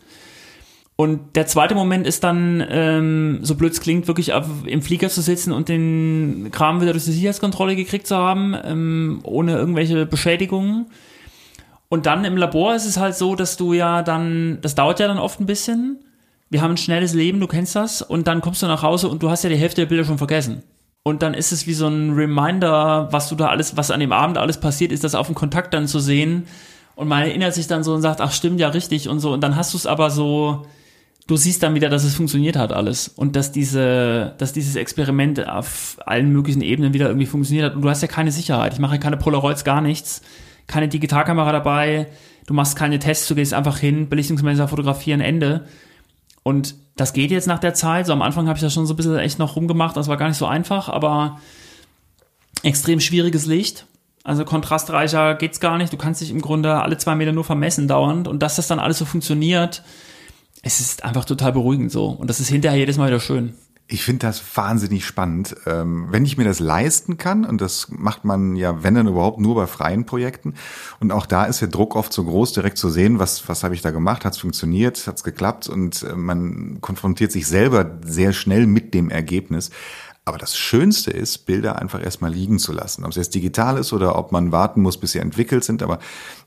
Und 1.01 1.37
der 1.37 1.47
zweite 1.47 1.77
Moment 1.77 2.09
ist 2.09 2.25
dann, 2.25 2.61
ähm, 2.69 3.39
so 3.43 3.55
blöd 3.55 3.71
es 3.71 3.81
klingt, 3.81 4.09
wirklich 4.09 4.33
auf, 4.33 4.47
im 4.67 4.83
Flieger 4.83 5.09
zu 5.09 5.23
sitzen 5.23 5.53
und 5.53 5.69
den 5.69 6.49
Kram 6.51 6.81
wieder 6.81 6.91
durch 6.91 7.05
die 7.05 7.13
Sicherheitskontrolle 7.13 7.77
gekriegt 7.77 8.09
zu 8.09 8.17
haben, 8.17 8.57
ähm, 8.65 9.21
ohne 9.23 9.53
irgendwelche 9.53 10.07
Beschädigungen. 10.07 10.87
Und 11.89 12.07
dann 12.07 12.25
im 12.25 12.37
Labor 12.37 12.75
ist 12.75 12.85
es 12.85 12.97
halt 12.97 13.15
so, 13.15 13.37
dass 13.37 13.57
du 13.57 13.75
ja 13.75 14.03
dann, 14.03 14.59
das 14.61 14.75
dauert 14.75 14.99
ja 14.99 15.07
dann 15.07 15.21
oft 15.21 15.39
ein 15.39 15.47
bisschen. 15.47 16.01
Wir 16.51 16.63
haben 16.63 16.73
ein 16.73 16.79
schnelles 16.79 17.15
Leben, 17.15 17.39
du 17.39 17.47
kennst 17.47 17.77
das. 17.77 18.03
Und 18.03 18.27
dann 18.27 18.41
kommst 18.41 18.65
du 18.65 18.67
nach 18.67 18.83
Hause 18.83 19.07
und 19.07 19.23
du 19.23 19.31
hast 19.31 19.45
ja 19.45 19.51
die 19.51 19.57
Hälfte 19.57 19.83
der 19.83 19.87
Bilder 19.87 20.05
schon 20.05 20.19
vergessen. 20.19 20.65
Und 21.05 21.23
dann 21.23 21.33
ist 21.33 21.53
es 21.53 21.69
wie 21.69 21.75
so 21.75 21.87
ein 21.87 22.15
Reminder, 22.15 23.07
was 23.13 23.29
du 23.29 23.37
da 23.37 23.51
alles, 23.51 23.77
was 23.77 23.93
an 23.93 24.01
dem 24.01 24.11
Abend 24.11 24.37
alles 24.37 24.59
passiert 24.59 24.91
ist, 24.91 25.05
das 25.05 25.15
auf 25.15 25.29
dem 25.29 25.37
Kontakt 25.37 25.75
dann 25.75 25.87
zu 25.87 26.01
sehen. 26.01 26.49
Und 26.97 27.07
man 27.07 27.23
erinnert 27.23 27.55
sich 27.55 27.69
dann 27.69 27.85
so 27.85 27.95
und 27.95 28.03
sagt, 28.03 28.21
ach 28.21 28.33
stimmt 28.33 28.59
ja 28.59 28.71
richtig 28.71 29.09
und 29.09 29.21
so. 29.21 29.33
Und 29.33 29.43
dann 29.43 29.55
hast 29.55 29.75
du 29.75 29.79
es 29.79 29.87
aber 29.87 30.11
so, 30.11 30.67
du 31.29 31.37
siehst 31.37 31.63
dann 31.63 31.75
wieder, 31.75 31.91
dass 31.91 32.03
es 32.03 32.15
funktioniert 32.17 32.57
hat 32.57 32.73
alles 32.73 33.07
und 33.07 33.37
dass 33.37 33.53
diese, 33.53 34.35
dass 34.39 34.53
dieses 34.53 34.75
Experiment 34.75 35.47
auf 35.47 35.99
allen 36.05 36.33
möglichen 36.33 36.63
Ebenen 36.63 36.95
wieder 36.95 37.07
irgendwie 37.07 37.27
funktioniert 37.27 37.67
hat 37.67 37.77
und 37.77 37.83
du 37.83 37.91
hast 37.91 38.03
ja 38.03 38.09
keine 38.09 38.33
Sicherheit. 38.33 38.73
Ich 38.73 38.79
mache 38.81 38.99
keine 38.99 39.19
Polaroids, 39.19 39.63
gar 39.63 39.81
nichts, 39.81 40.23
keine 40.67 40.89
Digitalkamera 40.89 41.53
dabei, 41.53 42.09
du 42.47 42.55
machst 42.55 42.77
keine 42.77 42.99
Tests, 42.99 43.29
du 43.29 43.35
gehst 43.35 43.55
einfach 43.55 43.79
hin, 43.79 44.09
Belichtungsmesser 44.09 44.69
fotografieren, 44.69 45.21
Ende. 45.21 45.67
Und 46.43 46.75
das 46.97 47.13
geht 47.13 47.31
jetzt 47.31 47.47
nach 47.47 47.59
der 47.59 47.75
Zeit. 47.75 48.07
So 48.07 48.15
am 48.15 48.23
Anfang 48.23 48.49
habe 48.49 48.57
ich 48.57 48.63
das 48.63 48.73
schon 48.73 48.87
so 48.87 48.95
ein 48.95 48.97
bisschen 48.97 49.19
echt 49.19 49.39
noch 49.39 49.55
rumgemacht, 49.55 49.97
das 49.99 50.09
war 50.09 50.17
gar 50.17 50.29
nicht 50.29 50.39
so 50.39 50.47
einfach, 50.47 50.89
aber 50.89 51.39
extrem 52.63 53.01
schwieriges 53.01 53.45
Licht. 53.45 53.85
Also 54.25 54.47
kontrastreicher 54.47 55.35
geht's 55.35 55.61
gar 55.61 55.77
nicht. 55.77 55.93
Du 55.93 55.99
kannst 55.99 56.23
dich 56.23 56.31
im 56.31 56.41
Grunde 56.41 56.81
alle 56.81 56.97
zwei 56.97 57.15
Meter 57.15 57.33
nur 57.33 57.45
vermessen 57.45 57.87
dauernd 57.87 58.29
und 58.29 58.43
dass 58.43 58.57
das 58.57 58.67
dann 58.67 58.79
alles 58.79 58.99
so 58.99 59.05
funktioniert, 59.05 59.83
es 60.63 60.81
ist 60.81 61.05
einfach 61.05 61.25
total 61.25 61.53
beruhigend 61.53 61.93
so. 61.93 62.07
Und 62.07 62.29
das 62.29 62.41
ist 62.41 62.49
hinterher 62.49 62.79
jedes 62.79 62.97
Mal 62.97 63.09
wieder 63.09 63.21
schön. 63.21 63.55
Ich 63.91 64.03
finde 64.03 64.27
das 64.27 64.43
wahnsinnig 64.55 65.07
spannend. 65.07 65.57
Ähm, 65.65 66.09
wenn 66.11 66.27
ich 66.27 66.37
mir 66.37 66.45
das 66.45 66.61
leisten 66.61 67.17
kann, 67.17 67.47
und 67.47 67.63
das 67.63 67.89
macht 67.89 68.23
man 68.23 68.55
ja, 68.55 68.83
wenn 68.83 68.95
dann 68.95 69.09
überhaupt, 69.09 69.41
nur 69.41 69.55
bei 69.55 69.67
freien 69.67 70.05
Projekten. 70.05 70.55
Und 71.01 71.11
auch 71.11 71.25
da 71.25 71.47
ist 71.47 71.63
der 71.63 71.69
Druck 71.69 71.97
oft 71.97 72.13
so 72.13 72.23
groß, 72.25 72.53
direkt 72.53 72.77
zu 72.77 72.91
sehen, 72.91 73.19
was, 73.19 73.49
was 73.49 73.65
habe 73.65 73.75
ich 73.75 73.81
da 73.81 73.91
gemacht, 73.91 74.27
hat 74.27 74.35
es 74.35 74.41
funktioniert, 74.41 75.07
hat 75.07 75.17
es 75.17 75.25
geklappt 75.25 75.69
und 75.71 76.03
äh, 76.03 76.15
man 76.15 76.83
konfrontiert 76.83 77.33
sich 77.33 77.47
selber 77.47 77.99
sehr 78.05 78.35
schnell 78.35 78.67
mit 78.67 78.93
dem 78.93 79.09
Ergebnis. 79.09 79.71
Aber 80.29 80.37
das 80.37 80.59
Schönste 80.59 81.11
ist, 81.11 81.47
Bilder 81.47 81.79
einfach 81.81 82.05
erstmal 82.05 82.31
liegen 82.31 82.59
zu 82.59 82.73
lassen. 82.73 83.03
Ob 83.05 83.11
es 83.11 83.17
jetzt 83.17 83.35
digital 83.35 83.79
ist 83.79 83.95
oder 83.95 84.17
ob 84.19 84.31
man 84.31 84.53
warten 84.53 84.83
muss, 84.83 84.99
bis 84.99 85.13
sie 85.13 85.21
entwickelt 85.21 85.65
sind. 85.65 85.83
Aber 85.83 86.01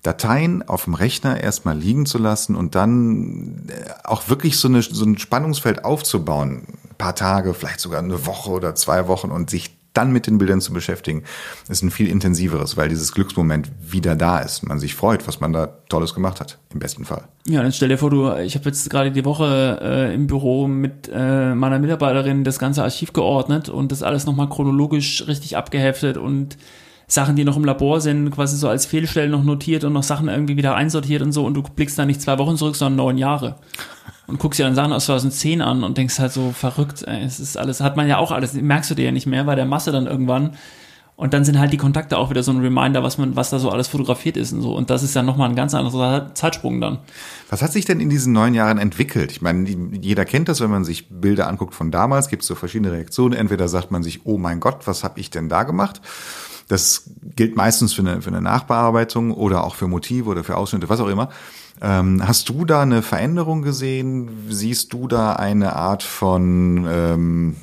Dateien 0.03 0.61
auf 0.69 0.83
dem 0.83 0.93
Rechner 0.93 1.41
erstmal 1.41 1.75
liegen 1.75 2.05
zu 2.05 2.19
lassen 2.19 2.55
und 2.55 2.75
dann 2.75 3.69
äh, 3.69 3.89
auch 4.03 4.29
wirklich 4.29 4.59
so, 4.59 4.67
eine, 4.67 4.83
so 4.83 5.03
ein 5.03 5.17
Spannungsfeld 5.17 5.83
aufzubauen. 5.83 6.67
Ein 6.91 6.95
paar 6.99 7.15
Tage, 7.15 7.55
vielleicht 7.55 7.79
sogar 7.79 8.03
eine 8.03 8.27
Woche 8.27 8.51
oder 8.51 8.75
zwei 8.75 9.07
Wochen 9.07 9.31
und 9.31 9.49
sich 9.49 9.75
dann 9.93 10.11
mit 10.11 10.27
den 10.27 10.37
Bildern 10.37 10.61
zu 10.61 10.73
beschäftigen, 10.73 11.23
ist 11.67 11.83
ein 11.83 11.91
viel 11.91 12.07
intensiveres, 12.07 12.77
weil 12.77 12.89
dieses 12.89 13.11
Glücksmoment 13.11 13.71
wieder 13.81 14.15
da 14.15 14.39
ist. 14.39 14.63
Man 14.63 14.79
sich 14.79 14.95
freut, 14.95 15.27
was 15.27 15.39
man 15.39 15.51
da 15.51 15.67
Tolles 15.89 16.13
gemacht 16.13 16.39
hat, 16.39 16.59
im 16.73 16.79
besten 16.79 17.05
Fall. 17.05 17.27
Ja, 17.45 17.61
dann 17.61 17.73
stell 17.73 17.89
dir 17.89 17.97
vor, 17.97 18.09
du, 18.09 18.33
ich 18.37 18.55
habe 18.55 18.65
jetzt 18.65 18.89
gerade 18.89 19.11
die 19.11 19.25
Woche 19.25 19.79
äh, 19.81 20.13
im 20.13 20.27
Büro 20.27 20.67
mit 20.67 21.09
äh, 21.13 21.53
meiner 21.53 21.79
Mitarbeiterin 21.79 22.43
das 22.43 22.59
ganze 22.59 22.83
Archiv 22.83 23.13
geordnet 23.13 23.69
und 23.69 23.91
das 23.91 24.03
alles 24.03 24.25
nochmal 24.25 24.47
chronologisch 24.47 25.27
richtig 25.27 25.57
abgeheftet 25.57 26.17
und 26.17 26.57
Sachen, 27.07 27.35
die 27.35 27.43
noch 27.43 27.57
im 27.57 27.65
Labor 27.65 27.99
sind, 27.99 28.31
quasi 28.31 28.55
so 28.55 28.69
als 28.69 28.85
Fehlstellen 28.85 29.31
noch 29.31 29.43
notiert 29.43 29.83
und 29.83 29.91
noch 29.91 30.03
Sachen 30.03 30.29
irgendwie 30.29 30.55
wieder 30.55 30.75
einsortiert 30.75 31.21
und 31.21 31.33
so 31.33 31.45
und 31.45 31.55
du 31.55 31.61
blickst 31.61 31.99
da 31.99 32.05
nicht 32.05 32.21
zwei 32.21 32.37
Wochen 32.37 32.55
zurück, 32.55 32.77
sondern 32.77 32.95
neun 32.95 33.17
Jahre 33.17 33.57
und 34.31 34.39
guckst 34.39 34.59
dir 34.59 34.63
dann 34.63 34.75
Sachen 34.75 34.93
aus 34.93 35.05
2010 35.05 35.61
an 35.61 35.83
und 35.83 35.97
denkst 35.97 36.17
halt 36.17 36.31
so 36.31 36.51
verrückt, 36.53 37.03
ey, 37.05 37.21
es 37.21 37.41
ist 37.41 37.57
alles, 37.57 37.81
hat 37.81 37.97
man 37.97 38.07
ja 38.07 38.17
auch 38.17 38.31
alles, 38.31 38.53
merkst 38.53 38.89
du 38.89 38.95
dir 38.95 39.05
ja 39.05 39.11
nicht 39.11 39.27
mehr 39.27 39.43
bei 39.43 39.55
der 39.55 39.65
Masse 39.65 39.91
dann 39.91 40.07
irgendwann. 40.07 40.51
Und 41.17 41.33
dann 41.33 41.43
sind 41.43 41.59
halt 41.59 41.71
die 41.73 41.77
Kontakte 41.77 42.17
auch 42.17 42.29
wieder 42.29 42.41
so 42.41 42.51
ein 42.51 42.61
Reminder, 42.61 43.03
was 43.03 43.17
man, 43.17 43.35
was 43.35 43.49
da 43.49 43.59
so 43.59 43.69
alles 43.69 43.89
fotografiert 43.89 44.37
ist 44.37 44.53
und 44.53 44.61
so. 44.61 44.73
Und 44.73 44.89
das 44.89 45.03
ist 45.03 45.13
ja 45.13 45.21
nochmal 45.21 45.49
ein 45.49 45.55
ganz 45.55 45.75
anderer 45.75 46.33
Zeitsprung 46.33 46.79
dann. 46.79 46.97
Was 47.49 47.61
hat 47.61 47.73
sich 47.73 47.85
denn 47.85 47.99
in 47.99 48.09
diesen 48.09 48.31
neun 48.31 48.53
Jahren 48.53 48.77
entwickelt? 48.79 49.31
Ich 49.33 49.41
meine, 49.41 49.69
jeder 49.69 50.23
kennt 50.25 50.47
das, 50.47 50.61
wenn 50.61 50.71
man 50.71 50.85
sich 50.85 51.09
Bilder 51.09 51.47
anguckt 51.47 51.75
von 51.75 51.91
damals, 51.91 52.29
gibt 52.29 52.41
es 52.41 52.47
so 52.47 52.55
verschiedene 52.55 52.93
Reaktionen. 52.93 53.33
Entweder 53.33 53.67
sagt 53.67 53.91
man 53.91 54.01
sich, 54.01 54.25
oh 54.25 54.37
mein 54.37 54.61
Gott, 54.61 54.87
was 54.87 55.03
habe 55.03 55.19
ich 55.19 55.29
denn 55.29 55.49
da 55.49 55.63
gemacht? 55.63 56.01
Das 56.69 57.11
gilt 57.35 57.57
meistens 57.57 57.93
für 57.93 58.01
eine, 58.01 58.21
für 58.21 58.29
eine 58.29 58.41
Nachbearbeitung 58.41 59.31
oder 59.31 59.65
auch 59.65 59.75
für 59.75 59.89
Motive 59.89 60.29
oder 60.29 60.43
für 60.43 60.55
Ausschnitte, 60.55 60.89
was 60.89 61.01
auch 61.01 61.09
immer. 61.09 61.29
Ähm, 61.81 62.25
hast 62.25 62.47
du 62.49 62.63
da 62.63 62.83
eine 62.83 63.01
Veränderung 63.01 63.63
gesehen? 63.63 64.29
Siehst 64.49 64.93
du 64.93 65.07
da 65.07 65.33
eine 65.33 65.75
Art 65.75 66.03
von, 66.03 66.87
ähm, 66.87 67.55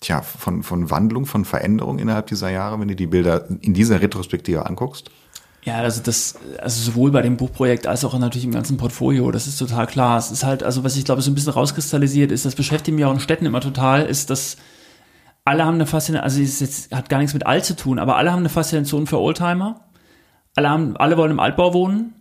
tja, 0.00 0.22
von, 0.22 0.64
von 0.64 0.90
Wandlung, 0.90 1.24
von 1.24 1.44
Veränderung 1.44 2.00
innerhalb 2.00 2.26
dieser 2.26 2.50
Jahre, 2.50 2.80
wenn 2.80 2.88
du 2.88 2.96
die 2.96 3.06
Bilder 3.06 3.48
in 3.60 3.72
dieser 3.72 4.02
Retrospektive 4.02 4.66
anguckst? 4.66 5.10
Ja, 5.62 5.76
also 5.76 6.00
das, 6.02 6.36
also 6.58 6.82
sowohl 6.82 7.12
bei 7.12 7.22
dem 7.22 7.36
Buchprojekt 7.36 7.86
als 7.86 8.04
auch 8.04 8.18
natürlich 8.18 8.46
im 8.46 8.50
ganzen 8.50 8.76
Portfolio, 8.76 9.30
das 9.30 9.46
ist 9.46 9.58
total 9.58 9.86
klar. 9.86 10.18
Es 10.18 10.32
ist 10.32 10.42
halt, 10.42 10.64
also 10.64 10.82
was 10.82 10.96
ich 10.96 11.04
glaube, 11.04 11.22
so 11.22 11.30
ein 11.30 11.34
bisschen 11.34 11.52
rauskristallisiert 11.52 12.32
ist, 12.32 12.44
das 12.44 12.56
beschäftigt 12.56 12.96
mich 12.96 13.04
auch 13.04 13.12
in 13.12 13.20
Städten 13.20 13.46
immer 13.46 13.60
total, 13.60 14.06
ist, 14.06 14.30
dass 14.30 14.56
alle 15.44 15.64
haben 15.64 15.74
eine 15.74 15.86
Faszination, 15.86 16.24
also 16.24 16.42
es 16.42 16.60
jetzt, 16.60 16.92
hat 16.94 17.08
gar 17.08 17.18
nichts 17.18 17.34
mit 17.34 17.46
alt 17.46 17.64
zu 17.64 17.76
tun, 17.76 17.98
aber 17.98 18.16
alle 18.16 18.32
haben 18.32 18.40
eine 18.40 18.48
Faszination 18.48 19.06
für 19.06 19.20
Oldtimer. 19.20 19.86
Alle 20.56 20.68
haben, 20.68 20.96
alle 20.96 21.16
wollen 21.16 21.30
im 21.30 21.40
Altbau 21.40 21.72
wohnen 21.72 22.19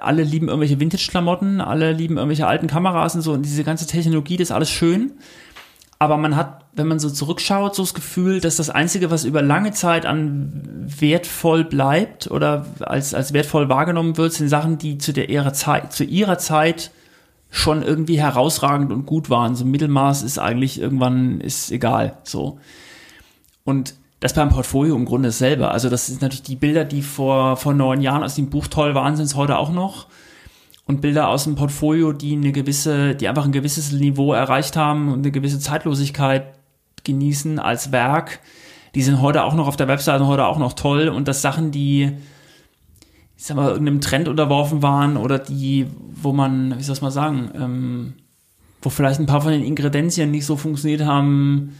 alle 0.00 0.22
lieben 0.22 0.48
irgendwelche 0.48 0.80
Vintage-Klamotten, 0.80 1.60
alle 1.60 1.92
lieben 1.92 2.16
irgendwelche 2.16 2.46
alten 2.46 2.66
Kameras 2.66 3.14
und 3.14 3.22
so 3.22 3.32
und 3.32 3.42
diese 3.42 3.64
ganze 3.64 3.86
Technologie, 3.86 4.36
das 4.36 4.48
ist 4.48 4.54
alles 4.54 4.70
schön. 4.70 5.12
Aber 5.98 6.18
man 6.18 6.36
hat, 6.36 6.66
wenn 6.74 6.88
man 6.88 6.98
so 6.98 7.08
zurückschaut, 7.08 7.74
so 7.74 7.82
das 7.82 7.94
Gefühl, 7.94 8.40
dass 8.40 8.56
das 8.56 8.68
Einzige, 8.68 9.10
was 9.10 9.24
über 9.24 9.40
lange 9.40 9.72
Zeit 9.72 10.04
an 10.04 10.84
wertvoll 10.98 11.64
bleibt 11.64 12.30
oder 12.30 12.66
als, 12.80 13.14
als 13.14 13.32
wertvoll 13.32 13.70
wahrgenommen 13.70 14.18
wird, 14.18 14.34
sind 14.34 14.48
Sachen, 14.48 14.76
die 14.76 14.98
zu 14.98 15.14
der 15.14 15.30
ihrer 15.30 15.54
Zeit, 15.54 15.94
zu 15.94 16.04
ihrer 16.04 16.36
Zeit 16.36 16.90
schon 17.50 17.82
irgendwie 17.82 18.20
herausragend 18.20 18.92
und 18.92 19.06
gut 19.06 19.30
waren. 19.30 19.54
So 19.54 19.64
Mittelmaß 19.64 20.22
ist 20.22 20.38
eigentlich 20.38 20.78
irgendwann, 20.78 21.40
ist 21.40 21.70
egal, 21.70 22.18
so. 22.24 22.58
Und 23.64 23.94
das 24.20 24.34
beim 24.34 24.48
Portfolio 24.48 24.96
im 24.96 25.04
Grunde 25.04 25.30
selber. 25.30 25.72
Also 25.72 25.90
das 25.90 26.06
sind 26.06 26.22
natürlich 26.22 26.42
die 26.42 26.56
Bilder, 26.56 26.84
die 26.84 27.02
vor, 27.02 27.56
vor 27.56 27.74
neun 27.74 28.00
Jahren 28.00 28.22
aus 28.22 28.34
dem 28.34 28.48
Buch 28.48 28.66
toll 28.66 28.94
waren, 28.94 29.16
sind 29.16 29.26
es 29.26 29.36
heute 29.36 29.58
auch 29.58 29.70
noch. 29.70 30.06
Und 30.86 31.00
Bilder 31.00 31.28
aus 31.28 31.44
dem 31.44 31.56
Portfolio, 31.56 32.12
die 32.12 32.34
eine 32.34 32.52
gewisse, 32.52 33.14
die 33.14 33.28
einfach 33.28 33.44
ein 33.44 33.52
gewisses 33.52 33.92
Niveau 33.92 34.32
erreicht 34.32 34.76
haben 34.76 35.12
und 35.12 35.18
eine 35.18 35.32
gewisse 35.32 35.58
Zeitlosigkeit 35.58 36.54
genießen 37.04 37.58
als 37.58 37.92
Werk, 37.92 38.40
die 38.94 39.02
sind 39.02 39.20
heute 39.20 39.42
auch 39.42 39.54
noch 39.54 39.66
auf 39.66 39.76
der 39.76 39.88
Webseite, 39.88 40.26
heute 40.26 40.46
auch 40.46 40.58
noch 40.58 40.72
toll. 40.72 41.08
Und 41.08 41.28
das 41.28 41.42
Sachen, 41.42 41.70
die, 41.70 42.12
ich 43.36 43.44
sag 43.44 43.56
mal, 43.56 43.70
irgendeinem 43.70 44.00
Trend 44.00 44.28
unterworfen 44.28 44.82
waren 44.82 45.16
oder 45.16 45.38
die, 45.38 45.86
wo 46.14 46.32
man, 46.32 46.78
wie 46.78 46.82
soll 46.82 46.96
ich 46.96 47.02
mal 47.02 47.10
sagen, 47.10 47.50
ähm, 47.54 48.14
wo 48.80 48.88
vielleicht 48.88 49.20
ein 49.20 49.26
paar 49.26 49.42
von 49.42 49.52
den 49.52 49.64
Ingredienzien 49.64 50.30
nicht 50.30 50.46
so 50.46 50.56
funktioniert 50.56 51.04
haben, 51.04 51.74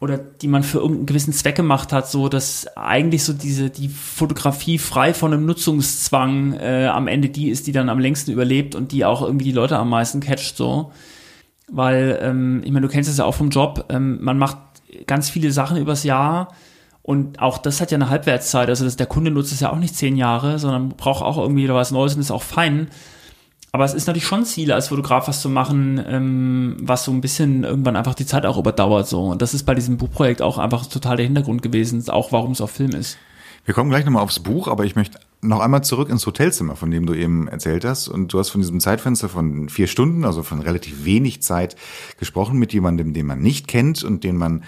oder 0.00 0.16
die 0.16 0.48
man 0.48 0.62
für 0.62 0.78
irgendeinen 0.78 1.06
gewissen 1.06 1.32
Zweck 1.32 1.56
gemacht 1.56 1.92
hat, 1.92 2.08
so 2.08 2.28
dass 2.28 2.66
eigentlich 2.76 3.24
so 3.24 3.32
diese 3.32 3.68
die 3.68 3.88
Fotografie 3.88 4.78
frei 4.78 5.12
von 5.12 5.32
einem 5.32 5.44
Nutzungszwang 5.44 6.54
äh, 6.54 6.86
am 6.86 7.08
Ende 7.08 7.28
die 7.30 7.48
ist, 7.48 7.66
die 7.66 7.72
dann 7.72 7.88
am 7.88 7.98
längsten 7.98 8.30
überlebt 8.30 8.74
und 8.74 8.92
die 8.92 9.04
auch 9.04 9.22
irgendwie 9.22 9.46
die 9.46 9.52
Leute 9.52 9.76
am 9.76 9.90
meisten 9.90 10.20
catcht 10.20 10.56
so, 10.56 10.92
weil 11.68 12.18
ähm, 12.22 12.62
ich 12.64 12.70
meine, 12.70 12.86
du 12.86 12.92
kennst 12.92 13.10
es 13.10 13.18
ja 13.18 13.24
auch 13.24 13.34
vom 13.34 13.50
Job, 13.50 13.86
ähm, 13.88 14.18
man 14.22 14.38
macht 14.38 14.58
ganz 15.06 15.30
viele 15.30 15.50
Sachen 15.50 15.76
übers 15.76 16.04
Jahr 16.04 16.54
und 17.02 17.40
auch 17.40 17.58
das 17.58 17.80
hat 17.80 17.90
ja 17.90 17.96
eine 17.96 18.08
Halbwertszeit, 18.08 18.68
also 18.68 18.84
das, 18.84 18.96
der 18.96 19.06
Kunde 19.06 19.32
nutzt 19.32 19.52
es 19.52 19.60
ja 19.60 19.72
auch 19.72 19.78
nicht 19.78 19.96
zehn 19.96 20.16
Jahre, 20.16 20.60
sondern 20.60 20.90
braucht 20.90 21.24
auch 21.24 21.38
irgendwie 21.38 21.64
wieder 21.64 21.74
was 21.74 21.90
Neues 21.90 22.14
und 22.14 22.20
ist 22.20 22.30
auch 22.30 22.42
fein. 22.42 22.88
Aber 23.70 23.84
es 23.84 23.94
ist 23.94 24.06
natürlich 24.06 24.26
schon 24.26 24.44
Ziel, 24.44 24.72
als 24.72 24.88
Fotograf 24.88 25.28
was 25.28 25.42
zu 25.42 25.50
machen, 25.50 26.02
ähm, 26.08 26.76
was 26.80 27.04
so 27.04 27.12
ein 27.12 27.20
bisschen 27.20 27.64
irgendwann 27.64 27.96
einfach 27.96 28.14
die 28.14 28.26
Zeit 28.26 28.46
auch 28.46 28.56
überdauert 28.56 29.06
so. 29.08 29.26
Und 29.26 29.42
das 29.42 29.52
ist 29.52 29.64
bei 29.64 29.74
diesem 29.74 29.98
Buchprojekt 29.98 30.40
auch 30.40 30.58
einfach 30.58 30.86
total 30.86 31.16
der 31.16 31.26
Hintergrund 31.26 31.62
gewesen, 31.62 32.02
auch 32.08 32.32
warum 32.32 32.52
es 32.52 32.60
auf 32.60 32.70
Film 32.70 32.92
ist. 32.92 33.18
Wir 33.66 33.74
kommen 33.74 33.90
gleich 33.90 34.06
nochmal 34.06 34.22
aufs 34.22 34.40
Buch, 34.40 34.68
aber 34.68 34.86
ich 34.86 34.96
möchte 34.96 35.18
noch 35.42 35.60
einmal 35.60 35.84
zurück 35.84 36.08
ins 36.08 36.24
Hotelzimmer, 36.24 36.74
von 36.74 36.90
dem 36.90 37.04
du 37.04 37.12
eben 37.12 37.48
erzählt 37.48 37.84
hast. 37.84 38.08
Und 38.08 38.32
du 38.32 38.38
hast 38.38 38.48
von 38.48 38.62
diesem 38.62 38.80
Zeitfenster 38.80 39.28
von 39.28 39.68
vier 39.68 39.86
Stunden, 39.86 40.24
also 40.24 40.42
von 40.42 40.60
relativ 40.60 41.04
wenig 41.04 41.42
Zeit 41.42 41.76
gesprochen 42.18 42.58
mit 42.58 42.72
jemandem, 42.72 43.12
den 43.12 43.26
man 43.26 43.40
nicht 43.40 43.68
kennt 43.68 44.02
und 44.02 44.24
den 44.24 44.38
man 44.38 44.64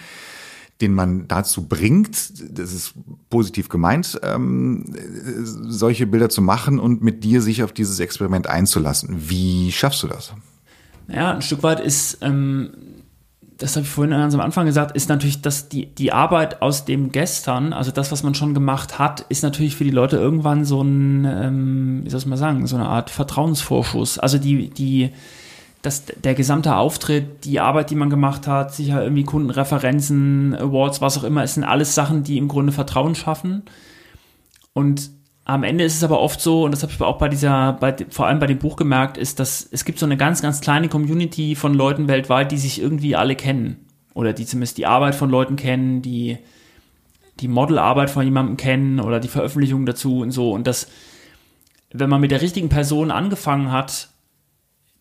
den 0.80 0.94
man 0.94 1.28
dazu 1.28 1.66
bringt, 1.66 2.32
das 2.56 2.72
ist 2.72 2.94
positiv 3.28 3.68
gemeint, 3.68 4.18
ähm, 4.22 4.84
solche 5.44 6.06
Bilder 6.06 6.28
zu 6.28 6.42
machen 6.42 6.78
und 6.78 7.02
mit 7.02 7.24
dir 7.24 7.42
sich 7.42 7.62
auf 7.62 7.72
dieses 7.72 8.00
Experiment 8.00 8.46
einzulassen. 8.46 9.28
Wie 9.28 9.72
schaffst 9.72 10.02
du 10.02 10.08
das? 10.08 10.32
Ja, 11.08 11.32
ein 11.34 11.42
Stück 11.42 11.62
weit 11.62 11.80
ist, 11.80 12.18
ähm, 12.22 12.70
das 13.60 13.76
habe 13.76 13.84
ich 13.84 13.90
vorhin 13.90 14.12
ganz 14.12 14.32
am 14.32 14.40
Anfang 14.40 14.64
gesagt, 14.64 14.96
ist 14.96 15.08
natürlich, 15.10 15.42
dass 15.42 15.68
die, 15.68 15.86
die 15.86 16.12
Arbeit 16.12 16.62
aus 16.62 16.86
dem 16.86 17.12
Gestern, 17.12 17.74
also 17.74 17.90
das, 17.90 18.10
was 18.10 18.22
man 18.22 18.34
schon 18.34 18.54
gemacht 18.54 18.98
hat, 18.98 19.26
ist 19.28 19.42
natürlich 19.42 19.76
für 19.76 19.84
die 19.84 19.90
Leute 19.90 20.16
irgendwann 20.16 20.64
so 20.64 20.80
ein, 20.82 21.26
ähm, 21.26 22.00
wie 22.04 22.10
soll 22.10 22.20
ich 22.20 22.26
mal 22.26 22.38
sagen, 22.38 22.66
so 22.66 22.76
eine 22.76 22.86
Art 22.86 23.10
Vertrauensvorschuss. 23.10 24.18
Also 24.18 24.38
die, 24.38 24.70
die, 24.70 25.10
dass 25.82 26.04
der 26.04 26.34
gesamte 26.34 26.76
Auftritt, 26.76 27.44
die 27.44 27.60
Arbeit, 27.60 27.90
die 27.90 27.94
man 27.94 28.10
gemacht 28.10 28.46
hat, 28.46 28.74
sicher 28.74 29.02
irgendwie 29.02 29.24
Kundenreferenzen, 29.24 30.54
Awards, 30.54 31.00
was 31.00 31.16
auch 31.18 31.24
immer, 31.24 31.42
es 31.42 31.54
sind 31.54 31.64
alles 31.64 31.94
Sachen, 31.94 32.22
die 32.22 32.36
im 32.36 32.48
Grunde 32.48 32.72
Vertrauen 32.72 33.14
schaffen. 33.14 33.62
Und 34.74 35.10
am 35.44 35.64
Ende 35.64 35.84
ist 35.84 35.96
es 35.96 36.04
aber 36.04 36.20
oft 36.20 36.40
so, 36.40 36.64
und 36.64 36.72
das 36.72 36.82
habe 36.82 36.92
ich 36.92 37.00
auch 37.00 37.18
bei 37.18 37.28
dieser, 37.28 37.72
bei, 37.74 37.96
vor 38.10 38.26
allem 38.26 38.38
bei 38.38 38.46
dem 38.46 38.58
Buch 38.58 38.76
gemerkt, 38.76 39.16
ist, 39.16 39.40
dass 39.40 39.66
es 39.70 39.84
gibt 39.84 39.98
so 39.98 40.06
eine 40.06 40.18
ganz, 40.18 40.42
ganz 40.42 40.60
kleine 40.60 40.88
Community 40.88 41.54
von 41.54 41.74
Leuten 41.74 42.08
weltweit, 42.08 42.52
die 42.52 42.58
sich 42.58 42.80
irgendwie 42.80 43.16
alle 43.16 43.34
kennen. 43.34 43.86
oder 44.14 44.32
die 44.32 44.44
zumindest 44.44 44.76
die 44.76 44.86
Arbeit 44.86 45.14
von 45.14 45.30
Leuten 45.30 45.56
kennen, 45.56 46.02
die 46.02 46.38
die 47.40 47.48
Modelarbeit 47.48 48.10
von 48.10 48.24
jemandem 48.24 48.56
kennen 48.56 49.00
oder 49.00 49.18
die 49.18 49.28
Veröffentlichung 49.28 49.86
dazu 49.86 50.20
und 50.20 50.30
so. 50.30 50.52
Und 50.52 50.66
das, 50.66 50.88
wenn 51.90 52.10
man 52.10 52.20
mit 52.20 52.30
der 52.30 52.42
richtigen 52.42 52.68
Person 52.68 53.10
angefangen 53.10 53.72
hat, 53.72 54.10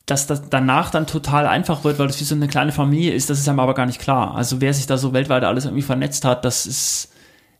dass 0.09 0.25
das 0.27 0.49
danach 0.49 0.89
dann 0.89 1.05
total 1.05 1.45
einfach 1.45 1.83
wird, 1.83 1.99
weil 1.99 2.07
das 2.07 2.19
wie 2.19 2.23
so 2.23 2.35
eine 2.35 2.47
kleine 2.47 2.71
Familie 2.71 3.13
ist, 3.13 3.29
das 3.29 3.39
ist 3.39 3.47
einem 3.47 3.59
aber 3.59 3.75
gar 3.75 3.85
nicht 3.85 3.99
klar. 3.99 4.35
Also 4.35 4.59
wer 4.59 4.73
sich 4.73 4.87
da 4.87 4.97
so 4.97 5.13
weltweit 5.13 5.43
alles 5.43 5.65
irgendwie 5.65 5.83
vernetzt 5.83 6.25
hat, 6.25 6.45
das 6.45 6.65
ist 6.65 7.13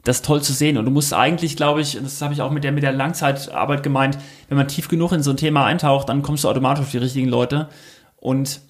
das 0.04 0.18
ist 0.18 0.26
toll 0.26 0.42
zu 0.42 0.54
sehen. 0.54 0.78
Und 0.78 0.86
du 0.86 0.92
musst 0.92 1.14
eigentlich, 1.14 1.58
glaube 1.58 1.82
ich, 1.82 2.00
das 2.02 2.22
habe 2.22 2.34
ich 2.34 2.42
auch 2.42 2.52
mit 2.52 2.64
der, 2.64 2.72
mit 2.72 2.84
der 2.84 2.94
Langzeitarbeit 2.94 3.84
gemeint, 3.84 4.18
wenn 4.48 4.58
man 4.58 4.68
tief 4.68 4.88
genug 4.88 5.12
in 5.12 5.22
so 5.22 5.32
ein 5.32 5.38
Thema 5.38 5.66
eintaucht, 5.66 6.10
dann 6.10 6.22
kommst 6.22 6.46
du 6.46 6.50
automatisch 6.50 6.86
auf 6.86 6.92
die 6.92 6.98
richtigen 6.98 7.28
Leute. 7.28 7.68
Und 8.16 8.62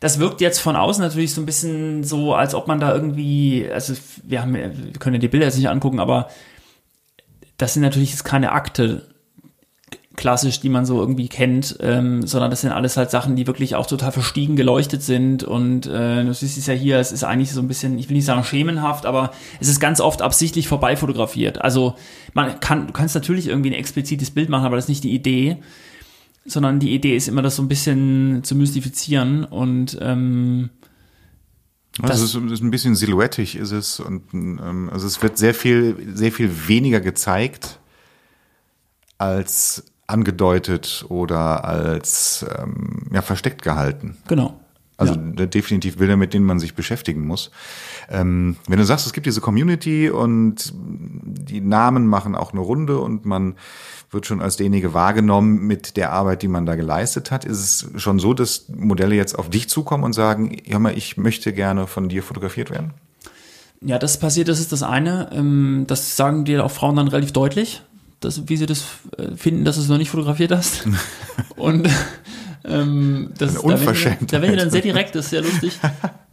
das 0.00 0.18
wirkt 0.18 0.40
jetzt 0.40 0.58
von 0.58 0.74
außen 0.74 1.02
natürlich 1.02 1.34
so 1.34 1.42
ein 1.42 1.46
bisschen 1.46 2.02
so, 2.02 2.34
als 2.34 2.54
ob 2.54 2.66
man 2.66 2.80
da 2.80 2.94
irgendwie, 2.94 3.68
also 3.72 3.94
wir 4.24 4.40
haben, 4.40 4.54
wir 4.54 4.92
können 4.98 5.14
ja 5.14 5.20
die 5.20 5.28
Bilder 5.28 5.46
jetzt 5.46 5.56
nicht 5.56 5.68
angucken, 5.68 6.00
aber 6.00 6.28
das 7.58 7.74
sind 7.74 7.82
natürlich 7.82 8.10
jetzt 8.10 8.24
keine 8.24 8.52
Akte 8.52 9.13
klassisch, 10.16 10.60
die 10.60 10.68
man 10.68 10.86
so 10.86 11.00
irgendwie 11.00 11.28
kennt, 11.28 11.76
ähm, 11.80 12.26
sondern 12.26 12.50
das 12.50 12.60
sind 12.60 12.72
alles 12.72 12.96
halt 12.96 13.10
Sachen, 13.10 13.36
die 13.36 13.46
wirklich 13.46 13.74
auch 13.74 13.86
total 13.86 14.12
verstiegen 14.12 14.56
geleuchtet 14.56 15.02
sind. 15.02 15.42
Und 15.44 15.86
äh, 15.86 16.24
du 16.24 16.32
siehst 16.32 16.56
es 16.56 16.66
ja 16.66 16.74
hier, 16.74 16.98
es 16.98 17.12
ist 17.12 17.24
eigentlich 17.24 17.52
so 17.52 17.60
ein 17.60 17.68
bisschen, 17.68 17.98
ich 17.98 18.08
will 18.08 18.16
nicht 18.16 18.24
sagen 18.24 18.44
schemenhaft, 18.44 19.06
aber 19.06 19.32
es 19.60 19.68
ist 19.68 19.80
ganz 19.80 20.00
oft 20.00 20.22
absichtlich 20.22 20.68
vorbei 20.68 20.96
fotografiert. 20.96 21.62
Also 21.62 21.96
man 22.32 22.60
kann, 22.60 22.86
du 22.86 22.92
kannst 22.92 23.14
natürlich 23.14 23.48
irgendwie 23.48 23.70
ein 23.70 23.78
explizites 23.78 24.30
Bild 24.30 24.48
machen, 24.48 24.66
aber 24.66 24.76
das 24.76 24.84
ist 24.84 24.90
nicht 24.90 25.04
die 25.04 25.14
Idee, 25.14 25.58
sondern 26.44 26.78
die 26.78 26.94
Idee 26.94 27.16
ist 27.16 27.28
immer, 27.28 27.42
das 27.42 27.56
so 27.56 27.62
ein 27.62 27.68
bisschen 27.68 28.44
zu 28.44 28.54
mystifizieren. 28.54 29.44
Und 29.44 29.98
ähm, 30.00 30.70
also 32.02 32.24
es 32.24 32.34
ist 32.34 32.62
ein 32.62 32.70
bisschen 32.70 32.94
silhouettig 32.94 33.56
ist 33.56 33.72
es. 33.72 34.00
Und 34.00 34.32
ähm, 34.32 34.90
also 34.92 35.06
es 35.06 35.22
wird 35.22 35.38
sehr 35.38 35.54
viel 35.54 35.96
sehr 36.14 36.32
viel 36.32 36.68
weniger 36.68 37.00
gezeigt 37.00 37.78
als 39.18 39.84
angedeutet 40.14 41.04
oder 41.08 41.64
als 41.64 42.46
ähm, 42.56 43.08
ja, 43.12 43.20
versteckt 43.20 43.62
gehalten. 43.62 44.16
Genau. 44.28 44.58
Also 44.96 45.14
ja. 45.14 45.46
definitiv 45.46 45.96
Bilder, 45.96 46.16
mit 46.16 46.34
denen 46.34 46.46
man 46.46 46.60
sich 46.60 46.74
beschäftigen 46.74 47.26
muss. 47.26 47.50
Ähm, 48.08 48.56
wenn 48.68 48.78
du 48.78 48.84
sagst, 48.84 49.06
es 49.06 49.12
gibt 49.12 49.26
diese 49.26 49.40
Community 49.40 50.08
und 50.08 50.72
die 50.72 51.60
Namen 51.60 52.06
machen 52.06 52.36
auch 52.36 52.52
eine 52.52 52.60
Runde 52.60 53.00
und 53.00 53.24
man 53.24 53.56
wird 54.10 54.26
schon 54.26 54.40
als 54.40 54.56
derjenige 54.56 54.94
wahrgenommen 54.94 55.66
mit 55.66 55.96
der 55.96 56.12
Arbeit, 56.12 56.42
die 56.42 56.48
man 56.48 56.64
da 56.64 56.76
geleistet 56.76 57.32
hat, 57.32 57.44
ist 57.44 57.58
es 57.94 58.02
schon 58.02 58.20
so, 58.20 58.34
dass 58.34 58.68
Modelle 58.68 59.16
jetzt 59.16 59.36
auf 59.36 59.50
dich 59.50 59.68
zukommen 59.68 60.04
und 60.04 60.12
sagen, 60.12 60.56
hör 60.64 60.78
mal, 60.78 60.96
ich 60.96 61.16
möchte 61.16 61.52
gerne 61.52 61.88
von 61.88 62.08
dir 62.08 62.22
fotografiert 62.22 62.70
werden? 62.70 62.92
Ja, 63.80 63.98
das 63.98 64.18
passiert, 64.20 64.46
das 64.46 64.60
ist 64.60 64.70
das 64.70 64.84
eine. 64.84 65.30
Ähm, 65.32 65.86
das 65.88 66.16
sagen 66.16 66.44
dir 66.44 66.64
auch 66.64 66.70
Frauen 66.70 66.94
dann 66.94 67.08
relativ 67.08 67.32
deutlich 67.32 67.82
dass, 68.24 68.48
wie 68.48 68.56
sie 68.56 68.66
das 68.66 68.84
äh, 69.16 69.36
finden, 69.36 69.64
dass 69.64 69.76
du 69.76 69.82
es 69.82 69.88
noch 69.88 69.98
nicht 69.98 70.10
fotografiert 70.10 70.52
hast. 70.52 70.86
Und 71.56 71.88
ähm, 72.64 73.30
das 73.38 73.50
Eine 73.50 73.62
Unverschämtheit. 73.62 74.32
Da 74.32 74.40
werden 74.40 74.52
die 74.52 74.58
dann 74.58 74.70
sehr 74.70 74.80
direkt, 74.80 75.14
das 75.14 75.26
ist 75.26 75.30
sehr 75.30 75.42
lustig. 75.42 75.78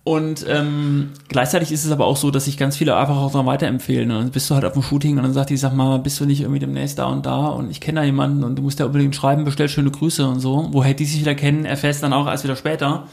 Und 0.04 0.46
ähm, 0.50 1.10
gleichzeitig 1.28 1.72
ist 1.72 1.86
es 1.86 1.92
aber 1.92 2.06
auch 2.06 2.18
so, 2.18 2.32
dass 2.32 2.46
sich 2.46 2.58
ganz 2.58 2.76
viele 2.76 2.96
einfach 2.96 3.18
auch 3.18 3.34
noch 3.34 3.46
weiterempfehlen. 3.46 4.10
Und 4.10 4.18
dann 4.18 4.32
bist 4.32 4.50
du 4.50 4.56
halt 4.56 4.66
auf 4.66 4.74
dem 4.74 4.82
Shooting 4.82 5.18
und 5.18 5.24
dann 5.24 5.34
sagt 5.34 5.52
die, 5.52 5.58
sag 5.58 5.76
mal, 5.76 6.00
bist 6.00 6.20
du 6.20 6.26
nicht 6.26 6.42
irgendwie 6.42 6.60
demnächst 6.60 6.98
da 6.98 7.06
und 7.06 7.26
da 7.26 7.50
und 7.50 7.70
ich 7.70 7.82
kenne 7.82 8.00
da 8.00 8.06
jemanden 8.06 8.44
und 8.44 8.56
du 8.56 8.64
musst 8.64 8.80
ja 8.80 8.88
unbedingt 8.88 9.16
schreiben, 9.16 9.44
bestell 9.44 9.70
schöne 9.70 9.92
Grüße 9.92 10.28
und 10.28 10.39
so. 10.39 10.70
Woher 10.72 10.96
die 10.96 11.06
sich 11.06 11.20
wieder 11.20 11.36
kennen, 11.36 11.66
erfährst 11.66 12.02
dann 12.02 12.14
auch 12.14 12.28
erst 12.28 12.44
wieder 12.44 12.56
später. 12.56 13.08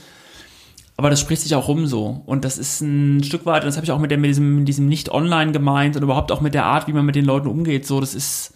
Aber 0.96 1.10
das 1.10 1.20
spricht 1.20 1.42
sich 1.42 1.54
auch 1.54 1.68
rum 1.68 1.86
so. 1.86 2.22
Und 2.24 2.44
das 2.44 2.56
ist 2.56 2.80
ein 2.80 3.22
Stück 3.22 3.44
weit, 3.44 3.64
das 3.64 3.76
habe 3.76 3.84
ich 3.84 3.92
auch 3.92 4.00
mit, 4.00 4.10
der, 4.10 4.18
mit 4.18 4.30
diesem, 4.30 4.60
mit 4.60 4.68
diesem 4.68 4.88
Nicht-Online 4.88 5.52
gemeint 5.52 5.94
und 5.96 6.02
überhaupt 6.02 6.32
auch 6.32 6.40
mit 6.40 6.54
der 6.54 6.64
Art, 6.64 6.88
wie 6.88 6.92
man 6.92 7.04
mit 7.04 7.16
den 7.16 7.24
Leuten 7.24 7.48
umgeht. 7.48 7.86
So, 7.86 8.00
das 8.00 8.14
ist, 8.14 8.54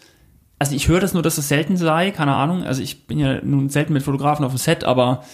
also 0.63 0.77
ich 0.77 0.87
höre 0.87 1.01
das 1.01 1.13
nur, 1.13 1.25
dass 1.25 1.39
es 1.39 1.49
selten 1.49 1.77
sei, 1.77 2.13
keine 2.13 2.37
Ahnung. 2.37 2.63
Also 2.63 2.83
ich 2.83 3.09
bin 3.09 3.19
ja 3.19 3.41
nun 3.43 3.69
selten 3.69 3.93
mit 3.93 4.05
Fotografen 4.05 4.45
auf 4.45 4.53
dem 4.53 4.59
Set, 4.59 4.85
aber 4.85 5.25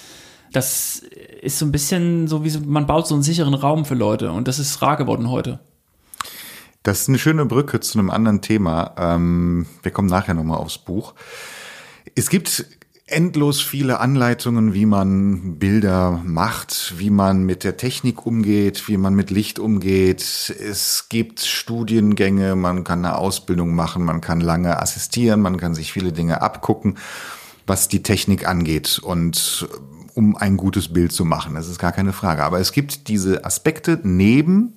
das 0.53 1.03
ist 1.43 1.59
so 1.59 1.67
ein 1.67 1.71
bisschen 1.71 2.29
so 2.29 2.45
wie 2.45 2.49
so, 2.49 2.61
man 2.61 2.87
baut 2.87 3.07
so 3.07 3.13
einen 3.13 3.23
sicheren 3.23 3.53
Raum 3.53 3.85
für 3.85 3.95
Leute 3.95 4.33
und 4.33 4.49
das 4.49 4.59
ist 4.59 4.81
rar 4.81 4.97
geworden 4.97 5.29
heute. 5.29 5.59
Das 6.83 7.03
ist 7.03 7.09
eine 7.11 7.19
schöne 7.19 7.45
Brücke 7.45 7.79
zu 7.81 7.99
einem 7.99 8.09
anderen 8.09 8.41
Thema. 8.41 8.95
Ähm, 8.97 9.67
wir 9.83 9.93
kommen 9.93 10.09
nachher 10.09 10.33
nochmal 10.33 10.57
aufs 10.57 10.79
Buch. 10.79 11.13
Es 12.15 12.31
gibt 12.31 12.65
endlos 13.09 13.61
viele 13.61 14.01
Anleitungen, 14.01 14.75
wie 14.75 14.87
man 14.87 15.59
Bilder 15.59 16.21
macht, 16.25 16.95
wie 16.99 17.11
man 17.11 17.45
mit 17.45 17.65
der 17.65 17.77
Technik 17.77 18.27
umgeht, 18.27 18.87
wie 18.89 18.97
man 18.99 19.15
mit 19.15 19.31
Licht 19.31 19.59
umgeht. 19.59 20.23
Es 20.23 21.09
gibt 21.09 21.41
Studiengänge, 21.41 22.55
man 22.55 22.85
kann 22.85 23.05
eine 23.05 23.17
Ausbildung 23.17 23.75
machen, 23.75 24.05
man 24.05 24.21
kann 24.21 24.41
lange 24.41 24.81
assistieren, 24.81 25.41
man 25.41 25.57
kann 25.57 25.75
sich 25.75 25.93
viele 25.93 26.13
Dinge 26.13 26.43
abgucken, 26.43 26.99
was 27.67 27.89
die 27.89 28.03
Technik 28.03 28.47
angeht 28.47 28.99
und 29.03 29.69
um 30.15 30.37
ein 30.37 30.57
gutes 30.57 30.93
Bild 30.93 31.13
zu 31.13 31.25
machen. 31.25 31.55
Das 31.55 31.69
ist 31.69 31.79
gar 31.79 31.93
keine 31.93 32.13
Frage. 32.13 32.45
Aber 32.45 32.61
es 32.61 32.73
gibt 32.73 33.09
diese 33.09 33.45
Aspekte 33.45 34.01
neben 34.03 34.75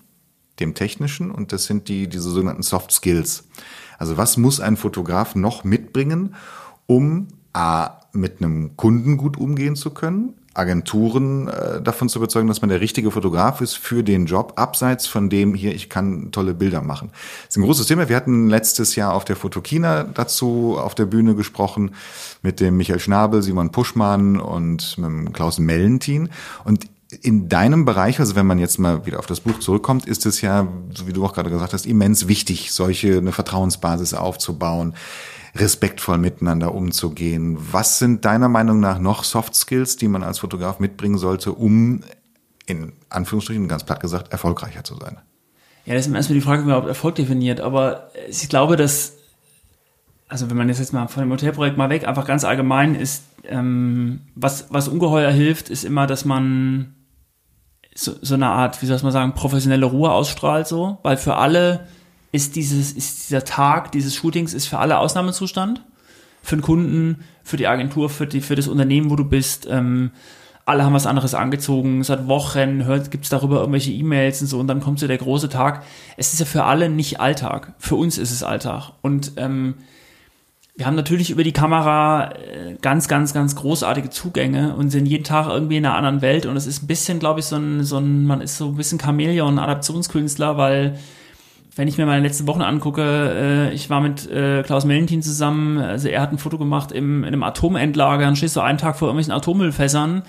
dem 0.59 0.75
Technischen 0.75 1.31
und 1.31 1.51
das 1.51 1.65
sind 1.65 1.87
die, 1.87 2.07
diese 2.07 2.29
sogenannten 2.29 2.63
Soft 2.63 2.91
Skills. 2.91 3.45
Also 3.97 4.17
was 4.17 4.37
muss 4.37 4.59
ein 4.59 4.77
Fotograf 4.77 5.35
noch 5.35 5.63
mitbringen, 5.63 6.35
um 6.85 7.27
A, 7.53 8.00
mit 8.13 8.41
einem 8.41 8.75
Kunden 8.77 9.17
gut 9.17 9.37
umgehen 9.37 9.75
zu 9.75 9.91
können, 9.91 10.33
Agenturen 10.53 11.47
äh, 11.47 11.81
davon 11.81 12.09
zu 12.09 12.19
überzeugen, 12.19 12.47
dass 12.47 12.61
man 12.61 12.69
der 12.69 12.81
richtige 12.81 13.11
Fotograf 13.11 13.61
ist 13.61 13.75
für 13.75 14.03
den 14.03 14.25
Job, 14.25 14.53
abseits 14.57 15.07
von 15.07 15.29
dem 15.29 15.53
hier, 15.53 15.73
ich 15.73 15.89
kann 15.89 16.31
tolle 16.31 16.53
Bilder 16.53 16.81
machen. 16.81 17.09
Das 17.13 17.55
ist 17.55 17.57
ein 17.57 17.63
großes 17.63 17.87
Thema. 17.87 18.09
Wir 18.09 18.17
hatten 18.17 18.49
letztes 18.49 18.95
Jahr 18.95 19.13
auf 19.13 19.23
der 19.23 19.37
Fotokina 19.37 20.03
dazu 20.03 20.77
auf 20.77 20.93
der 20.93 21.05
Bühne 21.05 21.35
gesprochen 21.35 21.91
mit 22.41 22.59
dem 22.59 22.75
Michael 22.75 22.99
Schnabel, 22.99 23.41
Simon 23.41 23.71
Puschmann 23.71 24.41
und 24.41 24.97
mit 24.97 25.05
dem 25.05 25.33
Klaus 25.33 25.57
Mellentin. 25.57 26.29
Und 26.65 26.87
in 27.21 27.47
deinem 27.47 27.85
Bereich, 27.85 28.19
also 28.19 28.35
wenn 28.35 28.45
man 28.45 28.59
jetzt 28.59 28.77
mal 28.77 29.05
wieder 29.05 29.19
auf 29.19 29.25
das 29.27 29.41
Buch 29.41 29.59
zurückkommt, 29.59 30.05
ist 30.05 30.25
es 30.25 30.41
ja, 30.41 30.67
so 30.93 31.07
wie 31.07 31.13
du 31.13 31.23
auch 31.25 31.33
gerade 31.33 31.49
gesagt 31.49 31.73
hast, 31.73 31.85
immens 31.85 32.27
wichtig, 32.27 32.71
solche 32.73 33.17
eine 33.17 33.31
Vertrauensbasis 33.31 34.13
aufzubauen 34.13 34.95
respektvoll 35.55 36.17
miteinander 36.17 36.73
umzugehen. 36.73 37.57
Was 37.59 37.99
sind 37.99 38.25
deiner 38.25 38.49
Meinung 38.49 38.79
nach 38.79 38.99
noch 38.99 39.23
Soft 39.23 39.55
Skills, 39.55 39.97
die 39.97 40.07
man 40.07 40.23
als 40.23 40.39
Fotograf 40.39 40.79
mitbringen 40.79 41.17
sollte, 41.17 41.51
um 41.51 42.01
in 42.65 42.93
Anführungsstrichen 43.09 43.67
ganz 43.67 43.83
platt 43.83 43.99
gesagt 43.99 44.31
erfolgreicher 44.31 44.83
zu 44.83 44.95
sein? 44.95 45.17
Ja, 45.85 45.95
das 45.95 46.07
ist 46.07 46.13
erstmal 46.13 46.35
die 46.35 46.41
Frage, 46.41 46.61
wie 46.61 46.65
man 46.65 46.75
überhaupt 46.75 46.87
Erfolg 46.87 47.15
definiert. 47.15 47.59
Aber 47.59 48.11
ich 48.29 48.47
glaube, 48.49 48.75
dass, 48.75 49.13
also 50.27 50.49
wenn 50.49 50.57
man 50.57 50.69
jetzt, 50.69 50.79
jetzt 50.79 50.93
mal 50.93 51.07
von 51.07 51.23
dem 51.23 51.31
Hotelprojekt 51.31 51.77
mal 51.77 51.89
weg, 51.89 52.07
einfach 52.07 52.25
ganz 52.25 52.43
allgemein 52.43 52.95
ist, 52.95 53.23
ähm, 53.45 54.21
was, 54.35 54.67
was 54.69 54.87
ungeheuer 54.87 55.31
hilft, 55.31 55.69
ist 55.69 55.83
immer, 55.83 56.07
dass 56.07 56.23
man 56.23 56.93
so, 57.95 58.13
so 58.21 58.35
eine 58.35 58.47
Art, 58.47 58.81
wie 58.81 58.85
soll 58.85 58.99
man 59.01 59.11
sagen, 59.11 59.33
professionelle 59.33 59.85
Ruhe 59.85 60.11
ausstrahlt, 60.11 60.67
so, 60.67 60.99
weil 61.03 61.17
für 61.17 61.35
alle 61.35 61.87
ist 62.31 62.55
dieses, 62.55 62.93
ist 62.93 63.29
dieser 63.29 63.43
Tag 63.43 63.91
dieses 63.91 64.15
Shootings 64.15 64.53
ist 64.53 64.67
für 64.67 64.79
alle 64.79 64.97
Ausnahmezustand. 64.97 65.83
Für 66.43 66.55
den 66.55 66.63
Kunden, 66.63 67.23
für 67.43 67.57
die 67.57 67.67
Agentur, 67.67 68.09
für, 68.09 68.25
die, 68.25 68.41
für 68.41 68.55
das 68.55 68.67
Unternehmen, 68.67 69.11
wo 69.11 69.15
du 69.15 69.25
bist. 69.25 69.67
Ähm, 69.69 70.11
alle 70.65 70.83
haben 70.85 70.93
was 70.93 71.05
anderes 71.05 71.33
angezogen, 71.33 72.03
seit 72.03 72.27
Wochen 72.27 72.85
hört, 72.85 73.11
gibt's 73.11 73.29
darüber 73.29 73.59
irgendwelche 73.59 73.91
E-Mails 73.91 74.41
und 74.41 74.47
so 74.47 74.59
und 74.59 74.67
dann 74.67 74.79
kommt 74.79 74.99
so 74.99 75.07
der 75.07 75.17
große 75.17 75.49
Tag. 75.49 75.83
Es 76.17 76.33
ist 76.33 76.39
ja 76.39 76.45
für 76.45 76.63
alle 76.63 76.89
nicht 76.89 77.19
Alltag. 77.19 77.73
Für 77.77 77.95
uns 77.95 78.17
ist 78.17 78.31
es 78.31 78.43
Alltag. 78.43 78.91
Und 79.01 79.33
ähm, 79.37 79.75
wir 80.75 80.85
haben 80.85 80.95
natürlich 80.95 81.29
über 81.29 81.43
die 81.43 81.51
Kamera 81.51 82.31
äh, 82.31 82.75
ganz, 82.81 83.07
ganz, 83.07 83.33
ganz 83.33 83.55
großartige 83.55 84.09
Zugänge 84.09 84.75
und 84.75 84.89
sind 84.89 85.05
jeden 85.05 85.23
Tag 85.23 85.47
irgendwie 85.49 85.77
in 85.77 85.85
einer 85.85 85.95
anderen 85.95 86.21
Welt. 86.21 86.45
Und 86.45 86.55
es 86.55 86.67
ist 86.67 86.83
ein 86.83 86.87
bisschen, 86.87 87.19
glaube 87.19 87.39
ich, 87.39 87.47
so 87.47 87.57
ein, 87.57 87.83
so 87.83 87.97
ein, 87.97 88.25
man 88.25 88.41
ist 88.41 88.57
so 88.57 88.67
ein 88.67 88.75
bisschen 88.75 88.99
Chamäleon, 88.99 89.59
Adaptionskünstler, 89.59 90.57
weil 90.57 90.97
wenn 91.75 91.87
ich 91.87 91.97
mir 91.97 92.05
meine 92.05 92.25
letzten 92.25 92.47
Wochen 92.47 92.61
angucke, 92.61 93.01
äh, 93.01 93.73
ich 93.73 93.89
war 93.89 94.01
mit 94.01 94.29
äh, 94.29 94.61
Klaus 94.63 94.85
Mellentin 94.85 95.21
zusammen, 95.21 95.77
also 95.77 96.09
er 96.09 96.21
hat 96.21 96.31
ein 96.31 96.37
Foto 96.37 96.57
gemacht 96.57 96.91
im, 96.91 97.23
in 97.23 97.27
einem 97.27 97.43
Atomendlager, 97.43 98.25
dann 98.25 98.35
stehst 98.35 98.55
du 98.55 98.61
einen 98.61 98.77
Tag 98.77 98.97
vor 98.97 99.07
irgendwelchen 99.07 99.33
Atommüllfässern, 99.33 100.23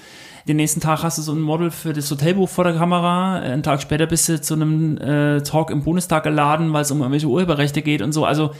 den 0.47 0.57
nächsten 0.57 0.81
Tag 0.81 1.03
hast 1.03 1.19
du 1.19 1.23
so 1.23 1.33
ein 1.33 1.41
Model 1.41 1.71
für 1.71 1.93
das 1.93 2.11
Hotelbuch 2.11 2.49
vor 2.49 2.65
der 2.65 2.75
Kamera, 2.75 3.41
einen 3.41 3.63
Tag 3.63 3.83
später 3.83 4.07
bist 4.07 4.29
du 4.29 4.41
zu 4.41 4.55
einem 4.55 4.99
äh, 4.99 5.43
Talk 5.43 5.71
im 5.71 5.83
Bundestag 5.83 6.23
geladen, 6.23 6.73
weil 6.73 6.83
es 6.83 6.91
um 6.91 6.99
irgendwelche 6.99 7.29
Urheberrechte 7.29 7.83
geht 7.83 8.03
und 8.03 8.13
so, 8.13 8.25
also 8.25 8.53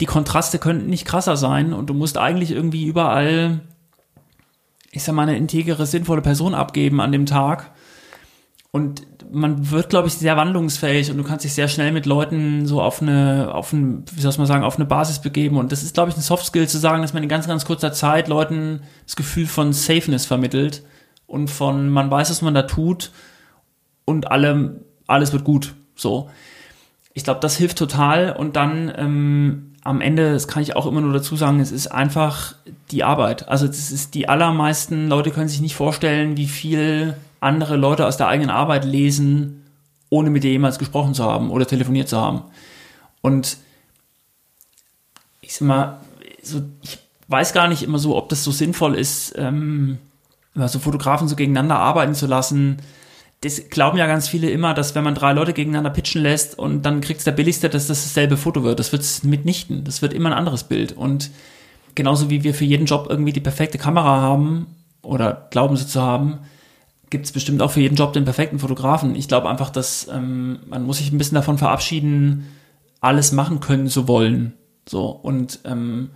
die 0.00 0.06
Kontraste 0.06 0.58
könnten 0.58 0.90
nicht 0.90 1.06
krasser 1.06 1.36
sein 1.36 1.72
und 1.72 1.88
du 1.88 1.94
musst 1.94 2.18
eigentlich 2.18 2.50
irgendwie 2.50 2.84
überall, 2.84 3.60
ich 4.92 5.02
sag 5.02 5.14
mal, 5.14 5.22
eine 5.22 5.36
integere, 5.36 5.86
sinnvolle 5.86 6.22
Person 6.22 6.54
abgeben 6.54 7.00
an 7.00 7.10
dem 7.10 7.26
Tag 7.26 7.72
und 8.70 9.06
man 9.32 9.70
wird, 9.70 9.88
glaube 9.88 10.08
ich, 10.08 10.14
sehr 10.14 10.36
wandlungsfähig 10.36 11.10
und 11.10 11.16
du 11.16 11.24
kannst 11.24 11.44
dich 11.44 11.54
sehr 11.54 11.68
schnell 11.68 11.92
mit 11.92 12.06
Leuten 12.06 12.66
so 12.66 12.82
auf 12.82 13.00
eine, 13.00 13.50
auf 13.52 13.72
ein, 13.72 14.04
wie 14.12 14.20
soll 14.20 14.32
man 14.36 14.46
sagen, 14.46 14.64
auf 14.64 14.76
eine 14.76 14.84
Basis 14.84 15.20
begeben. 15.20 15.56
Und 15.56 15.72
das 15.72 15.82
ist, 15.82 15.94
glaube 15.94 16.10
ich, 16.10 16.16
ein 16.16 16.22
Softskill 16.22 16.68
zu 16.68 16.78
sagen, 16.78 17.02
dass 17.02 17.14
man 17.14 17.22
in 17.22 17.28
ganz, 17.28 17.46
ganz 17.46 17.64
kurzer 17.64 17.92
Zeit 17.92 18.28
Leuten 18.28 18.82
das 19.04 19.16
Gefühl 19.16 19.46
von 19.46 19.72
Safeness 19.72 20.26
vermittelt 20.26 20.82
und 21.26 21.48
von, 21.48 21.88
man 21.88 22.10
weiß, 22.10 22.30
was 22.30 22.42
man 22.42 22.54
da 22.54 22.62
tut 22.62 23.10
und 24.04 24.30
alle, 24.30 24.80
alles 25.06 25.32
wird 25.32 25.44
gut. 25.44 25.74
So. 25.94 26.30
Ich 27.14 27.24
glaube, 27.24 27.40
das 27.40 27.56
hilft 27.56 27.78
total 27.78 28.32
und 28.32 28.56
dann 28.56 28.92
ähm, 28.96 29.76
am 29.82 30.00
Ende, 30.02 30.32
das 30.32 30.46
kann 30.46 30.62
ich 30.62 30.76
auch 30.76 30.86
immer 30.86 31.00
nur 31.00 31.12
dazu 31.12 31.36
sagen, 31.36 31.60
es 31.60 31.72
ist 31.72 31.88
einfach 31.88 32.54
die 32.90 33.04
Arbeit. 33.04 33.48
Also 33.48 33.66
das 33.66 33.90
ist 33.90 34.14
die 34.14 34.28
allermeisten 34.28 35.08
Leute 35.08 35.30
können 35.30 35.48
sich 35.48 35.60
nicht 35.60 35.74
vorstellen, 35.74 36.36
wie 36.36 36.46
viel 36.46 37.16
andere 37.40 37.76
Leute 37.76 38.06
aus 38.06 38.16
der 38.16 38.28
eigenen 38.28 38.50
Arbeit 38.50 38.84
lesen, 38.84 39.64
ohne 40.10 40.30
mit 40.30 40.44
dir 40.44 40.50
jemals 40.50 40.78
gesprochen 40.78 41.14
zu 41.14 41.24
haben 41.24 41.50
oder 41.50 41.66
telefoniert 41.66 42.08
zu 42.08 42.20
haben. 42.20 42.42
Und 43.20 43.58
ich 45.40 45.54
sag 45.54 45.66
mal, 45.66 46.00
so, 46.42 46.62
ich 46.82 46.98
weiß 47.28 47.52
gar 47.52 47.68
nicht 47.68 47.82
immer 47.82 47.98
so, 47.98 48.16
ob 48.16 48.28
das 48.28 48.44
so 48.44 48.50
sinnvoll 48.50 48.94
ist, 48.94 49.34
ähm, 49.36 49.98
so 50.54 50.78
Fotografen 50.78 51.28
so 51.28 51.36
gegeneinander 51.36 51.78
arbeiten 51.78 52.14
zu 52.14 52.26
lassen. 52.26 52.78
Das 53.42 53.68
glauben 53.70 53.98
ja 53.98 54.06
ganz 54.06 54.28
viele 54.28 54.50
immer, 54.50 54.74
dass 54.74 54.94
wenn 54.94 55.04
man 55.04 55.14
drei 55.14 55.32
Leute 55.32 55.52
gegeneinander 55.52 55.90
pitchen 55.90 56.22
lässt 56.22 56.58
und 56.58 56.82
dann 56.82 57.00
kriegt 57.00 57.24
der 57.24 57.32
billigste, 57.32 57.68
dass 57.68 57.86
das 57.86 58.02
dasselbe 58.02 58.36
Foto 58.36 58.64
wird. 58.64 58.80
Das 58.80 58.90
wird 58.90 59.02
es 59.02 59.22
mitnichten. 59.22 59.84
Das 59.84 60.02
wird 60.02 60.12
immer 60.12 60.30
ein 60.30 60.38
anderes 60.38 60.64
Bild. 60.64 60.92
Und 60.92 61.30
genauso 61.94 62.30
wie 62.30 62.42
wir 62.42 62.54
für 62.54 62.64
jeden 62.64 62.86
Job 62.86 63.06
irgendwie 63.08 63.32
die 63.32 63.40
perfekte 63.40 63.78
Kamera 63.78 64.20
haben 64.20 64.66
oder 65.02 65.46
glauben 65.50 65.76
sie 65.76 65.86
zu 65.86 66.02
haben, 66.02 66.40
gibt 67.10 67.26
es 67.26 67.32
bestimmt 67.32 67.62
auch 67.62 67.70
für 67.70 67.80
jeden 67.80 67.96
Job 67.96 68.12
den 68.12 68.24
perfekten 68.24 68.58
Fotografen. 68.58 69.14
Ich 69.14 69.28
glaube 69.28 69.48
einfach, 69.48 69.70
dass 69.70 70.08
ähm, 70.08 70.60
man 70.66 70.84
muss 70.84 70.98
sich 70.98 71.12
ein 71.12 71.18
bisschen 71.18 71.36
davon 71.36 71.58
verabschieden, 71.58 72.46
alles 73.00 73.32
machen 73.32 73.60
können 73.60 73.88
zu 73.88 74.08
wollen. 74.08 74.54
So 74.88 75.06
und 75.06 75.60
ähm, 75.64 76.10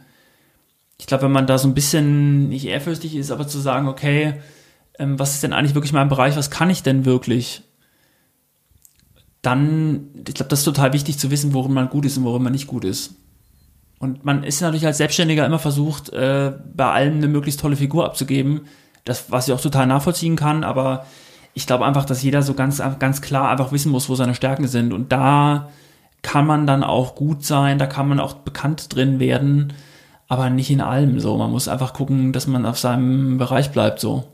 ich 0.99 1.07
glaube, 1.07 1.25
wenn 1.25 1.33
man 1.33 1.47
da 1.47 1.59
so 1.59 1.67
ein 1.69 1.75
bisschen 1.75 2.49
nicht 2.49 2.67
ehrfürchtig 2.67 3.17
ist, 3.17 3.31
aber 3.31 3.49
zu 3.49 3.59
sagen, 3.59 3.89
okay, 3.89 4.35
ähm, 4.99 5.19
was 5.19 5.35
ist 5.35 5.43
denn 5.43 5.53
eigentlich 5.53 5.75
wirklich 5.75 5.93
mein 5.93 6.09
Bereich, 6.09 6.37
was 6.37 6.51
kann 6.51 6.71
ich 6.71 6.83
denn 6.83 7.05
wirklich? 7.05 7.63
Dann, 9.41 10.11
ich 10.27 10.35
glaube, 10.35 10.51
das 10.51 10.61
ist 10.61 10.65
total 10.65 10.93
wichtig 10.93 11.19
zu 11.19 11.31
wissen, 11.31 11.55
worin 11.55 11.73
man 11.73 11.89
gut 11.89 12.05
ist 12.05 12.17
und 12.17 12.25
worin 12.25 12.43
man 12.43 12.53
nicht 12.53 12.69
gut 12.69 12.85
ist. 12.85 13.17
Und 13.99 14.25
man 14.25 14.45
ist 14.45 14.61
natürlich 14.61 14.87
als 14.87 14.99
Selbstständiger 14.99 15.47
immer 15.47 15.59
versucht, 15.59 16.11
äh, 16.11 16.53
bei 16.75 16.91
allem 16.91 17.17
eine 17.17 17.29
möglichst 17.29 17.61
tolle 17.61 17.77
Figur 17.77 18.05
abzugeben. 18.05 18.63
Das, 19.05 19.31
was 19.31 19.49
ich 19.49 19.55
auch 19.55 19.61
total 19.61 19.87
nachvollziehen 19.87 20.37
kann, 20.37 20.65
aber 20.65 21.07
ich 21.55 21.67
glaube 21.67 21.85
einfach, 21.85 22.05
dass 22.05 22.23
jeder 22.23 22.43
so 22.43 22.55
ganz, 22.55 22.83
ganz 22.99 23.21
klar 23.21 23.51
einfach 23.51 23.73
wissen 23.73 23.93
muss, 23.93 24.09
wo 24.09 24.15
seine 24.15 24.35
Stärken 24.35 24.69
sind. 24.69 24.93
Und 24.93 25.13
da 25.13 25.69
kann 26.23 26.47
man 26.47 26.67
dann 26.67 26.85
auch 26.85 27.15
gut 27.15 27.45
sein, 27.45 27.79
da 27.79 27.87
kann 27.87 28.09
man 28.09 28.21
auch 28.21 28.35
bekannt 28.35 28.95
drin 28.95 29.19
werden, 29.19 29.73
aber 30.29 30.51
nicht 30.51 30.71
in 30.71 30.81
allem 30.81 31.21
so. 31.21 31.37
Man 31.37 31.51
muss 31.51 31.69
einfach 31.69 31.93
gucken, 31.93 32.33
dass 32.33 32.47
man 32.47 32.65
auf 32.65 32.79
seinem 32.79 33.39
Bereich 33.39 33.73
bleibt 33.73 34.01
so. 34.01 34.25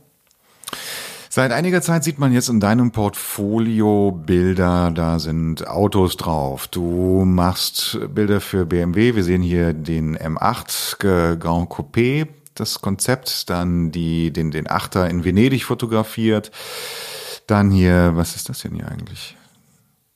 Seit 1.30 1.52
einiger 1.52 1.82
Zeit 1.82 2.04
sieht 2.04 2.18
man 2.18 2.32
jetzt 2.32 2.48
in 2.48 2.58
deinem 2.58 2.90
Portfolio 2.90 4.12
Bilder, 4.12 4.90
da 4.90 5.18
sind 5.18 5.68
Autos 5.68 6.16
drauf. 6.16 6.68
Du 6.68 7.24
machst 7.24 7.98
Bilder 8.14 8.40
für 8.40 8.64
BMW. 8.64 9.14
Wir 9.14 9.24
sehen 9.24 9.42
hier 9.42 9.72
den 9.72 10.16
M8 10.16 11.36
Grand 11.36 11.70
Coupé, 11.70 12.26
das 12.60 12.80
Konzept, 12.80 13.50
dann 13.50 13.90
die, 13.90 14.32
den, 14.32 14.50
den 14.50 14.68
Achter 14.68 15.08
in 15.08 15.24
Venedig 15.24 15.64
fotografiert. 15.64 16.50
Dann 17.46 17.70
hier, 17.70 18.12
was 18.14 18.36
ist 18.36 18.48
das 18.48 18.60
denn 18.60 18.74
hier 18.74 18.88
eigentlich? 18.88 19.36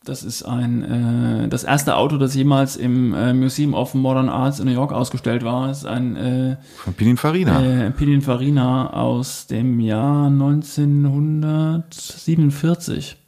Das 0.04 0.24
ist 0.24 0.42
ein 0.42 1.44
äh, 1.44 1.48
das 1.48 1.62
erste 1.62 1.94
Auto, 1.94 2.18
das 2.18 2.34
jemals 2.34 2.74
im 2.76 3.14
äh, 3.14 3.32
Museum 3.32 3.72
of 3.72 3.94
Modern 3.94 4.28
Arts 4.28 4.58
in 4.58 4.66
New 4.66 4.72
York 4.72 4.92
ausgestellt 4.92 5.44
war. 5.44 5.68
Das 5.68 5.78
ist 5.78 5.86
ein 5.86 6.16
äh, 6.16 6.56
von 6.76 6.94
Pininfarina. 6.94 7.86
Äh, 7.86 7.92
Pininfarina 7.92 8.92
aus 8.92 9.46
dem 9.46 9.78
Jahr 9.78 10.26
1947. 10.26 13.21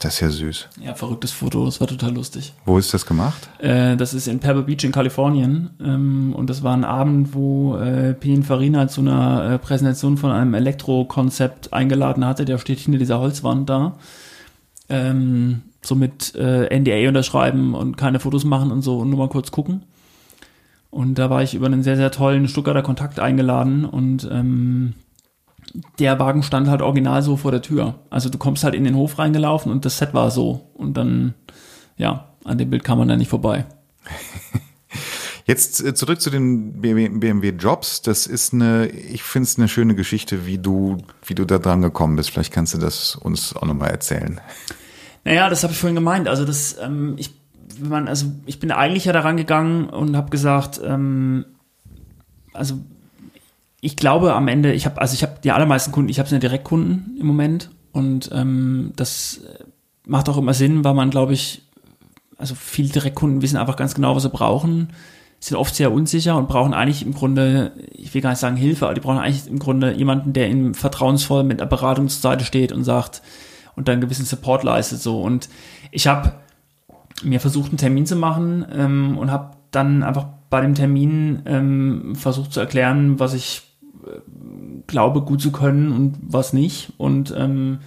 Das 0.00 0.14
ist 0.14 0.20
ja 0.20 0.30
süß. 0.30 0.68
Ja, 0.82 0.94
verrücktes 0.94 1.30
Foto, 1.30 1.66
das 1.66 1.78
war 1.78 1.86
total 1.86 2.14
lustig. 2.14 2.54
Wo 2.64 2.78
ist 2.78 2.94
das 2.94 3.04
gemacht? 3.04 3.50
Äh, 3.58 3.98
das 3.98 4.14
ist 4.14 4.28
in 4.28 4.40
Pebble 4.40 4.62
Beach 4.62 4.82
in 4.82 4.92
Kalifornien. 4.92 5.70
Ähm, 5.78 6.32
und 6.34 6.48
das 6.48 6.62
war 6.62 6.74
ein 6.74 6.84
Abend, 6.84 7.34
wo 7.34 7.76
äh, 7.76 8.14
Pininfarina 8.14 8.88
zu 8.88 9.02
einer 9.02 9.44
äh, 9.44 9.58
Präsentation 9.58 10.16
von 10.16 10.30
einem 10.30 10.54
Elektro-Konzept 10.54 11.74
eingeladen 11.74 12.24
hatte. 12.24 12.46
Der 12.46 12.56
steht 12.56 12.78
hinter 12.78 12.98
dieser 12.98 13.20
Holzwand 13.20 13.68
da. 13.68 13.98
Ähm, 14.88 15.62
so 15.82 15.94
mit 15.94 16.34
äh, 16.34 16.78
NDA 16.78 17.06
unterschreiben 17.08 17.74
und 17.74 17.98
keine 17.98 18.20
Fotos 18.20 18.44
machen 18.44 18.72
und 18.72 18.80
so 18.80 18.98
und 19.00 19.10
nur 19.10 19.18
mal 19.18 19.28
kurz 19.28 19.50
gucken. 19.50 19.82
Und 20.88 21.18
da 21.18 21.28
war 21.28 21.42
ich 21.42 21.54
über 21.54 21.66
einen 21.66 21.82
sehr, 21.82 21.96
sehr 21.96 22.10
tollen 22.10 22.48
Stuttgarter 22.48 22.82
Kontakt 22.82 23.20
eingeladen 23.20 23.84
und 23.84 24.26
ähm, 24.32 24.94
der 25.98 26.18
Wagen 26.18 26.42
stand 26.42 26.68
halt 26.68 26.82
original 26.82 27.22
so 27.22 27.36
vor 27.36 27.50
der 27.50 27.62
Tür. 27.62 28.00
Also 28.10 28.28
du 28.28 28.38
kommst 28.38 28.64
halt 28.64 28.74
in 28.74 28.84
den 28.84 28.96
Hof 28.96 29.18
reingelaufen 29.18 29.70
und 29.70 29.84
das 29.84 29.98
Set 29.98 30.14
war 30.14 30.30
so. 30.30 30.70
Und 30.74 30.96
dann, 30.96 31.34
ja, 31.96 32.28
an 32.44 32.58
dem 32.58 32.70
Bild 32.70 32.84
kam 32.84 32.98
man 32.98 33.08
da 33.08 33.16
nicht 33.16 33.28
vorbei. 33.28 33.66
Jetzt 35.46 35.84
äh, 35.84 35.94
zurück 35.94 36.20
zu 36.20 36.30
den 36.30 36.80
BMW 36.80 37.50
Jobs. 37.50 38.02
Das 38.02 38.26
ist 38.26 38.52
eine, 38.52 38.88
ich 38.88 39.22
finde 39.22 39.44
es 39.44 39.58
eine 39.58 39.68
schöne 39.68 39.94
Geschichte, 39.94 40.46
wie 40.46 40.58
du, 40.58 40.98
wie 41.24 41.34
du 41.34 41.44
da 41.44 41.58
dran 41.58 41.82
gekommen 41.82 42.16
bist. 42.16 42.30
Vielleicht 42.30 42.52
kannst 42.52 42.74
du 42.74 42.78
das 42.78 43.16
uns 43.16 43.54
auch 43.56 43.64
nochmal 43.64 43.90
erzählen. 43.90 44.40
Naja, 45.24 45.50
das 45.50 45.62
habe 45.62 45.72
ich 45.72 45.78
vorhin 45.78 45.96
gemeint. 45.96 46.28
Also 46.28 46.44
das, 46.44 46.76
ähm, 46.80 47.14
ich, 47.16 47.34
wenn 47.78 47.90
man, 47.90 48.08
also 48.08 48.26
ich 48.46 48.60
bin 48.60 48.70
eigentlich 48.70 49.06
ja 49.06 49.12
daran 49.12 49.36
gegangen 49.36 49.88
und 49.88 50.16
habe 50.16 50.30
gesagt, 50.30 50.80
ähm, 50.84 51.44
also 52.52 52.78
ich 53.80 53.96
glaube 53.96 54.34
am 54.34 54.48
Ende, 54.48 54.72
ich 54.72 54.86
habe, 54.86 55.00
also 55.00 55.14
ich 55.14 55.22
habe 55.22 55.36
die 55.42 55.52
allermeisten 55.52 55.92
Kunden, 55.92 56.10
ich 56.10 56.18
habe 56.18 56.28
eine 56.28 56.38
Direktkunden 56.38 57.16
im 57.18 57.26
Moment 57.26 57.70
und 57.92 58.30
ähm, 58.32 58.92
das 58.96 59.40
macht 60.06 60.28
auch 60.28 60.36
immer 60.36 60.54
Sinn, 60.54 60.84
weil 60.84 60.94
man, 60.94 61.10
glaube 61.10 61.32
ich, 61.32 61.62
also 62.36 62.54
viele 62.54 62.88
Direktkunden 62.88 63.42
wissen 63.42 63.56
einfach 63.56 63.76
ganz 63.76 63.94
genau, 63.94 64.16
was 64.16 64.22
sie 64.22 64.30
brauchen, 64.30 64.88
sind 65.40 65.56
oft 65.56 65.74
sehr 65.74 65.92
unsicher 65.92 66.36
und 66.36 66.48
brauchen 66.48 66.74
eigentlich 66.74 67.04
im 67.04 67.14
Grunde, 67.14 67.72
ich 67.92 68.12
will 68.12 68.20
gar 68.20 68.30
nicht 68.30 68.38
sagen 68.38 68.56
Hilfe, 68.56 68.84
aber 68.84 68.94
die 68.94 69.00
brauchen 69.00 69.18
eigentlich 69.18 69.46
im 69.46 69.58
Grunde 69.58 69.92
jemanden, 69.92 70.34
der 70.34 70.48
ihnen 70.50 70.74
vertrauensvoll 70.74 71.44
mit 71.44 71.60
einer 71.60 71.68
Beratung 71.68 72.08
zur 72.08 72.20
Seite 72.20 72.44
steht 72.44 72.72
und 72.72 72.84
sagt, 72.84 73.22
und 73.76 73.88
dann 73.88 74.02
gewissen 74.02 74.26
Support 74.26 74.62
leistet 74.62 75.00
so. 75.00 75.22
Und 75.22 75.48
ich 75.90 76.06
habe 76.06 76.34
mir 77.22 77.40
versucht, 77.40 77.70
einen 77.70 77.78
Termin 77.78 78.04
zu 78.04 78.16
machen 78.16 78.66
ähm, 78.70 79.16
und 79.16 79.30
habe 79.30 79.52
dann 79.70 80.02
einfach 80.02 80.26
bei 80.50 80.60
dem 80.60 80.74
Termin 80.74 81.42
ähm, 81.46 82.14
versucht 82.14 82.52
zu 82.52 82.60
erklären, 82.60 83.18
was 83.18 83.32
ich 83.32 83.62
äh, 83.62 83.69
glaube 84.90 85.22
gut 85.22 85.40
zu 85.40 85.52
können 85.52 85.92
und 85.92 86.16
was 86.20 86.52
nicht. 86.52 86.92
Und 86.98 87.34
ähm, 87.36 87.78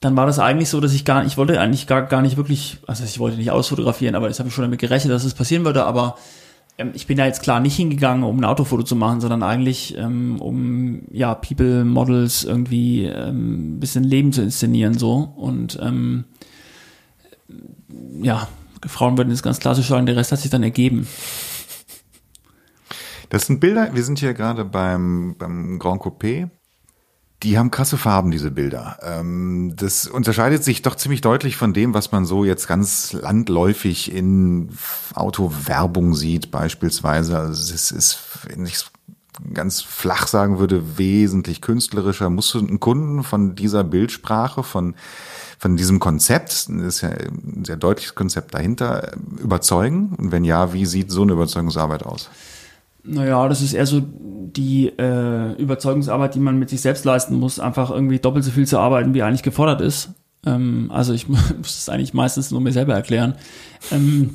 dann 0.00 0.16
war 0.16 0.26
das 0.26 0.38
eigentlich 0.38 0.68
so, 0.68 0.80
dass 0.80 0.92
ich 0.92 1.04
gar, 1.04 1.24
ich 1.24 1.36
wollte 1.36 1.60
eigentlich 1.60 1.86
gar, 1.86 2.02
gar 2.02 2.22
nicht 2.22 2.36
wirklich, 2.36 2.78
also 2.86 3.04
ich 3.04 3.18
wollte 3.18 3.36
nicht 3.36 3.50
ausfotografieren, 3.50 4.14
aber 4.14 4.28
das 4.28 4.38
habe 4.38 4.48
ich 4.48 4.54
schon 4.54 4.64
damit 4.64 4.80
gerechnet, 4.80 5.12
dass 5.12 5.22
es 5.22 5.30
das 5.30 5.38
passieren 5.38 5.64
würde, 5.64 5.84
aber 5.84 6.16
ähm, 6.76 6.90
ich 6.94 7.06
bin 7.06 7.16
da 7.16 7.26
jetzt 7.26 7.42
klar 7.42 7.60
nicht 7.60 7.76
hingegangen, 7.76 8.24
um 8.24 8.38
ein 8.38 8.44
Autofoto 8.44 8.82
zu 8.82 8.96
machen, 8.96 9.20
sondern 9.20 9.42
eigentlich 9.42 9.96
ähm, 9.96 10.40
um 10.40 11.02
ja 11.12 11.34
People 11.34 11.84
Models 11.84 12.44
irgendwie 12.44 13.04
ähm, 13.04 13.78
bisschen 13.78 14.04
Leben 14.04 14.32
zu 14.32 14.42
inszenieren 14.42 14.98
so 14.98 15.32
und 15.36 15.78
ähm, 15.80 16.24
ja 18.22 18.48
Frauen 18.84 19.16
würden 19.16 19.30
jetzt 19.30 19.44
ganz 19.44 19.60
klassisch 19.60 19.86
sagen, 19.86 20.06
der 20.06 20.16
Rest 20.16 20.32
hat 20.32 20.40
sich 20.40 20.50
dann 20.50 20.64
ergeben. 20.64 21.06
Das 23.32 23.46
sind 23.46 23.60
Bilder. 23.60 23.94
Wir 23.94 24.04
sind 24.04 24.18
hier 24.18 24.34
gerade 24.34 24.64
beim 24.64 25.36
beim 25.38 25.78
Grand 25.78 26.02
Coupé 26.02 26.50
die 27.42 27.58
haben 27.58 27.70
krasse 27.70 27.96
Farben, 27.96 28.30
diese 28.30 28.50
Bilder. 28.50 28.98
Ähm, 29.02 29.74
das 29.76 30.06
unterscheidet 30.06 30.62
sich 30.62 30.82
doch 30.82 30.94
ziemlich 30.94 31.22
deutlich 31.22 31.56
von 31.56 31.72
dem, 31.72 31.92
was 31.92 32.12
man 32.12 32.24
so 32.24 32.44
jetzt 32.44 32.68
ganz 32.68 33.12
landläufig 33.12 34.14
in 34.14 34.70
Autowerbung 35.14 36.14
sieht, 36.14 36.50
beispielsweise. 36.50 37.38
Also 37.38 37.74
es 37.74 37.90
ist, 37.90 38.20
wenn 38.44 38.64
ich 38.64 38.74
es 38.74 38.90
ganz 39.52 39.80
flach 39.80 40.28
sagen 40.28 40.58
würde, 40.58 40.98
wesentlich 40.98 41.60
künstlerischer. 41.60 42.30
Musst 42.30 42.54
du 42.54 42.60
einen 42.60 42.80
Kunden 42.80 43.24
von 43.24 43.56
dieser 43.56 43.82
Bildsprache, 43.82 44.62
von 44.62 44.94
von 45.58 45.76
diesem 45.76 46.00
Konzept, 46.00 46.50
das 46.50 46.66
ist 46.68 47.00
ja 47.02 47.10
ein 47.10 47.64
sehr 47.64 47.76
deutliches 47.76 48.16
Konzept 48.16 48.52
dahinter, 48.52 49.12
überzeugen? 49.38 50.12
Und 50.18 50.32
wenn 50.32 50.42
ja, 50.42 50.72
wie 50.72 50.86
sieht 50.86 51.12
so 51.12 51.22
eine 51.22 51.34
Überzeugungsarbeit 51.34 52.02
aus? 52.02 52.30
Naja, 53.04 53.48
das 53.48 53.62
ist 53.62 53.72
eher 53.72 53.86
so 53.86 54.00
die 54.00 54.88
äh, 54.88 55.52
Überzeugungsarbeit, 55.60 56.34
die 56.34 56.40
man 56.40 56.58
mit 56.58 56.70
sich 56.70 56.80
selbst 56.80 57.04
leisten 57.04 57.34
muss, 57.34 57.58
einfach 57.58 57.90
irgendwie 57.90 58.18
doppelt 58.18 58.44
so 58.44 58.50
viel 58.50 58.66
zu 58.66 58.78
arbeiten, 58.78 59.14
wie 59.14 59.22
eigentlich 59.22 59.42
gefordert 59.42 59.80
ist. 59.80 60.10
Ähm, 60.46 60.90
also 60.92 61.12
ich 61.12 61.28
muss 61.28 61.50
es 61.64 61.88
eigentlich 61.88 62.14
meistens 62.14 62.50
nur 62.50 62.60
mir 62.60 62.72
selber 62.72 62.94
erklären. 62.94 63.34
Ähm, 63.90 64.34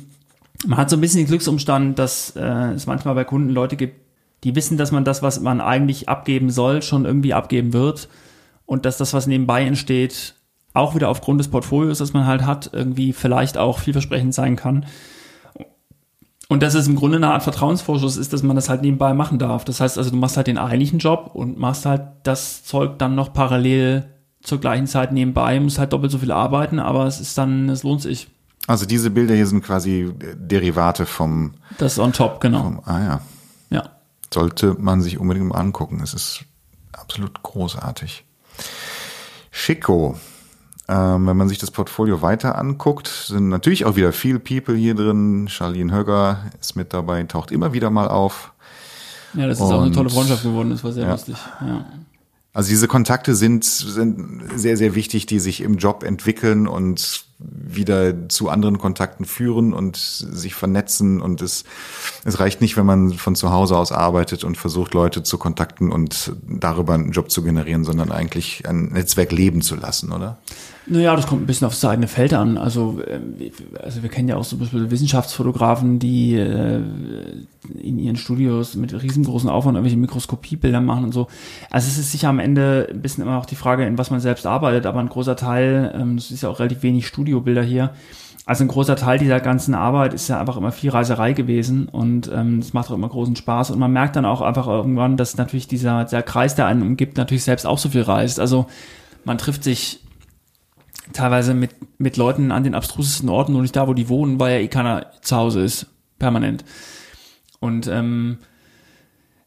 man 0.66 0.78
hat 0.78 0.90
so 0.90 0.96
ein 0.96 1.00
bisschen 1.00 1.20
den 1.20 1.28
Glücksumstand, 1.28 1.98
dass 1.98 2.34
äh, 2.36 2.72
es 2.72 2.86
manchmal 2.86 3.14
bei 3.14 3.24
Kunden 3.24 3.50
Leute 3.50 3.76
gibt, 3.76 3.96
die 4.44 4.54
wissen, 4.54 4.76
dass 4.76 4.92
man 4.92 5.04
das, 5.04 5.22
was 5.22 5.40
man 5.40 5.60
eigentlich 5.60 6.08
abgeben 6.08 6.50
soll, 6.50 6.82
schon 6.82 7.04
irgendwie 7.04 7.34
abgeben 7.34 7.72
wird 7.72 8.08
und 8.66 8.84
dass 8.84 8.98
das, 8.98 9.14
was 9.14 9.26
nebenbei 9.26 9.64
entsteht, 9.64 10.34
auch 10.74 10.94
wieder 10.94 11.08
aufgrund 11.08 11.40
des 11.40 11.48
Portfolios, 11.48 11.98
das 11.98 12.12
man 12.12 12.26
halt 12.26 12.44
hat, 12.44 12.70
irgendwie 12.72 13.12
vielleicht 13.12 13.56
auch 13.56 13.78
vielversprechend 13.78 14.34
sein 14.34 14.56
kann. 14.56 14.86
Und 16.50 16.62
dass 16.62 16.74
es 16.74 16.88
im 16.88 16.96
Grunde 16.96 17.18
eine 17.18 17.30
Art 17.30 17.42
Vertrauensvorschuss 17.42 18.16
ist, 18.16 18.32
dass 18.32 18.42
man 18.42 18.56
das 18.56 18.70
halt 18.70 18.80
nebenbei 18.80 19.12
machen 19.12 19.38
darf. 19.38 19.64
Das 19.64 19.80
heißt 19.80 19.98
also, 19.98 20.10
du 20.10 20.16
machst 20.16 20.38
halt 20.38 20.46
den 20.46 20.56
eigentlichen 20.56 20.98
Job 20.98 21.30
und 21.34 21.58
machst 21.58 21.84
halt 21.84 22.02
das 22.22 22.64
Zeug 22.64 22.98
dann 22.98 23.14
noch 23.14 23.34
parallel 23.34 24.08
zur 24.42 24.58
gleichen 24.58 24.86
Zeit 24.86 25.12
nebenbei, 25.12 25.60
muss 25.60 25.78
halt 25.78 25.92
doppelt 25.92 26.10
so 26.10 26.18
viel 26.18 26.32
arbeiten, 26.32 26.78
aber 26.78 27.06
es 27.06 27.20
ist 27.20 27.36
dann, 27.36 27.68
es 27.68 27.82
lohnt 27.82 28.00
sich. 28.00 28.28
Also 28.66 28.86
diese 28.86 29.10
Bilder 29.10 29.34
hier 29.34 29.46
sind 29.46 29.62
quasi 29.62 30.12
Derivate 30.36 31.06
vom. 31.06 31.54
Das 31.78 31.92
ist 31.92 31.98
on 31.98 32.12
top, 32.12 32.40
genau. 32.40 32.62
Vom, 32.62 32.80
ah 32.84 33.00
ja. 33.00 33.20
Ja. 33.70 33.90
Sollte 34.32 34.74
man 34.78 35.02
sich 35.02 35.18
unbedingt 35.18 35.48
mal 35.48 35.58
angucken. 35.58 36.00
Es 36.02 36.14
ist 36.14 36.44
absolut 36.92 37.42
großartig. 37.42 38.24
Schicko. 39.50 40.18
Ähm, 40.90 41.26
wenn 41.26 41.36
man 41.36 41.48
sich 41.48 41.58
das 41.58 41.70
Portfolio 41.70 42.22
weiter 42.22 42.56
anguckt, 42.56 43.08
sind 43.08 43.48
natürlich 43.48 43.84
auch 43.84 43.96
wieder 43.96 44.12
viele 44.12 44.38
People 44.38 44.74
hier 44.74 44.94
drin. 44.94 45.46
Charlene 45.48 45.92
Högger 45.94 46.38
ist 46.60 46.76
mit 46.76 46.94
dabei, 46.94 47.22
taucht 47.24 47.50
immer 47.50 47.74
wieder 47.74 47.90
mal 47.90 48.08
auf. 48.08 48.52
Ja, 49.34 49.46
das 49.46 49.58
ist 49.58 49.64
Und, 49.64 49.72
auch 49.72 49.82
eine 49.82 49.92
tolle 49.92 50.08
Freundschaft 50.08 50.42
geworden, 50.42 50.70
das 50.70 50.82
war 50.82 50.92
sehr 50.92 51.04
ja. 51.04 51.12
lustig. 51.12 51.36
Ja. 51.60 51.84
Also 52.54 52.70
diese 52.70 52.88
Kontakte 52.88 53.34
sind, 53.34 53.64
sind 53.64 54.42
sehr, 54.56 54.76
sehr 54.76 54.94
wichtig, 54.94 55.26
die 55.26 55.38
sich 55.38 55.60
im 55.60 55.76
Job 55.76 56.02
entwickeln 56.02 56.66
und 56.66 57.24
wieder 57.38 58.28
zu 58.28 58.48
anderen 58.48 58.78
Kontakten 58.78 59.26
führen 59.26 59.72
und 59.72 59.96
sich 59.96 60.54
vernetzen. 60.54 61.20
Und 61.20 61.42
es, 61.42 61.64
es 62.24 62.40
reicht 62.40 62.60
nicht, 62.60 62.76
wenn 62.76 62.86
man 62.86 63.12
von 63.12 63.36
zu 63.36 63.52
Hause 63.52 63.76
aus 63.76 63.92
arbeitet 63.92 64.42
und 64.42 64.56
versucht, 64.56 64.94
Leute 64.94 65.22
zu 65.22 65.38
kontakten 65.38 65.92
und 65.92 66.32
darüber 66.48 66.94
einen 66.94 67.12
Job 67.12 67.30
zu 67.30 67.42
generieren, 67.42 67.84
sondern 67.84 68.10
eigentlich 68.10 68.66
ein 68.66 68.86
Netzwerk 68.86 69.30
leben 69.30 69.60
zu 69.60 69.76
lassen, 69.76 70.10
oder? 70.10 70.38
Naja, 70.90 71.14
das 71.14 71.26
kommt 71.26 71.42
ein 71.42 71.46
bisschen 71.46 71.66
aufs 71.66 71.84
eigene 71.84 72.08
Feld 72.08 72.32
an. 72.32 72.56
Also, 72.56 73.00
äh, 73.06 73.20
also 73.82 74.02
wir 74.02 74.08
kennen 74.08 74.28
ja 74.28 74.36
auch 74.36 74.44
so 74.44 74.58
Wissenschaftsfotografen, 74.60 75.98
die 75.98 76.34
äh, 76.34 76.80
in 77.80 77.98
ihren 77.98 78.16
Studios 78.16 78.74
mit 78.74 78.94
riesengroßen 78.94 79.50
Aufwand 79.50 79.76
irgendwelche 79.76 79.98
Mikroskopiebilder 79.98 80.80
machen 80.80 81.04
und 81.04 81.12
so. 81.12 81.26
Also 81.70 81.88
es 81.88 81.98
ist 81.98 82.12
sicher 82.12 82.28
am 82.28 82.38
Ende 82.38 82.88
ein 82.90 83.02
bisschen 83.02 83.22
immer 83.22 83.38
auch 83.38 83.46
die 83.46 83.56
Frage, 83.56 83.84
in 83.84 83.98
was 83.98 84.10
man 84.10 84.20
selbst 84.20 84.46
arbeitet, 84.46 84.86
aber 84.86 85.00
ein 85.00 85.10
großer 85.10 85.36
Teil, 85.36 85.92
ähm, 85.94 86.16
das 86.16 86.30
ist 86.30 86.42
ja 86.42 86.48
auch 86.48 86.58
relativ 86.58 86.82
wenig 86.82 87.06
Studiobilder 87.06 87.62
hier, 87.62 87.92
also 88.46 88.64
ein 88.64 88.68
großer 88.68 88.96
Teil 88.96 89.18
dieser 89.18 89.40
ganzen 89.40 89.74
Arbeit 89.74 90.14
ist 90.14 90.28
ja 90.28 90.40
einfach 90.40 90.56
immer 90.56 90.72
viel 90.72 90.88
Reiserei 90.88 91.34
gewesen 91.34 91.86
und 91.86 92.30
ähm, 92.34 92.60
es 92.60 92.72
macht 92.72 92.90
auch 92.90 92.94
immer 92.94 93.10
großen 93.10 93.36
Spaß 93.36 93.72
und 93.72 93.78
man 93.78 93.92
merkt 93.92 94.16
dann 94.16 94.24
auch 94.24 94.40
einfach 94.40 94.66
irgendwann, 94.68 95.18
dass 95.18 95.36
natürlich 95.36 95.68
dieser, 95.68 96.04
dieser 96.04 96.22
Kreis, 96.22 96.54
der 96.54 96.64
einen 96.64 96.80
umgibt, 96.80 97.18
natürlich 97.18 97.44
selbst 97.44 97.66
auch 97.66 97.76
so 97.76 97.90
viel 97.90 98.00
reist. 98.00 98.40
Also 98.40 98.64
man 99.26 99.36
trifft 99.36 99.64
sich 99.64 100.00
teilweise 101.12 101.54
mit, 101.54 101.70
mit 101.98 102.16
Leuten 102.16 102.52
an 102.52 102.64
den 102.64 102.74
abstrusesten 102.74 103.28
Orten, 103.28 103.52
nur 103.52 103.62
nicht 103.62 103.76
da, 103.76 103.88
wo 103.88 103.94
die 103.94 104.08
wohnen, 104.08 104.38
weil 104.40 104.58
ja 104.58 104.64
eh 104.64 104.68
keiner 104.68 105.06
zu 105.22 105.36
Hause 105.36 105.62
ist, 105.62 105.86
permanent. 106.18 106.64
Und 107.60 107.88
ähm, 107.88 108.38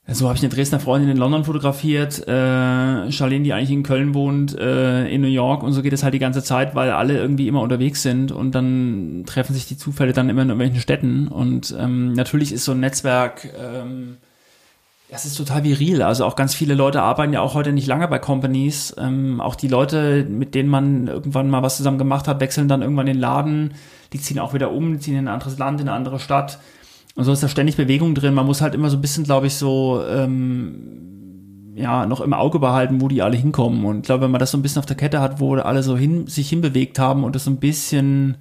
so 0.07 0.27
habe 0.27 0.37
ich 0.37 0.43
eine 0.43 0.53
Dresdner 0.53 0.79
Freundin 0.79 1.09
in 1.09 1.17
London 1.17 1.45
fotografiert, 1.45 2.27
äh, 2.27 3.11
Charlene, 3.11 3.43
die 3.43 3.53
eigentlich 3.53 3.71
in 3.71 3.83
Köln 3.83 4.13
wohnt, 4.13 4.57
äh, 4.57 5.07
in 5.07 5.21
New 5.21 5.27
York 5.27 5.63
und 5.63 5.73
so 5.73 5.81
geht 5.81 5.93
es 5.93 6.03
halt 6.03 6.13
die 6.13 6.19
ganze 6.19 6.43
Zeit, 6.43 6.75
weil 6.75 6.91
alle 6.91 7.17
irgendwie 7.17 7.47
immer 7.47 7.61
unterwegs 7.61 8.01
sind 8.01 8.31
und 8.31 8.53
dann 8.53 9.23
treffen 9.25 9.53
sich 9.53 9.67
die 9.67 9.77
Zufälle 9.77 10.13
dann 10.13 10.29
immer 10.29 10.41
in 10.41 10.49
irgendwelchen 10.49 10.81
Städten 10.81 11.27
und 11.27 11.75
ähm, 11.79 12.13
natürlich 12.13 12.51
ist 12.51 12.65
so 12.65 12.71
ein 12.73 12.79
Netzwerk 12.79 13.47
ähm, 13.57 14.17
das 15.11 15.25
ist 15.25 15.35
total 15.35 15.65
viril. 15.65 16.01
Also 16.01 16.23
auch 16.23 16.37
ganz 16.37 16.55
viele 16.55 16.73
Leute 16.73 17.01
arbeiten 17.01 17.33
ja 17.33 17.41
auch 17.41 17.53
heute 17.53 17.73
nicht 17.73 17.85
lange 17.85 18.07
bei 18.07 18.17
Companies. 18.17 18.95
Ähm, 18.97 19.41
auch 19.41 19.55
die 19.55 19.67
Leute, 19.67 20.25
mit 20.29 20.55
denen 20.55 20.69
man 20.69 21.07
irgendwann 21.07 21.49
mal 21.49 21.61
was 21.61 21.75
zusammen 21.75 21.97
gemacht 21.97 22.29
hat, 22.29 22.39
wechseln 22.39 22.69
dann 22.69 22.81
irgendwann 22.81 23.07
den 23.07 23.19
Laden. 23.19 23.73
Die 24.13 24.21
ziehen 24.21 24.39
auch 24.39 24.53
wieder 24.53 24.71
um, 24.71 25.01
ziehen 25.01 25.17
in 25.17 25.27
ein 25.27 25.33
anderes 25.33 25.57
Land, 25.57 25.81
in 25.81 25.89
eine 25.89 25.97
andere 25.97 26.17
Stadt. 26.17 26.59
Und 27.15 27.25
so 27.25 27.33
ist 27.33 27.43
da 27.43 27.49
ständig 27.49 27.75
Bewegung 27.75 28.15
drin. 28.15 28.33
Man 28.33 28.45
muss 28.45 28.61
halt 28.61 28.73
immer 28.73 28.89
so 28.89 28.95
ein 28.95 29.01
bisschen, 29.01 29.25
glaube 29.25 29.47
ich, 29.47 29.55
so 29.55 30.01
ähm, 30.07 31.73
ja 31.75 32.05
noch 32.05 32.21
im 32.21 32.33
Auge 32.33 32.59
behalten, 32.59 33.01
wo 33.01 33.09
die 33.09 33.21
alle 33.21 33.35
hinkommen. 33.35 33.83
Und 33.83 33.97
ich 33.97 34.03
glaube, 34.03 34.23
wenn 34.23 34.31
man 34.31 34.39
das 34.39 34.51
so 34.51 34.57
ein 34.57 34.61
bisschen 34.61 34.79
auf 34.79 34.85
der 34.85 34.95
Kette 34.95 35.19
hat, 35.19 35.41
wo 35.41 35.55
alle 35.55 35.83
so 35.83 35.97
hin 35.97 36.27
sich 36.27 36.47
hinbewegt 36.47 36.99
haben 36.99 37.25
und 37.25 37.35
das 37.35 37.43
so 37.43 37.51
ein 37.51 37.57
bisschen 37.57 38.37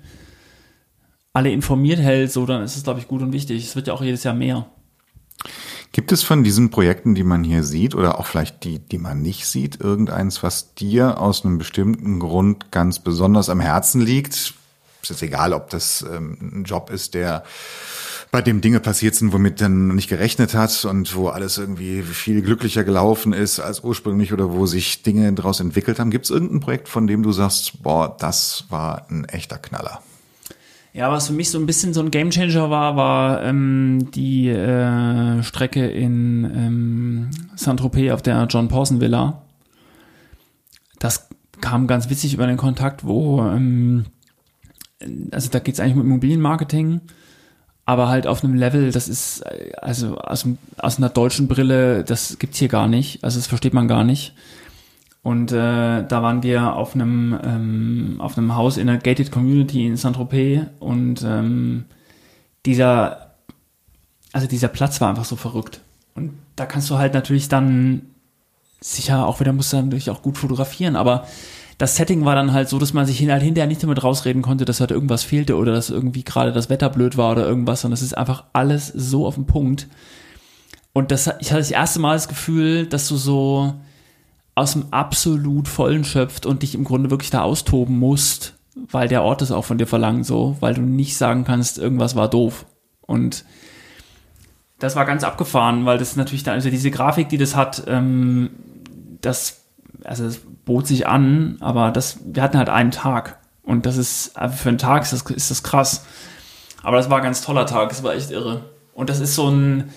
alle 1.32 1.50
informiert 1.50 1.98
hält, 1.98 2.30
so 2.30 2.46
dann 2.46 2.62
ist 2.62 2.76
es, 2.76 2.84
glaube 2.84 3.00
ich, 3.00 3.08
gut 3.08 3.22
und 3.22 3.32
wichtig. 3.32 3.64
Es 3.64 3.74
wird 3.74 3.88
ja 3.88 3.92
auch 3.92 4.02
jedes 4.02 4.22
Jahr 4.22 4.34
mehr. 4.34 4.66
Gibt 5.92 6.12
es 6.12 6.22
von 6.22 6.44
diesen 6.44 6.70
Projekten, 6.70 7.16
die 7.16 7.24
man 7.24 7.42
hier 7.42 7.64
sieht 7.64 7.96
oder 7.96 8.20
auch 8.20 8.26
vielleicht 8.26 8.62
die, 8.62 8.78
die 8.78 8.98
man 8.98 9.22
nicht 9.22 9.46
sieht, 9.46 9.80
irgendeins, 9.80 10.42
was 10.42 10.74
dir 10.74 11.20
aus 11.20 11.44
einem 11.44 11.58
bestimmten 11.58 12.20
Grund 12.20 12.70
ganz 12.70 13.00
besonders 13.00 13.48
am 13.48 13.58
Herzen 13.58 14.00
liegt? 14.00 14.54
Ist 15.02 15.08
jetzt 15.08 15.22
egal, 15.22 15.52
ob 15.52 15.70
das 15.70 16.04
ähm, 16.08 16.38
ein 16.40 16.64
Job 16.64 16.90
ist, 16.90 17.14
der 17.14 17.42
bei 18.30 18.40
dem 18.40 18.60
Dinge 18.60 18.78
passiert 18.78 19.16
sind, 19.16 19.32
womit 19.32 19.60
dann 19.60 19.88
nicht 19.88 20.08
gerechnet 20.08 20.54
hat 20.54 20.84
und 20.84 21.16
wo 21.16 21.28
alles 21.28 21.58
irgendwie 21.58 22.02
viel 22.02 22.42
glücklicher 22.42 22.84
gelaufen 22.84 23.32
ist 23.32 23.58
als 23.58 23.80
ursprünglich 23.80 24.32
oder 24.32 24.52
wo 24.52 24.66
sich 24.66 25.02
Dinge 25.02 25.32
daraus 25.32 25.58
entwickelt 25.58 25.98
haben. 25.98 26.10
Gibt 26.10 26.26
es 26.26 26.30
irgendein 26.30 26.60
Projekt, 26.60 26.88
von 26.88 27.08
dem 27.08 27.24
du 27.24 27.32
sagst, 27.32 27.82
boah, 27.82 28.16
das 28.16 28.66
war 28.68 29.06
ein 29.10 29.24
echter 29.24 29.58
Knaller? 29.58 30.00
Ja, 30.92 31.10
was 31.12 31.28
für 31.28 31.32
mich 31.32 31.50
so 31.50 31.58
ein 31.58 31.66
bisschen 31.66 31.94
so 31.94 32.00
ein 32.00 32.10
Gamechanger 32.10 32.68
war, 32.68 32.96
war 32.96 33.44
ähm, 33.44 34.10
die 34.12 34.48
äh, 34.48 35.42
Strecke 35.42 35.86
in 35.86 36.44
ähm, 36.44 37.30
Saint-Tropez 37.54 38.12
auf 38.12 38.22
der 38.22 38.44
John 38.50 38.68
Pawson 38.68 39.00
Villa. 39.00 39.42
Das 40.98 41.28
kam 41.60 41.86
ganz 41.86 42.10
witzig 42.10 42.34
über 42.34 42.46
den 42.46 42.56
Kontakt, 42.56 43.06
wo, 43.06 43.40
ähm, 43.42 44.06
also 45.30 45.48
da 45.50 45.60
geht's 45.60 45.78
eigentlich 45.78 45.94
um 45.94 46.02
Immobilienmarketing, 46.02 47.00
aber 47.86 48.08
halt 48.08 48.26
auf 48.26 48.42
einem 48.42 48.54
Level, 48.54 48.90
das 48.90 49.08
ist, 49.08 49.44
also 49.80 50.16
aus, 50.16 50.46
aus 50.76 50.98
einer 50.98 51.08
deutschen 51.08 51.46
Brille, 51.46 52.02
das 52.02 52.38
gibt's 52.38 52.58
hier 52.58 52.68
gar 52.68 52.88
nicht, 52.88 53.22
also 53.22 53.38
das 53.38 53.46
versteht 53.46 53.74
man 53.74 53.86
gar 53.86 54.02
nicht. 54.02 54.34
Und 55.22 55.52
äh, 55.52 56.06
da 56.06 56.22
waren 56.22 56.42
wir 56.42 56.74
auf 56.74 56.94
einem, 56.94 57.38
ähm, 57.44 58.16
auf 58.20 58.38
einem 58.38 58.54
Haus 58.56 58.78
in 58.78 58.86
der 58.86 58.96
Gated 58.96 59.30
Community 59.30 59.86
in 59.86 59.96
Saint-Tropez 59.96 60.62
und 60.78 61.22
ähm, 61.22 61.84
dieser, 62.64 63.34
also 64.32 64.46
dieser 64.46 64.68
Platz 64.68 65.00
war 65.00 65.10
einfach 65.10 65.26
so 65.26 65.36
verrückt. 65.36 65.82
Und 66.14 66.32
da 66.56 66.64
kannst 66.64 66.88
du 66.88 66.96
halt 66.96 67.12
natürlich 67.12 67.48
dann 67.48 68.02
sicher 68.80 69.26
auch 69.26 69.40
wieder, 69.40 69.52
musst 69.52 69.74
du 69.74 69.76
natürlich 69.76 70.08
auch 70.08 70.22
gut 70.22 70.38
fotografieren, 70.38 70.96
aber 70.96 71.26
das 71.76 71.96
Setting 71.96 72.24
war 72.24 72.34
dann 72.34 72.52
halt 72.52 72.68
so, 72.68 72.78
dass 72.78 72.92
man 72.92 73.06
sich 73.06 73.26
halt 73.26 73.42
hinterher 73.42 73.66
nicht 73.66 73.82
damit 73.82 74.02
rausreden 74.02 74.42
konnte, 74.42 74.66
dass 74.66 74.80
halt 74.80 74.90
irgendwas 74.90 75.22
fehlte 75.22 75.56
oder 75.56 75.72
dass 75.72 75.88
irgendwie 75.88 76.24
gerade 76.24 76.52
das 76.52 76.68
Wetter 76.68 76.90
blöd 76.90 77.16
war 77.16 77.32
oder 77.32 77.46
irgendwas, 77.46 77.82
sondern 77.82 77.94
es 77.94 78.02
ist 78.02 78.16
einfach 78.16 78.44
alles 78.52 78.88
so 78.88 79.26
auf 79.26 79.34
den 79.34 79.46
Punkt. 79.46 79.86
Und 80.92 81.10
das, 81.10 81.26
ich 81.40 81.50
hatte 81.50 81.60
das 81.60 81.70
erste 81.70 81.98
Mal 81.98 82.14
das 82.14 82.28
Gefühl, 82.28 82.86
dass 82.86 83.08
du 83.08 83.16
so, 83.16 83.74
aus 84.54 84.72
dem 84.72 84.86
absolut 84.92 85.68
vollen 85.68 86.04
schöpft 86.04 86.46
und 86.46 86.62
dich 86.62 86.74
im 86.74 86.84
Grunde 86.84 87.10
wirklich 87.10 87.30
da 87.30 87.42
austoben 87.42 87.98
musst, 87.98 88.54
weil 88.74 89.08
der 89.08 89.22
Ort 89.22 89.42
es 89.42 89.52
auch 89.52 89.64
von 89.64 89.78
dir 89.78 89.86
verlangt, 89.86 90.26
so, 90.26 90.56
weil 90.60 90.74
du 90.74 90.82
nicht 90.82 91.16
sagen 91.16 91.44
kannst, 91.44 91.78
irgendwas 91.78 92.16
war 92.16 92.28
doof. 92.28 92.66
Und 93.02 93.44
das 94.78 94.96
war 94.96 95.04
ganz 95.04 95.24
abgefahren, 95.24 95.84
weil 95.84 95.98
das 95.98 96.16
natürlich 96.16 96.42
dann, 96.42 96.54
also 96.54 96.70
diese 96.70 96.90
Grafik, 96.90 97.28
die 97.28 97.38
das 97.38 97.54
hat, 97.54 97.84
ähm, 97.86 98.50
das, 99.20 99.60
also 100.04 100.24
das 100.24 100.40
bot 100.64 100.86
sich 100.86 101.06
an, 101.06 101.56
aber 101.60 101.90
das, 101.90 102.18
wir 102.24 102.42
hatten 102.42 102.58
halt 102.58 102.70
einen 102.70 102.90
Tag. 102.90 103.38
Und 103.62 103.86
das 103.86 103.96
ist, 103.96 104.36
also 104.36 104.56
für 104.56 104.70
einen 104.70 104.78
Tag 104.78 105.02
ist 105.02 105.12
das, 105.12 105.22
ist 105.22 105.50
das 105.50 105.62
krass. 105.62 106.04
Aber 106.82 106.96
das 106.96 107.10
war 107.10 107.18
ein 107.18 107.22
ganz 107.22 107.42
toller 107.42 107.66
Tag, 107.66 107.90
das 107.90 108.02
war 108.02 108.14
echt 108.14 108.30
irre. 108.30 108.64
Und 108.94 109.10
das 109.10 109.20
ist 109.20 109.34
so 109.34 109.48
ein, 109.48 109.90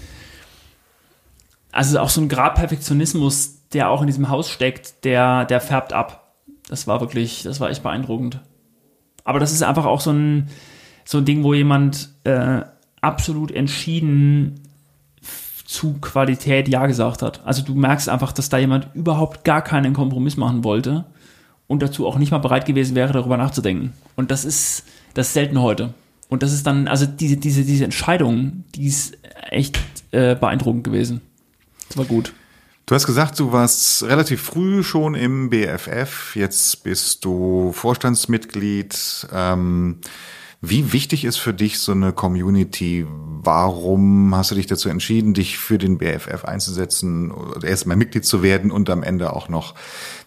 also 1.71 1.99
auch 1.99 2.09
so 2.09 2.21
ein 2.21 2.29
Grad-Perfektionismus, 2.29 3.62
der 3.74 3.89
auch 3.89 4.01
in 4.01 4.07
diesem 4.07 4.30
Haus 4.30 4.49
steckt, 4.49 5.03
der, 5.03 5.45
der 5.45 5.61
färbt 5.61 5.93
ab. 5.93 6.36
Das 6.67 6.88
war 6.88 7.01
wirklich, 7.01 7.43
das 7.43 7.59
war 7.59 7.69
echt 7.69 7.84
beeindruckend. 7.84 8.39
Aber 9.24 9.39
das 9.39 9.51
ist 9.51 9.63
einfach 9.63 9.86
auch 9.86 10.01
so 10.01 10.11
ein, 10.11 10.49
so 11.05 11.17
ein 11.17 11.26
Ding, 11.26 11.43
wo 11.43 11.53
jemand 11.53 12.09
äh, 12.24 12.61
absolut 13.01 13.51
entschieden 13.51 14.59
zu 15.65 15.93
Qualität 15.99 16.67
Ja 16.67 16.86
gesagt 16.86 17.21
hat. 17.21 17.41
Also 17.45 17.63
du 17.63 17.74
merkst 17.74 18.09
einfach, 18.09 18.32
dass 18.32 18.49
da 18.49 18.57
jemand 18.57 18.89
überhaupt 18.93 19.43
gar 19.43 19.61
keinen 19.61 19.93
Kompromiss 19.93 20.38
machen 20.38 20.63
wollte 20.63 21.05
und 21.67 21.82
dazu 21.82 22.05
auch 22.05 22.17
nicht 22.17 22.32
mal 22.32 22.38
bereit 22.38 22.65
gewesen 22.65 22.95
wäre, 22.95 23.13
darüber 23.13 23.38
nachzudenken. 23.38 23.93
Und 24.15 24.30
das 24.30 24.45
ist, 24.45 24.86
das 25.13 25.28
ist 25.28 25.34
selten 25.34 25.61
heute. 25.61 25.93
Und 26.30 26.43
das 26.43 26.53
ist 26.53 26.67
dann, 26.67 26.88
also 26.88 27.05
diese, 27.05 27.38
diese, 27.38 27.63
diese 27.63 27.84
Entscheidung, 27.84 28.63
die 28.76 28.88
ist 28.88 29.17
echt 29.49 29.80
äh, 30.11 30.36
beeindruckend 30.36 30.84
gewesen. 30.84 31.21
Das 31.88 31.97
war 31.97 32.05
gut. 32.05 32.34
Du 32.93 32.95
hast 32.95 33.07
gesagt, 33.07 33.39
du 33.39 33.51
warst 33.51 34.03
relativ 34.03 34.39
früh 34.39 34.83
schon 34.83 35.15
im 35.15 35.49
BFF. 35.49 36.35
Jetzt 36.35 36.83
bist 36.83 37.25
du 37.25 37.71
Vorstandsmitglied. 37.71 39.27
Ähm, 39.33 39.97
wie 40.61 40.93
wichtig 40.93 41.25
ist 41.25 41.37
für 41.37 41.55
dich 41.55 41.79
so 41.79 41.93
eine 41.93 42.13
Community? 42.13 43.07
Warum 43.09 44.35
hast 44.35 44.51
du 44.51 44.55
dich 44.55 44.67
dazu 44.67 44.89
entschieden, 44.89 45.33
dich 45.33 45.57
für 45.57 45.79
den 45.79 45.97
BFF 45.97 46.45
einzusetzen, 46.45 47.33
erstmal 47.63 47.97
Mitglied 47.97 48.25
zu 48.25 48.43
werden 48.43 48.69
und 48.69 48.91
am 48.91 49.01
Ende 49.01 49.33
auch 49.33 49.49
noch 49.49 49.73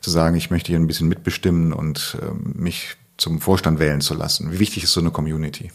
zu 0.01 0.11
sagen, 0.11 0.35
ich 0.35 0.51
möchte 0.51 0.73
hier 0.73 0.81
ein 0.81 0.89
bisschen 0.89 1.07
mitbestimmen 1.07 1.73
und 1.73 2.19
ähm, 2.21 2.53
mich 2.57 2.97
zum 3.17 3.41
Vorstand 3.41 3.79
wählen 3.79 4.01
zu 4.01 4.15
lassen? 4.15 4.51
Wie 4.51 4.59
wichtig 4.59 4.83
ist 4.83 4.93
so 4.93 4.99
eine 4.99 5.13
Community? 5.13 5.71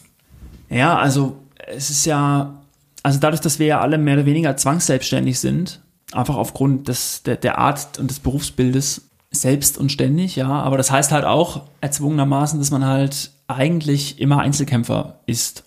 Ja, 0.68 0.98
also 0.98 1.38
es 1.56 1.88
ist 1.88 2.04
ja, 2.04 2.60
also 3.02 3.18
dadurch, 3.18 3.40
dass 3.40 3.58
wir 3.58 3.66
ja 3.66 3.80
alle 3.80 3.96
mehr 3.96 4.16
oder 4.16 4.26
weniger 4.26 4.58
zwangsselbstständig 4.58 5.40
sind, 5.40 5.81
einfach 6.12 6.36
aufgrund 6.36 6.88
des, 6.88 7.22
der, 7.22 7.36
der 7.36 7.58
Art 7.58 7.98
und 7.98 8.10
des 8.10 8.20
Berufsbildes 8.20 9.08
selbst 9.30 9.78
und 9.78 9.90
ständig, 9.90 10.36
ja, 10.36 10.48
aber 10.48 10.76
das 10.76 10.90
heißt 10.90 11.10
halt 11.10 11.24
auch 11.24 11.62
erzwungenermaßen, 11.80 12.58
dass 12.58 12.70
man 12.70 12.84
halt 12.84 13.30
eigentlich 13.48 14.20
immer 14.20 14.40
Einzelkämpfer 14.40 15.20
ist. 15.26 15.64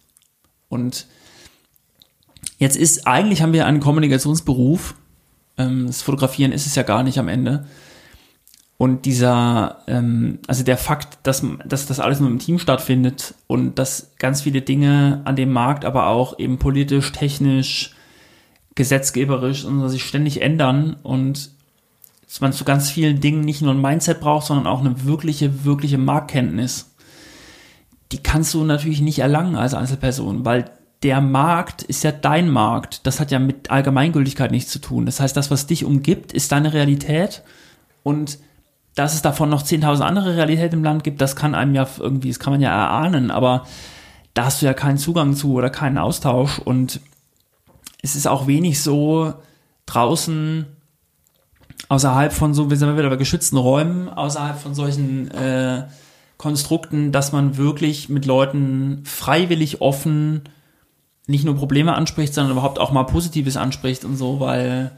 Und 0.70 1.08
jetzt 2.60 2.78
ist, 2.78 3.08
eigentlich 3.08 3.42
haben 3.42 3.54
wir 3.54 3.66
einen 3.66 3.80
Kommunikationsberuf, 3.80 4.96
ähm, 5.58 5.88
das 5.88 6.02
Fotografieren 6.02 6.52
ist 6.52 6.68
es 6.68 6.76
ja 6.76 6.84
gar 6.84 7.04
nicht 7.04 7.18
am 7.18 7.28
Ende. 7.28 7.66
Und 8.78 9.06
dieser, 9.06 9.80
ähm, 9.88 10.40
also 10.48 10.64
der 10.64 10.78
Fakt, 10.78 11.20
dass, 11.24 11.44
dass 11.66 11.86
das 11.86 12.00
alles 12.00 12.20
nur 12.20 12.30
im 12.30 12.40
Team 12.40 12.60
stattfindet 12.60 13.34
und 13.48 13.80
dass 13.80 14.12
ganz 14.20 14.42
viele 14.42 14.62
Dinge 14.62 15.22
an 15.24 15.38
dem 15.38 15.52
Markt, 15.54 15.86
aber 15.86 16.08
auch 16.08 16.38
eben 16.40 16.60
politisch, 16.60 17.12
technisch, 17.14 17.95
gesetzgeberisch 18.76 19.66
und 19.66 19.80
so 19.80 19.88
sich 19.88 20.04
ständig 20.04 20.42
ändern 20.42 20.98
und 21.02 21.52
dass 22.28 22.42
man 22.42 22.54
zu 22.54 22.66
ganz 22.66 22.90
vielen 22.90 23.22
Dingen 23.22 23.42
nicht 23.42 23.62
nur 23.62 23.74
ein 23.74 23.82
Mindset 23.82 24.20
braucht, 24.20 24.48
sondern 24.48 24.68
auch 24.68 24.82
eine 24.82 25.06
wirkliche, 25.06 25.64
wirkliche 25.64 25.98
Marktkenntnis. 25.98 26.92
Die 28.12 28.22
kannst 28.22 28.54
du 28.54 28.64
natürlich 28.64 29.02
nicht 29.02 29.20
erlangen 29.20 29.56
als 29.56 29.74
Einzelperson, 29.74 30.44
weil 30.44 30.70
der 31.04 31.22
Markt 31.22 31.84
ist 31.84 32.04
ja 32.04 32.12
dein 32.12 32.50
Markt. 32.50 33.06
Das 33.06 33.20
hat 33.20 33.32
ja 33.32 33.40
mit 33.40 33.70
Allgemeingültigkeit 33.70 34.52
nichts 34.52 34.72
zu 34.72 34.80
tun. 34.80 35.06
Das 35.06 35.20
heißt, 35.20 35.38
das, 35.38 35.52
was 35.52 35.68
dich 35.68 35.86
umgibt, 35.86 36.34
ist 36.34 36.52
deine 36.52 36.74
Realität 36.74 37.44
und 38.04 38.40
dass 38.96 39.14
es 39.14 39.22
davon 39.22 39.50
noch 39.50 39.64
10.000 39.64 40.02
andere 40.02 40.36
Realitäten 40.36 40.80
im 40.80 40.84
Land 40.84 41.04
gibt, 41.04 41.22
das 41.22 41.36
kann 41.36 41.54
einem 41.54 41.76
ja 41.76 41.88
irgendwie, 42.00 42.30
das 42.30 42.40
kann 42.40 42.54
man 42.54 42.62
ja 42.62 42.70
erahnen, 42.72 43.30
aber 43.30 43.66
da 44.34 44.46
hast 44.46 44.62
du 44.62 44.66
ja 44.66 44.74
keinen 44.74 44.98
Zugang 44.98 45.36
zu 45.36 45.54
oder 45.54 45.70
keinen 45.70 45.98
Austausch 45.98 46.60
und 46.60 47.02
es 48.06 48.16
ist 48.16 48.28
auch 48.28 48.46
wenig 48.46 48.82
so 48.82 49.34
draußen 49.88 50.68
außerhalb 51.90 52.32
von 52.32 52.54
so, 52.54 52.70
wir 52.70 52.78
sind 52.78 52.96
wieder 52.98 53.10
bei 53.10 53.16
geschützten 53.16 53.58
Räumen, 53.58 54.10
außerhalb 54.10 54.60
von 54.60 54.76
solchen 54.76 55.32
äh, 55.32 55.88
Konstrukten, 56.38 57.12
dass 57.12 57.32
man 57.32 57.58
wirklich 57.58 58.08
mit 58.08 58.26
Leuten 58.26 59.02
freiwillig 59.06 59.82
offen 59.82 60.44
nicht 61.26 61.46
nur 61.46 61.56
Probleme 61.56 61.96
anspricht, 61.96 62.36
sondern 62.36 62.52
überhaupt 62.52 62.78
auch 62.78 62.92
mal 62.92 63.04
Positives 63.06 63.58
anspricht 63.58 64.06
und 64.06 64.16
so, 64.18 64.40
weil 64.40 64.92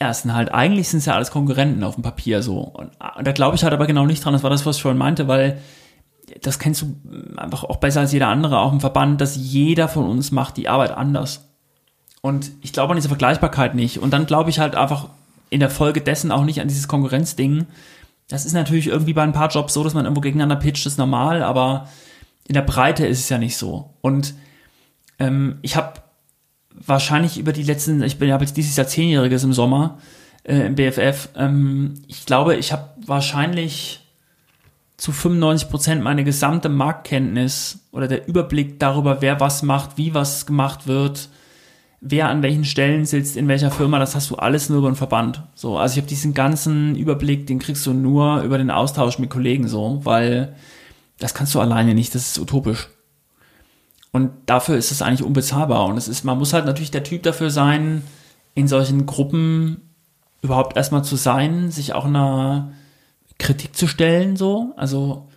ja, 0.00 0.10
es 0.10 0.22
sind 0.22 0.34
halt, 0.34 0.52
eigentlich 0.52 0.88
sind 0.88 0.98
es 0.98 1.06
ja 1.06 1.14
alles 1.14 1.30
Konkurrenten 1.30 1.84
auf 1.84 1.94
dem 1.94 2.02
Papier 2.02 2.42
so. 2.42 2.58
Und, 2.58 2.90
und 3.16 3.26
da 3.26 3.30
glaube 3.30 3.54
ich 3.54 3.62
halt 3.62 3.72
aber 3.72 3.86
genau 3.86 4.06
nicht 4.06 4.24
dran, 4.24 4.32
das 4.32 4.42
war 4.42 4.50
das, 4.50 4.66
was 4.66 4.76
ich 4.76 4.82
vorhin 4.82 4.98
meinte, 4.98 5.28
weil 5.28 5.60
das 6.42 6.58
kennst 6.58 6.82
du 6.82 6.96
einfach 7.36 7.62
auch 7.62 7.76
besser 7.76 8.00
als 8.00 8.12
jeder 8.12 8.26
andere, 8.26 8.58
auch 8.58 8.72
im 8.72 8.80
Verband, 8.80 9.20
dass 9.20 9.36
jeder 9.36 9.86
von 9.86 10.06
uns 10.06 10.32
macht 10.32 10.56
die 10.56 10.68
Arbeit 10.68 10.90
anders. 10.90 11.47
Und 12.20 12.50
ich 12.62 12.72
glaube 12.72 12.92
an 12.92 12.96
diese 12.96 13.08
Vergleichbarkeit 13.08 13.74
nicht. 13.74 13.98
Und 13.98 14.10
dann 14.10 14.26
glaube 14.26 14.50
ich 14.50 14.58
halt 14.58 14.74
einfach 14.74 15.08
in 15.50 15.60
der 15.60 15.70
Folge 15.70 16.00
dessen 16.00 16.32
auch 16.32 16.44
nicht 16.44 16.60
an 16.60 16.68
dieses 16.68 16.88
Konkurrenzding. 16.88 17.66
Das 18.28 18.44
ist 18.44 18.52
natürlich 18.52 18.88
irgendwie 18.88 19.14
bei 19.14 19.22
ein 19.22 19.32
paar 19.32 19.48
Jobs 19.48 19.72
so, 19.74 19.82
dass 19.84 19.94
man 19.94 20.04
irgendwo 20.04 20.20
gegeneinander 20.20 20.56
pitcht, 20.56 20.84
ist 20.86 20.98
normal, 20.98 21.42
aber 21.42 21.88
in 22.46 22.54
der 22.54 22.62
Breite 22.62 23.06
ist 23.06 23.20
es 23.20 23.28
ja 23.28 23.38
nicht 23.38 23.56
so. 23.56 23.94
Und 24.00 24.34
ähm, 25.18 25.58
ich 25.62 25.76
habe 25.76 26.00
wahrscheinlich 26.72 27.38
über 27.38 27.52
die 27.52 27.62
letzten, 27.62 28.02
ich 28.02 28.18
bin 28.18 28.28
ja 28.28 28.38
jetzt 28.38 28.56
dieses 28.56 28.76
Jahr 28.76 28.86
zehnjähriges 28.86 29.44
im 29.44 29.52
Sommer 29.52 29.98
äh, 30.44 30.66
im 30.66 30.74
BFF. 30.74 31.30
Ähm, 31.36 31.94
ich 32.06 32.26
glaube, 32.26 32.56
ich 32.56 32.72
habe 32.72 32.90
wahrscheinlich 33.06 34.00
zu 34.96 35.12
95 35.12 35.70
Prozent 35.70 36.02
meine 36.02 36.24
gesamte 36.24 36.68
Marktkenntnis 36.68 37.78
oder 37.92 38.08
der 38.08 38.26
Überblick 38.26 38.80
darüber, 38.80 39.22
wer 39.22 39.40
was 39.40 39.62
macht, 39.62 39.96
wie 39.96 40.12
was 40.12 40.44
gemacht 40.44 40.86
wird, 40.86 41.28
wer 42.00 42.28
an 42.28 42.42
welchen 42.42 42.64
Stellen 42.64 43.04
sitzt, 43.04 43.36
in 43.36 43.48
welcher 43.48 43.70
Firma, 43.70 43.98
das 43.98 44.14
hast 44.14 44.30
du 44.30 44.36
alles 44.36 44.68
nur 44.68 44.78
über 44.78 44.90
den 44.90 44.96
Verband. 44.96 45.42
So, 45.54 45.78
also 45.78 45.94
ich 45.94 45.98
habe 45.98 46.08
diesen 46.08 46.34
ganzen 46.34 46.94
Überblick, 46.94 47.46
den 47.46 47.58
kriegst 47.58 47.84
du 47.86 47.92
nur 47.92 48.42
über 48.42 48.58
den 48.58 48.70
Austausch 48.70 49.18
mit 49.18 49.30
Kollegen 49.30 49.66
so, 49.68 50.00
weil 50.04 50.54
das 51.18 51.34
kannst 51.34 51.54
du 51.54 51.60
alleine 51.60 51.94
nicht, 51.94 52.14
das 52.14 52.28
ist 52.28 52.38
utopisch. 52.38 52.88
Und 54.12 54.30
dafür 54.46 54.76
ist 54.76 54.90
es 54.90 55.02
eigentlich 55.02 55.26
unbezahlbar. 55.26 55.84
Und 55.86 55.96
es 55.96 56.08
ist, 56.08 56.24
man 56.24 56.38
muss 56.38 56.52
halt 56.52 56.64
natürlich 56.64 56.90
der 56.90 57.04
Typ 57.04 57.22
dafür 57.24 57.50
sein, 57.50 58.02
in 58.54 58.68
solchen 58.68 59.06
Gruppen 59.06 59.82
überhaupt 60.40 60.76
erstmal 60.76 61.04
zu 61.04 61.16
sein, 61.16 61.70
sich 61.70 61.92
auch 61.92 62.04
einer 62.04 62.72
Kritik 63.38 63.76
zu 63.76 63.86
stellen, 63.86 64.36
so. 64.36 64.72
Also, 64.76 65.27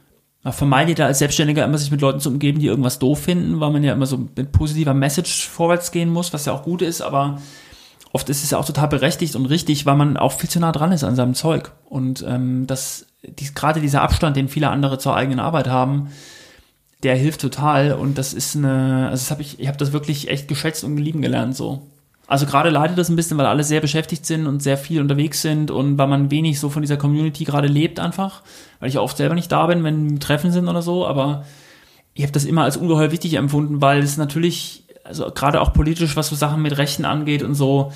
man 0.43 0.53
vermeidet 0.53 0.99
da 0.99 1.05
als 1.05 1.19
Selbstständiger 1.19 1.63
immer 1.63 1.77
sich 1.77 1.91
mit 1.91 2.01
Leuten 2.01 2.19
zu 2.19 2.29
umgeben, 2.29 2.59
die 2.59 2.67
irgendwas 2.67 2.99
doof 2.99 3.19
finden, 3.19 3.59
weil 3.59 3.71
man 3.71 3.83
ja 3.83 3.93
immer 3.93 4.07
so 4.07 4.27
mit 4.35 4.51
positiver 4.51 4.93
Message 4.93 5.47
vorwärts 5.47 5.91
gehen 5.91 6.09
muss, 6.09 6.33
was 6.33 6.45
ja 6.45 6.53
auch 6.53 6.63
gut 6.63 6.81
ist, 6.81 7.01
aber 7.01 7.39
oft 8.11 8.27
ist 8.29 8.43
es 8.43 8.49
ja 8.51 8.57
auch 8.57 8.65
total 8.65 8.87
berechtigt 8.87 9.35
und 9.35 9.45
richtig, 9.45 9.85
weil 9.85 9.95
man 9.95 10.17
auch 10.17 10.33
viel 10.33 10.49
zu 10.49 10.59
nah 10.59 10.71
dran 10.71 10.91
ist 10.91 11.03
an 11.03 11.15
seinem 11.15 11.35
Zeug. 11.35 11.71
Und 11.85 12.25
ähm, 12.27 12.65
das, 12.65 13.05
dies, 13.23 13.53
gerade 13.53 13.81
dieser 13.81 14.01
Abstand, 14.01 14.35
den 14.35 14.49
viele 14.49 14.69
andere 14.69 14.97
zur 14.97 15.15
eigenen 15.15 15.39
Arbeit 15.39 15.67
haben, 15.67 16.09
der 17.03 17.15
hilft 17.15 17.41
total 17.41 17.93
und 17.93 18.17
das 18.17 18.33
ist 18.33 18.55
eine, 18.55 19.09
also 19.09 19.23
das 19.23 19.31
habe 19.31 19.41
ich, 19.41 19.59
ich 19.59 19.67
habe 19.67 19.77
das 19.77 19.91
wirklich 19.91 20.27
echt 20.27 20.47
geschätzt 20.47 20.83
und 20.83 20.97
lieben 20.97 21.21
gelernt 21.21 21.55
so. 21.55 21.87
Also 22.31 22.45
gerade 22.45 22.69
leidet 22.69 22.97
das 22.97 23.09
ein 23.09 23.17
bisschen, 23.17 23.37
weil 23.37 23.45
alle 23.45 23.65
sehr 23.65 23.81
beschäftigt 23.81 24.25
sind 24.25 24.47
und 24.47 24.63
sehr 24.63 24.77
viel 24.77 25.01
unterwegs 25.01 25.41
sind 25.41 25.69
und 25.69 25.97
weil 25.97 26.07
man 26.07 26.31
wenig 26.31 26.61
so 26.61 26.69
von 26.69 26.81
dieser 26.81 26.95
Community 26.95 27.43
gerade 27.43 27.67
lebt 27.67 27.99
einfach, 27.99 28.41
weil 28.79 28.87
ich 28.87 28.97
oft 28.97 29.17
selber 29.17 29.35
nicht 29.35 29.51
da 29.51 29.67
bin, 29.67 29.83
wenn 29.83 30.17
Treffen 30.21 30.49
sind 30.49 30.69
oder 30.69 30.81
so, 30.81 31.05
aber 31.05 31.43
ich 32.13 32.23
habe 32.23 32.31
das 32.31 32.45
immer 32.45 32.63
als 32.63 32.77
ungeheuer 32.77 33.11
wichtig 33.11 33.33
empfunden, 33.33 33.81
weil 33.81 33.99
es 33.99 34.15
natürlich, 34.15 34.85
also 35.03 35.29
gerade 35.29 35.59
auch 35.59 35.73
politisch, 35.73 36.15
was 36.15 36.29
so 36.29 36.37
Sachen 36.37 36.61
mit 36.61 36.77
Rechten 36.77 37.03
angeht 37.03 37.43
und 37.43 37.53
so, 37.53 37.91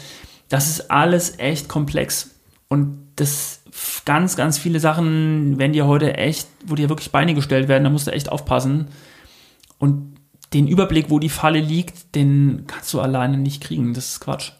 das 0.49 0.69
ist 0.69 0.91
alles 0.91 1.39
echt 1.39 1.69
komplex 1.69 2.35
und 2.67 3.07
das 3.15 3.61
ganz, 4.03 4.35
ganz 4.35 4.57
viele 4.57 4.81
Sachen 4.81 5.57
werden 5.59 5.71
dir 5.71 5.87
heute 5.87 6.17
echt, 6.17 6.49
wo 6.65 6.75
dir 6.75 6.89
wirklich 6.89 7.13
Beine 7.13 7.35
gestellt 7.35 7.69
werden, 7.69 7.85
da 7.85 7.89
musst 7.89 8.07
du 8.07 8.11
echt 8.11 8.29
aufpassen. 8.29 8.89
Und 9.79 10.14
den 10.55 10.67
Überblick, 10.67 11.09
wo 11.09 11.19
die 11.19 11.29
Falle 11.29 11.59
liegt, 11.59 12.15
den 12.15 12.63
kannst 12.65 12.93
du 12.93 13.01
alleine 13.01 13.37
nicht 13.37 13.61
kriegen. 13.61 13.93
Das 13.93 14.09
ist 14.09 14.19
Quatsch. 14.21 14.53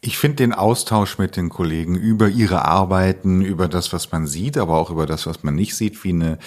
Ich 0.00 0.18
finde 0.18 0.36
den 0.36 0.52
Austausch 0.52 1.16
mit 1.18 1.36
den 1.36 1.48
Kollegen 1.48 1.94
über 1.94 2.28
ihre 2.28 2.66
Arbeiten, 2.66 3.40
über 3.40 3.68
das, 3.68 3.92
was 3.94 4.12
man 4.12 4.26
sieht, 4.26 4.58
aber 4.58 4.76
auch 4.76 4.90
über 4.90 5.06
das, 5.06 5.26
was 5.26 5.42
man 5.42 5.54
nicht 5.54 5.74
sieht, 5.74 6.04
wie 6.04 6.10
eine 6.10 6.38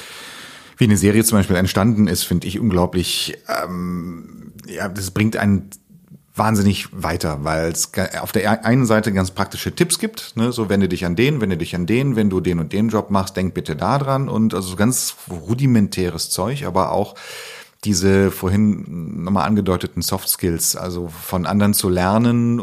wie 0.80 0.84
eine 0.84 0.98
Serie 0.98 1.24
zum 1.24 1.40
Beispiel 1.40 1.56
entstanden 1.56 2.06
ist, 2.06 2.24
finde 2.24 2.46
ich 2.46 2.60
unglaublich. 2.60 3.36
Ähm, 3.64 4.54
ja, 4.68 4.88
das 4.88 5.10
bringt 5.10 5.36
einen 5.36 5.72
wahnsinnig 6.36 6.90
weiter, 6.92 7.44
weil 7.44 7.72
es 7.72 7.92
auf 8.22 8.32
der 8.32 8.64
einen 8.64 8.86
Seite 8.86 9.12
ganz 9.12 9.32
praktische 9.32 9.74
Tipps 9.74 9.98
gibt, 9.98 10.34
ne, 10.36 10.52
so 10.52 10.70
wende 10.70 10.88
dich 10.88 11.04
an 11.06 11.16
den, 11.16 11.42
wende 11.42 11.58
dich 11.58 11.76
an 11.76 11.88
den, 11.88 12.16
wenn 12.16 12.30
du 12.30 12.42
den 12.42 12.60
und 12.60 12.74
den 12.74 12.90
Job 12.90 13.10
machst, 13.10 13.36
denk 13.36 13.56
bitte 13.56 13.76
da 13.76 13.98
dran 13.98 14.30
und 14.30 14.54
also 14.54 14.76
ganz 14.76 15.16
rudimentäres 15.30 16.30
Zeug, 16.30 16.66
aber 16.66 16.92
auch 16.92 17.16
diese 17.84 18.32
vorhin 18.32 19.24
nochmal 19.24 19.48
angedeuteten 19.48 20.02
Soft 20.02 20.30
Skills, 20.30 20.76
also 20.76 21.08
von 21.08 21.46
anderen 21.46 21.74
zu 21.74 21.90
lernen, 21.90 22.62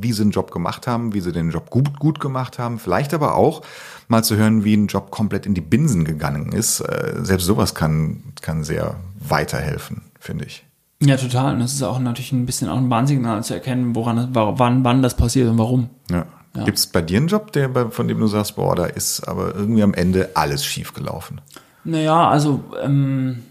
wie 0.00 0.12
sie 0.12 0.22
einen 0.22 0.30
Job 0.30 0.50
gemacht 0.50 0.86
haben, 0.86 1.14
wie 1.14 1.20
sie 1.20 1.32
den 1.32 1.50
Job 1.50 1.70
gut, 1.70 1.98
gut 1.98 2.20
gemacht 2.20 2.58
haben, 2.58 2.78
vielleicht 2.78 3.14
aber 3.14 3.34
auch 3.34 3.62
mal 4.08 4.22
zu 4.22 4.36
hören, 4.36 4.64
wie 4.64 4.74
ein 4.74 4.86
Job 4.86 5.10
komplett 5.10 5.46
in 5.46 5.54
die 5.54 5.60
Binsen 5.60 6.04
gegangen 6.04 6.52
ist. 6.52 6.80
Äh, 6.80 7.14
selbst 7.22 7.46
sowas 7.46 7.74
kann, 7.74 8.22
kann 8.40 8.64
sehr 8.64 8.96
weiterhelfen, 9.18 10.02
finde 10.18 10.44
ich. 10.44 10.64
Ja, 11.00 11.16
total. 11.16 11.54
Und 11.54 11.60
das 11.60 11.72
ist 11.72 11.82
auch 11.82 11.98
natürlich 11.98 12.32
ein 12.32 12.46
bisschen 12.46 12.68
auch 12.68 12.76
ein 12.76 12.88
Warnsignal 12.88 13.42
zu 13.42 13.54
erkennen, 13.54 13.96
woran, 13.96 14.28
wann, 14.32 14.84
wann 14.84 15.02
das 15.02 15.16
passiert 15.16 15.48
und 15.48 15.58
warum. 15.58 15.90
Ja. 16.10 16.26
ja. 16.54 16.64
Gibt 16.64 16.78
es 16.78 16.86
bei 16.86 17.02
dir 17.02 17.18
einen 17.18 17.26
Job, 17.26 17.52
der, 17.52 17.90
von 17.90 18.06
dem 18.06 18.20
du 18.20 18.28
sagst, 18.28 18.54
boah, 18.54 18.76
da 18.76 18.84
ist 18.84 19.26
aber 19.26 19.54
irgendwie 19.54 19.82
am 19.82 19.94
Ende 19.94 20.30
alles 20.34 20.64
schief 20.64 20.94
gelaufen? 20.94 21.40
Naja, 21.84 22.28
also 22.28 22.62
ähm, 22.80 23.42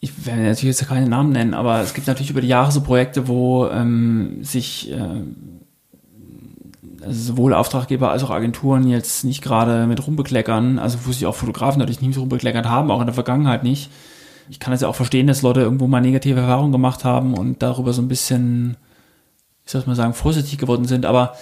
ich 0.00 0.26
werde 0.26 0.42
natürlich 0.42 0.78
jetzt 0.78 0.88
keine 0.88 1.08
Namen 1.08 1.32
nennen, 1.32 1.54
aber 1.54 1.80
es 1.80 1.94
gibt 1.94 2.06
natürlich 2.06 2.30
über 2.30 2.40
die 2.40 2.48
Jahre 2.48 2.70
so 2.70 2.80
Projekte, 2.80 3.28
wo 3.28 3.66
ähm, 3.66 4.38
sich 4.42 4.92
äh, 4.92 5.22
also 7.04 7.20
sowohl 7.20 7.54
Auftraggeber 7.54 8.10
als 8.10 8.22
auch 8.22 8.30
Agenturen 8.30 8.86
jetzt 8.88 9.24
nicht 9.24 9.42
gerade 9.42 9.86
mit 9.86 10.06
rumbekleckern, 10.06 10.78
also 10.78 10.98
wo 11.04 11.12
sich 11.12 11.26
auch 11.26 11.34
Fotografen 11.34 11.78
natürlich 11.78 12.00
nicht 12.00 12.18
rumbekleckert 12.18 12.66
haben, 12.66 12.90
auch 12.90 13.00
in 13.00 13.06
der 13.06 13.14
Vergangenheit 13.14 13.62
nicht 13.64 13.90
ich 14.50 14.60
kann 14.60 14.72
das 14.72 14.80
ja 14.80 14.88
auch 14.88 14.94
verstehen, 14.94 15.26
dass 15.26 15.42
Leute 15.42 15.60
irgendwo 15.60 15.86
mal 15.86 16.00
negative 16.00 16.40
Erfahrungen 16.40 16.72
gemacht 16.72 17.04
haben 17.04 17.34
und 17.34 17.62
darüber 17.62 17.92
so 17.92 18.02
ein 18.02 18.08
bisschen, 18.08 18.76
ich 19.64 19.72
soll 19.72 19.82
mal 19.86 19.96
sagen, 19.96 20.14
vorsichtig 20.14 20.58
geworden 20.58 20.86
sind. 20.86 21.06
Aber 21.06 21.34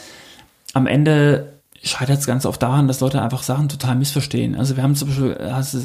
am 0.72 0.86
Ende 0.86 1.60
scheitert 1.82 2.18
es 2.18 2.26
ganz 2.26 2.46
oft 2.46 2.62
daran, 2.62 2.88
dass 2.88 3.00
Leute 3.00 3.22
einfach 3.22 3.42
Sachen 3.42 3.68
total 3.68 3.94
missverstehen. 3.94 4.56
Also 4.56 4.76
wir 4.76 4.82
haben 4.82 4.96
zum 4.96 5.08
Beispiel, 5.08 5.36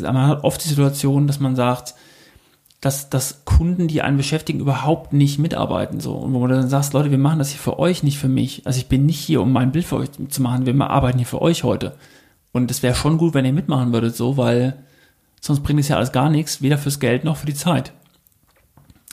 man 0.02 0.28
hat 0.28 0.44
oft 0.44 0.64
die 0.64 0.70
Situation, 0.70 1.28
dass 1.28 1.40
man 1.40 1.56
sagt, 1.56 1.94
dass, 2.82 3.10
dass 3.12 3.46
Kunden, 3.46 3.88
die 3.88 4.02
einen 4.02 4.18
beschäftigen, 4.18 4.60
überhaupt 4.60 5.14
nicht 5.14 5.38
mitarbeiten. 5.38 6.00
So. 6.00 6.16
Und 6.16 6.34
wo 6.34 6.46
du 6.48 6.56
dann 6.56 6.68
sagst, 6.68 6.94
Leute, 6.94 7.12
wir 7.12 7.20
machen 7.20 7.38
das 7.38 7.50
hier 7.50 7.60
für 7.60 7.78
euch, 7.78 8.02
nicht 8.02 8.18
für 8.18 8.28
mich. 8.28 8.66
Also 8.66 8.80
ich 8.80 8.88
bin 8.88 9.06
nicht 9.06 9.20
hier, 9.20 9.42
um 9.42 9.54
mein 9.54 9.72
Bild 9.72 9.86
für 9.86 9.98
euch 9.98 10.10
zu 10.30 10.42
machen, 10.42 10.66
wir 10.66 10.90
arbeiten 10.90 11.20
hier 11.20 11.28
für 11.28 11.42
euch 11.42 11.64
heute. 11.64 11.96
Und 12.52 12.72
es 12.72 12.82
wäre 12.82 12.96
schon 12.96 13.20
gut, 13.20 13.36
wenn 13.36 13.46
ihr 13.46 13.54
mitmachen 13.54 13.94
würdet, 13.94 14.16
so, 14.16 14.36
weil 14.36 14.84
sonst 15.40 15.62
bringt 15.62 15.80
es 15.80 15.88
ja 15.88 15.98
alles 15.98 16.12
gar 16.12 16.30
nichts, 16.30 16.64
weder 16.64 16.80
fürs 16.80 17.00
Geld 17.00 17.24
noch 17.24 17.38
für 17.38 17.46
die 17.46 17.54
Zeit. 17.54 17.94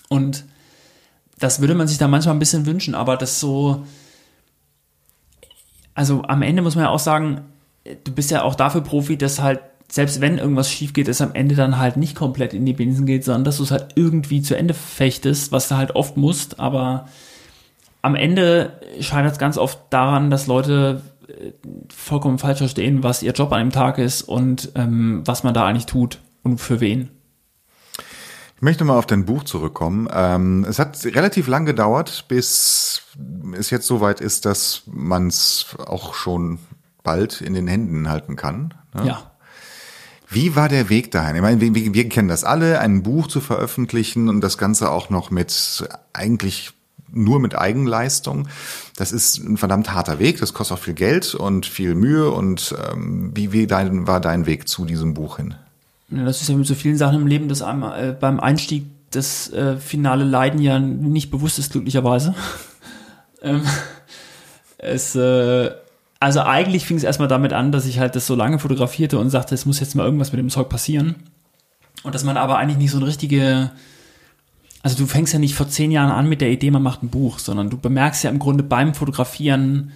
Und 0.08 0.44
das 1.38 1.60
würde 1.60 1.74
man 1.74 1.86
sich 1.86 1.98
da 1.98 2.08
manchmal 2.08 2.34
ein 2.34 2.40
bisschen 2.40 2.66
wünschen, 2.66 2.94
aber 2.94 3.16
das 3.16 3.38
so, 3.38 3.84
also 5.94 6.22
am 6.22 6.42
Ende 6.42 6.62
muss 6.62 6.74
man 6.74 6.84
ja 6.84 6.90
auch 6.90 6.98
sagen, 6.98 7.42
du 8.04 8.12
bist 8.12 8.30
ja 8.30 8.42
auch 8.42 8.54
dafür 8.54 8.80
Profi, 8.80 9.18
dass 9.18 9.40
halt, 9.40 9.60
selbst 9.90 10.20
wenn 10.20 10.38
irgendwas 10.38 10.70
schief 10.70 10.92
geht, 10.92 11.08
es 11.08 11.20
am 11.20 11.34
Ende 11.34 11.54
dann 11.54 11.78
halt 11.78 11.96
nicht 11.96 12.14
komplett 12.14 12.52
in 12.52 12.66
die 12.66 12.74
Binsen 12.74 13.06
geht, 13.06 13.24
sondern 13.24 13.44
dass 13.44 13.56
du 13.56 13.62
es 13.62 13.70
halt 13.70 13.88
irgendwie 13.94 14.42
zu 14.42 14.56
Ende 14.56 14.74
fechtest, 14.74 15.50
was 15.50 15.68
du 15.68 15.76
halt 15.76 15.96
oft 15.96 16.16
musst, 16.16 16.60
aber 16.60 17.06
am 18.02 18.14
Ende 18.14 18.80
scheitert 19.00 19.32
es 19.32 19.38
ganz 19.38 19.58
oft 19.58 19.78
daran, 19.90 20.30
dass 20.30 20.46
Leute 20.46 21.02
äh, 21.28 21.52
vollkommen 21.92 22.38
falsch 22.38 22.58
verstehen, 22.58 23.02
was 23.02 23.22
ihr 23.22 23.32
Job 23.32 23.52
an 23.52 23.60
dem 23.60 23.72
Tag 23.72 23.98
ist 23.98 24.22
und 24.22 24.72
ähm, 24.74 25.22
was 25.24 25.42
man 25.42 25.54
da 25.54 25.66
eigentlich 25.66 25.86
tut 25.86 26.20
und 26.42 26.58
für 26.58 26.80
wen. 26.80 27.10
Ich 28.56 28.62
möchte 28.62 28.84
mal 28.84 28.98
auf 28.98 29.06
dein 29.06 29.24
Buch 29.24 29.44
zurückkommen. 29.44 30.08
Ähm, 30.12 30.66
es 30.68 30.80
hat 30.80 31.04
relativ 31.04 31.46
lang 31.46 31.64
gedauert, 31.64 32.24
bis 32.26 33.02
es 33.56 33.70
jetzt 33.70 33.86
soweit 33.86 34.20
ist, 34.20 34.46
dass 34.46 34.82
man 34.86 35.28
es 35.28 35.76
auch 35.86 36.14
schon 36.14 36.58
bald 37.04 37.40
in 37.40 37.54
den 37.54 37.68
Händen 37.68 38.08
halten 38.08 38.34
kann. 38.34 38.74
Ne? 38.94 39.06
Ja. 39.06 39.30
Wie 40.30 40.54
war 40.54 40.68
der 40.68 40.90
Weg 40.90 41.10
dahin? 41.10 41.36
Ich 41.36 41.42
meine, 41.42 41.60
wir, 41.60 41.74
wir 41.74 42.08
kennen 42.08 42.28
das 42.28 42.44
alle, 42.44 42.80
ein 42.80 43.02
Buch 43.02 43.28
zu 43.28 43.40
veröffentlichen 43.40 44.28
und 44.28 44.42
das 44.42 44.58
Ganze 44.58 44.90
auch 44.90 45.08
noch 45.08 45.30
mit 45.30 45.88
eigentlich 46.12 46.72
nur 47.10 47.40
mit 47.40 47.56
Eigenleistung. 47.56 48.48
Das 48.96 49.12
ist 49.12 49.38
ein 49.38 49.56
verdammt 49.56 49.92
harter 49.94 50.18
Weg. 50.18 50.38
Das 50.40 50.52
kostet 50.52 50.76
auch 50.76 50.82
viel 50.82 50.94
Geld 50.94 51.34
und 51.34 51.64
viel 51.64 51.94
Mühe. 51.94 52.30
Und 52.30 52.74
ähm, 52.92 53.30
wie, 53.34 53.52
wie 53.52 53.66
dein, 53.66 54.06
war 54.06 54.20
dein 54.20 54.44
Weg 54.44 54.68
zu 54.68 54.84
diesem 54.84 55.14
Buch 55.14 55.38
hin? 55.38 55.54
Ja, 56.10 56.24
das 56.24 56.42
ist 56.42 56.48
ja 56.48 56.56
mit 56.56 56.66
so 56.66 56.74
vielen 56.74 56.98
Sachen 56.98 57.22
im 57.22 57.26
Leben, 57.26 57.48
dass 57.48 57.62
einem 57.62 57.82
äh, 57.82 58.12
beim 58.18 58.40
Einstieg 58.40 58.84
das 59.10 59.50
äh, 59.52 59.76
finale 59.78 60.24
Leiden 60.24 60.60
ja 60.60 60.78
nicht 60.78 61.30
bewusst 61.30 61.58
ist, 61.58 61.72
glücklicherweise. 61.72 62.34
ähm, 63.42 63.62
es, 64.76 65.14
äh, 65.14 65.70
also 66.20 66.40
eigentlich 66.40 66.84
fing 66.86 66.96
es 66.96 67.04
erstmal 67.04 67.28
damit 67.28 67.52
an, 67.52 67.72
dass 67.72 67.86
ich 67.86 67.98
halt 67.98 68.16
das 68.16 68.26
so 68.26 68.34
lange 68.34 68.58
fotografierte 68.58 69.18
und 69.18 69.30
sagte, 69.30 69.54
es 69.54 69.66
muss 69.66 69.80
jetzt 69.80 69.94
mal 69.94 70.04
irgendwas 70.04 70.32
mit 70.32 70.40
dem 70.40 70.50
Zeug 70.50 70.68
passieren. 70.68 71.16
Und 72.02 72.14
dass 72.14 72.24
man 72.24 72.36
aber 72.36 72.58
eigentlich 72.58 72.78
nicht 72.78 72.90
so 72.90 72.98
eine 72.98 73.06
richtige, 73.06 73.70
also 74.82 74.96
du 74.96 75.06
fängst 75.06 75.32
ja 75.32 75.38
nicht 75.38 75.54
vor 75.54 75.68
zehn 75.68 75.90
Jahren 75.90 76.10
an 76.10 76.28
mit 76.28 76.40
der 76.40 76.50
Idee, 76.50 76.70
man 76.70 76.82
macht 76.82 77.02
ein 77.02 77.10
Buch, 77.10 77.38
sondern 77.38 77.70
du 77.70 77.78
bemerkst 77.78 78.24
ja 78.24 78.30
im 78.30 78.38
Grunde 78.38 78.64
beim 78.64 78.94
Fotografieren, 78.94 79.92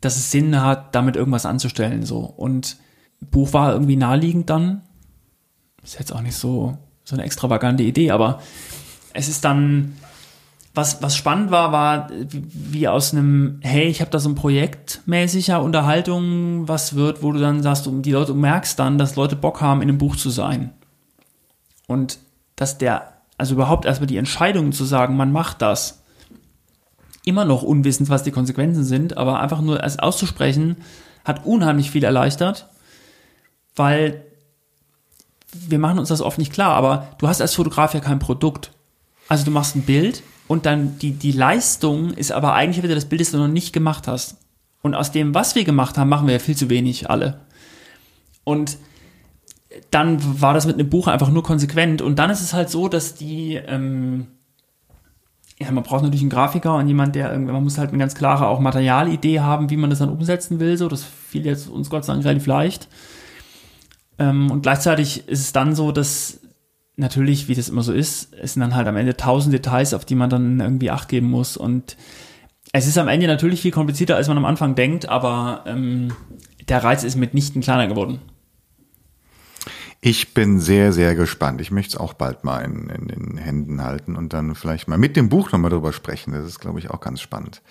dass 0.00 0.16
es 0.16 0.30
Sinn 0.30 0.60
hat, 0.60 0.94
damit 0.94 1.16
irgendwas 1.16 1.46
anzustellen, 1.46 2.04
so. 2.04 2.20
Und 2.20 2.76
Buch 3.20 3.52
war 3.52 3.72
irgendwie 3.72 3.96
naheliegend 3.96 4.50
dann 4.50 4.82
ist 5.82 5.98
jetzt 5.98 6.12
auch 6.12 6.20
nicht 6.20 6.36
so, 6.36 6.78
so 7.04 7.16
eine 7.16 7.24
extravagante 7.24 7.82
Idee, 7.82 8.10
aber 8.10 8.40
es 9.14 9.28
ist 9.28 9.44
dann, 9.44 9.96
was, 10.74 11.02
was 11.02 11.16
spannend 11.16 11.50
war, 11.50 11.70
war 11.72 12.08
wie 12.10 12.88
aus 12.88 13.12
einem, 13.12 13.60
hey, 13.62 13.88
ich 13.88 14.00
habe 14.00 14.10
da 14.10 14.18
so 14.18 14.30
ein 14.30 14.34
Projekt 14.34 15.02
mäßiger 15.04 15.62
Unterhaltung, 15.62 16.66
was 16.66 16.94
wird, 16.94 17.22
wo 17.22 17.32
du 17.32 17.38
dann 17.38 17.62
sagst, 17.62 17.84
du, 17.84 18.00
die 18.00 18.12
Leute, 18.12 18.32
du 18.32 18.38
merkst 18.38 18.78
dann, 18.78 18.96
dass 18.96 19.16
Leute 19.16 19.36
Bock 19.36 19.60
haben, 19.60 19.82
in 19.82 19.88
einem 19.88 19.98
Buch 19.98 20.16
zu 20.16 20.30
sein. 20.30 20.72
Und 21.86 22.18
dass 22.56 22.78
der, 22.78 23.12
also 23.36 23.54
überhaupt 23.54 23.84
erstmal 23.84 24.06
die 24.06 24.16
Entscheidung 24.16 24.72
zu 24.72 24.84
sagen, 24.84 25.16
man 25.16 25.30
macht 25.30 25.60
das, 25.60 26.02
immer 27.24 27.44
noch 27.44 27.62
unwissend, 27.62 28.08
was 28.08 28.22
die 28.22 28.32
Konsequenzen 28.32 28.82
sind, 28.82 29.16
aber 29.16 29.40
einfach 29.40 29.60
nur 29.60 29.84
es 29.84 29.98
auszusprechen, 29.98 30.76
hat 31.24 31.44
unheimlich 31.44 31.90
viel 31.90 32.02
erleichtert, 32.02 32.68
weil 33.76 34.24
wir 35.52 35.78
machen 35.78 35.98
uns 35.98 36.08
das 36.08 36.22
oft 36.22 36.38
nicht 36.38 36.52
klar, 36.52 36.74
aber 36.74 37.08
du 37.18 37.28
hast 37.28 37.42
als 37.42 37.54
Fotograf 37.54 37.92
ja 37.94 38.00
kein 38.00 38.18
Produkt. 38.18 38.72
Also 39.28 39.44
du 39.44 39.50
machst 39.50 39.76
ein 39.76 39.82
Bild 39.82 40.22
und 40.52 40.66
dann 40.66 40.98
die, 40.98 41.12
die 41.12 41.32
Leistung 41.32 42.12
ist 42.12 42.30
aber 42.30 42.52
eigentlich 42.52 42.84
wieder 42.84 42.94
das 42.94 43.06
Bild, 43.06 43.22
das 43.22 43.30
du 43.30 43.38
noch 43.38 43.48
nicht 43.48 43.72
gemacht 43.72 44.06
hast. 44.06 44.36
Und 44.82 44.94
aus 44.94 45.10
dem, 45.10 45.34
was 45.34 45.54
wir 45.54 45.64
gemacht 45.64 45.96
haben, 45.96 46.10
machen 46.10 46.26
wir 46.26 46.34
ja 46.34 46.40
viel 46.40 46.54
zu 46.54 46.68
wenig 46.68 47.08
alle. 47.08 47.40
Und 48.44 48.76
dann 49.90 50.42
war 50.42 50.52
das 50.52 50.66
mit 50.66 50.74
einem 50.74 50.90
Buch 50.90 51.06
einfach 51.06 51.30
nur 51.30 51.42
konsequent. 51.42 52.02
Und 52.02 52.18
dann 52.18 52.28
ist 52.28 52.42
es 52.42 52.52
halt 52.52 52.68
so, 52.68 52.88
dass 52.88 53.14
die, 53.14 53.54
ähm, 53.54 54.26
ja, 55.58 55.70
man 55.70 55.84
braucht 55.84 56.02
natürlich 56.02 56.20
einen 56.20 56.28
Grafiker 56.28 56.74
und 56.74 56.86
jemand, 56.86 57.14
der 57.14 57.32
irgendwie, 57.32 57.52
man 57.52 57.64
muss 57.64 57.78
halt 57.78 57.88
eine 57.88 57.98
ganz 57.98 58.14
klare 58.14 58.46
auch 58.46 58.60
Materialidee 58.60 59.40
haben, 59.40 59.70
wie 59.70 59.78
man 59.78 59.88
das 59.88 60.00
dann 60.00 60.10
umsetzen 60.10 60.60
will. 60.60 60.76
So, 60.76 60.86
das 60.86 61.02
fiel 61.02 61.46
jetzt 61.46 61.66
uns 61.66 61.88
Gott 61.88 62.04
sei 62.04 62.12
Dank 62.12 62.26
relativ 62.26 62.46
leicht. 62.46 62.88
Ähm, 64.18 64.50
und 64.50 64.60
gleichzeitig 64.60 65.26
ist 65.28 65.40
es 65.40 65.52
dann 65.54 65.74
so, 65.74 65.92
dass 65.92 66.41
natürlich, 67.02 67.48
wie 67.48 67.54
das 67.54 67.68
immer 67.68 67.82
so 67.82 67.92
ist, 67.92 68.32
es 68.40 68.54
sind 68.54 68.60
dann 68.60 68.74
halt 68.74 68.88
am 68.88 68.96
Ende 68.96 69.16
tausend 69.16 69.52
Details, 69.52 69.92
auf 69.92 70.04
die 70.04 70.14
man 70.14 70.30
dann 70.30 70.60
irgendwie 70.60 70.90
Acht 70.90 71.08
geben 71.08 71.28
muss. 71.28 71.56
Und 71.56 71.96
es 72.72 72.86
ist 72.86 72.96
am 72.96 73.08
Ende 73.08 73.26
natürlich 73.26 73.60
viel 73.60 73.70
komplizierter, 73.70 74.16
als 74.16 74.28
man 74.28 74.38
am 74.38 74.46
Anfang 74.46 74.74
denkt, 74.74 75.08
aber 75.08 75.64
ähm, 75.66 76.12
der 76.68 76.82
Reiz 76.82 77.04
ist 77.04 77.16
mitnichten 77.16 77.60
kleiner 77.60 77.86
geworden. 77.86 78.20
Ich 80.00 80.34
bin 80.34 80.58
sehr, 80.58 80.92
sehr 80.92 81.14
gespannt. 81.14 81.60
Ich 81.60 81.70
möchte 81.70 81.96
es 81.96 82.00
auch 82.00 82.14
bald 82.14 82.42
mal 82.42 82.64
in, 82.64 82.88
in 82.88 83.06
den 83.06 83.36
Händen 83.36 83.84
halten 83.84 84.16
und 84.16 84.32
dann 84.32 84.56
vielleicht 84.56 84.88
mal 84.88 84.98
mit 84.98 85.16
dem 85.16 85.28
Buch 85.28 85.52
nochmal 85.52 85.70
drüber 85.70 85.92
sprechen. 85.92 86.32
Das 86.32 86.44
ist, 86.44 86.58
glaube 86.58 86.80
ich, 86.80 86.90
auch 86.90 87.00
ganz 87.00 87.20
spannend. 87.20 87.62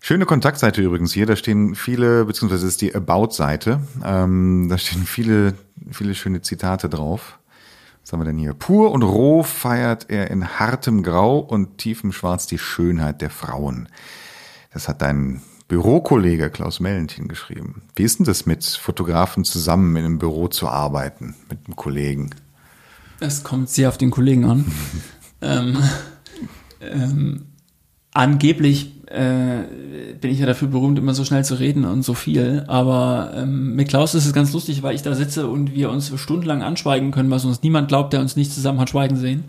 Schöne 0.00 0.24
Kontaktseite 0.26 0.80
übrigens 0.80 1.12
hier. 1.12 1.26
Da 1.26 1.36
stehen 1.36 1.74
viele, 1.74 2.24
beziehungsweise 2.24 2.66
ist 2.66 2.80
die 2.80 2.94
About-Seite. 2.94 3.80
Ähm, 4.04 4.68
da 4.70 4.78
stehen 4.78 5.04
viele, 5.04 5.54
viele 5.90 6.14
schöne 6.14 6.40
Zitate 6.40 6.88
drauf. 6.88 7.38
Was 8.04 8.12
haben 8.12 8.20
wir 8.20 8.26
denn 8.26 8.38
hier? 8.38 8.52
Pur 8.52 8.92
und 8.92 9.02
roh 9.02 9.42
feiert 9.42 10.10
er 10.10 10.30
in 10.30 10.58
hartem 10.58 11.02
Grau 11.02 11.38
und 11.38 11.78
tiefem 11.78 12.12
Schwarz 12.12 12.46
die 12.46 12.58
Schönheit 12.58 13.22
der 13.22 13.30
Frauen. 13.30 13.88
Das 14.74 14.88
hat 14.88 15.00
dein 15.00 15.40
Bürokollege 15.68 16.50
Klaus 16.50 16.80
Mellentin 16.80 17.28
geschrieben. 17.28 17.80
Wie 17.96 18.02
ist 18.02 18.18
denn 18.18 18.26
das 18.26 18.44
mit 18.44 18.62
Fotografen 18.62 19.44
zusammen 19.44 19.96
in 19.96 20.04
einem 20.04 20.18
Büro 20.18 20.48
zu 20.48 20.68
arbeiten, 20.68 21.34
mit 21.48 21.60
einem 21.64 21.76
Kollegen? 21.76 22.30
Es 23.20 23.42
kommt 23.42 23.70
sehr 23.70 23.88
auf 23.88 23.96
den 23.96 24.10
Kollegen 24.10 24.44
an. 24.44 24.70
ähm, 25.40 25.78
ähm, 26.82 27.46
angeblich 28.12 28.93
äh, 29.14 30.14
bin 30.20 30.30
ich 30.30 30.38
ja 30.38 30.46
dafür 30.46 30.68
berühmt, 30.68 30.98
immer 30.98 31.14
so 31.14 31.24
schnell 31.24 31.44
zu 31.44 31.54
reden 31.54 31.84
und 31.84 32.02
so 32.02 32.14
viel. 32.14 32.64
Aber 32.66 33.32
ähm, 33.36 33.74
mit 33.74 33.88
Klaus 33.88 34.14
ist 34.14 34.26
es 34.26 34.32
ganz 34.32 34.52
lustig, 34.52 34.82
weil 34.82 34.94
ich 34.94 35.02
da 35.02 35.14
sitze 35.14 35.46
und 35.46 35.74
wir 35.74 35.90
uns 35.90 36.12
stundenlang 36.20 36.62
anschweigen 36.62 37.10
können, 37.10 37.30
was 37.30 37.44
uns 37.44 37.62
niemand 37.62 37.88
glaubt, 37.88 38.12
der 38.12 38.20
uns 38.20 38.36
nicht 38.36 38.52
zusammen 38.52 38.80
hat 38.80 38.90
schweigen 38.90 39.16
sehen. 39.16 39.44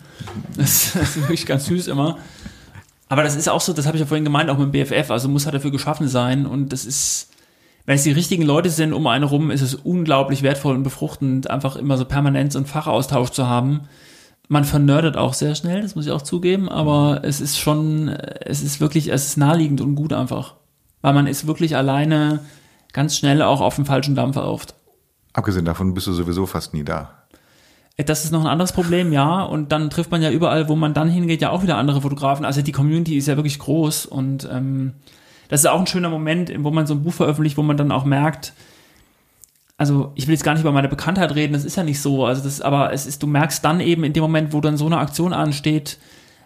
Das, 0.56 0.94
das 1.00 1.10
ist 1.10 1.18
wirklich 1.18 1.46
ganz 1.46 1.66
süß 1.66 1.88
immer. 1.88 2.18
Aber 3.10 3.24
das 3.24 3.36
ist 3.36 3.50
auch 3.50 3.62
so, 3.62 3.74
das 3.74 3.86
habe 3.86 3.98
ich 3.98 4.02
ja 4.02 4.08
vorhin 4.08 4.24
gemeint, 4.24 4.50
auch 4.50 4.58
mit 4.58 4.68
dem 4.68 4.72
BFF, 4.72 5.12
also 5.12 5.30
muss 5.30 5.46
halt 5.46 5.56
dafür 5.56 5.72
geschaffen 5.72 6.08
sein 6.08 6.48
und 6.48 6.74
das 6.74 6.86
ist, 6.86 7.30
wenn 7.86 7.96
es 7.96 8.04
die 8.04 8.12
richtigen 8.12 8.42
Leute 8.42 8.72
sind 8.72 8.94
um 8.94 9.06
einen 9.06 9.24
rum, 9.24 9.52
ist 9.52 9.62
es 9.62 9.76
unglaublich 9.76 10.42
wertvoll 10.42 10.76
und 10.76 10.82
befruchtend, 10.82 11.50
einfach 11.52 11.76
immer 11.76 11.98
so 11.98 12.06
permanent 12.06 12.52
so 12.52 12.58
einen 12.58 12.66
Fachaustausch 12.66 13.30
zu 13.30 13.48
haben 13.48 13.82
man 14.48 14.64
vernördet 14.64 15.18
auch 15.18 15.34
sehr 15.34 15.56
schnell, 15.56 15.82
das 15.82 15.96
muss 15.96 16.06
ich 16.06 16.12
auch 16.12 16.22
zugeben, 16.22 16.70
aber 16.70 17.22
es 17.24 17.42
ist 17.42 17.58
schon, 17.60 18.10
es 18.10 18.62
ist 18.62 18.80
wirklich, 18.80 19.12
es 19.12 19.26
ist 19.26 19.38
naheliegend 19.38 19.82
und 19.82 19.96
gut 19.96 20.14
einfach. 20.14 20.56
Weil 21.02 21.14
man 21.14 21.28
ist 21.28 21.48
wirklich 21.48 21.76
alleine 21.76 22.40
ganz 22.94 23.18
schnell 23.18 23.42
auch 23.42 23.62
auf 23.62 23.76
dem 23.76 23.86
falschen 23.86 24.16
Dampfer 24.16 24.48
oft. 24.48 24.76
Abgesehen 25.34 25.66
davon 25.66 25.94
bist 25.94 26.08
du 26.08 26.14
sowieso 26.14 26.46
fast 26.46 26.74
nie 26.74 26.84
da. 26.84 27.26
Äh, 27.98 28.04
das 28.04 28.26
ist 28.26 28.32
noch 28.32 28.42
ein 28.42 28.48
anderes 28.48 28.72
Problem, 28.72 29.12
ja. 29.12 29.44
Und 29.44 29.72
dann 29.72 29.90
trifft 29.90 30.12
man 30.12 30.22
ja 30.22 30.32
überall, 30.32 30.70
wo 30.70 30.76
man 30.76 30.94
dann 30.94 31.10
hingeht, 31.10 31.42
ja 31.42 31.50
auch 31.50 31.64
wieder 31.64 31.78
andere 31.78 32.02
Fotografen. 32.02 32.46
Also 32.46 32.62
die 32.62 32.72
Community 32.72 33.18
ist 33.18 33.28
ja 33.28 33.36
wirklich 33.36 33.60
groß 33.60 34.06
und 34.06 34.48
ähm, 34.52 34.94
das 35.50 35.62
ist 35.62 35.68
auch 35.68 35.80
ein 35.80 35.88
schöner 35.88 36.10
Moment, 36.10 36.52
wo 36.60 36.72
man 36.72 36.88
so 36.88 36.96
ein 36.96 37.04
Buch 37.04 37.14
veröffentlicht, 37.14 37.58
wo 37.58 37.64
man 37.64 37.78
dann 37.78 37.92
auch 37.92 38.06
merkt, 38.06 38.54
also 39.78 40.12
ich 40.16 40.28
will 40.28 40.34
jetzt 40.34 40.44
gar 40.44 40.54
nicht 40.54 40.62
über 40.62 40.72
meine 40.72 40.88
Bekanntheit 40.88 41.36
reden, 41.36 41.54
das 41.54 41.66
ist 41.66 41.76
ja 41.76 41.84
nicht 41.84 42.02
so. 42.02 42.26
Also 42.26 42.44
das, 42.44 42.62
aber 42.62 42.94
es 42.94 43.06
ist, 43.06 43.22
du 43.22 43.28
merkst 43.28 43.64
dann 43.64 43.80
eben 43.80 44.04
in 44.04 44.14
dem 44.14 44.22
Moment, 44.22 44.54
wo 44.54 44.62
dann 44.62 44.78
so 44.78 44.86
eine 44.86 44.98
Aktion 44.98 45.34
ansteht, 45.34 45.98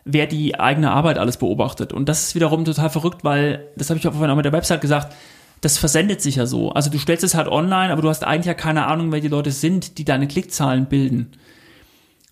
wer 0.06 0.26
die 0.26 0.60
eigene 0.60 0.92
Arbeit 0.92 1.20
alles 1.20 1.38
beobachtet. 1.38 1.94
Und 1.94 2.10
das 2.10 2.28
ist 2.28 2.36
wiederum 2.36 2.66
total 2.66 2.90
verrückt, 2.90 3.24
weil, 3.24 3.68
das 3.76 3.90
habe 3.90 4.00
ich 4.00 4.08
auch 4.08 4.14
vorhin 4.14 4.32
auch 4.32 4.36
mit 4.36 4.46
der 4.46 4.54
Website 4.54 4.82
gesagt, 4.82 5.16
das 5.62 5.78
versendet 5.78 6.22
sich 6.22 6.38
ja 6.38 6.46
so. 6.46 6.72
Also 6.72 6.90
du 6.90 6.98
stellst 6.98 7.24
es 7.24 7.36
halt 7.36 7.48
online, 7.48 7.92
aber 7.92 8.02
du 8.02 8.10
hast 8.10 8.24
eigentlich 8.24 8.46
ja 8.46 8.54
keine 8.54 8.88
Ahnung, 8.88 9.12
wer 9.12 9.20
die 9.20 9.28
Leute 9.28 9.52
sind, 9.52 9.98
die 9.98 10.06
deine 10.06 10.28
Klickzahlen 10.28 10.86
bilden. 10.86 11.32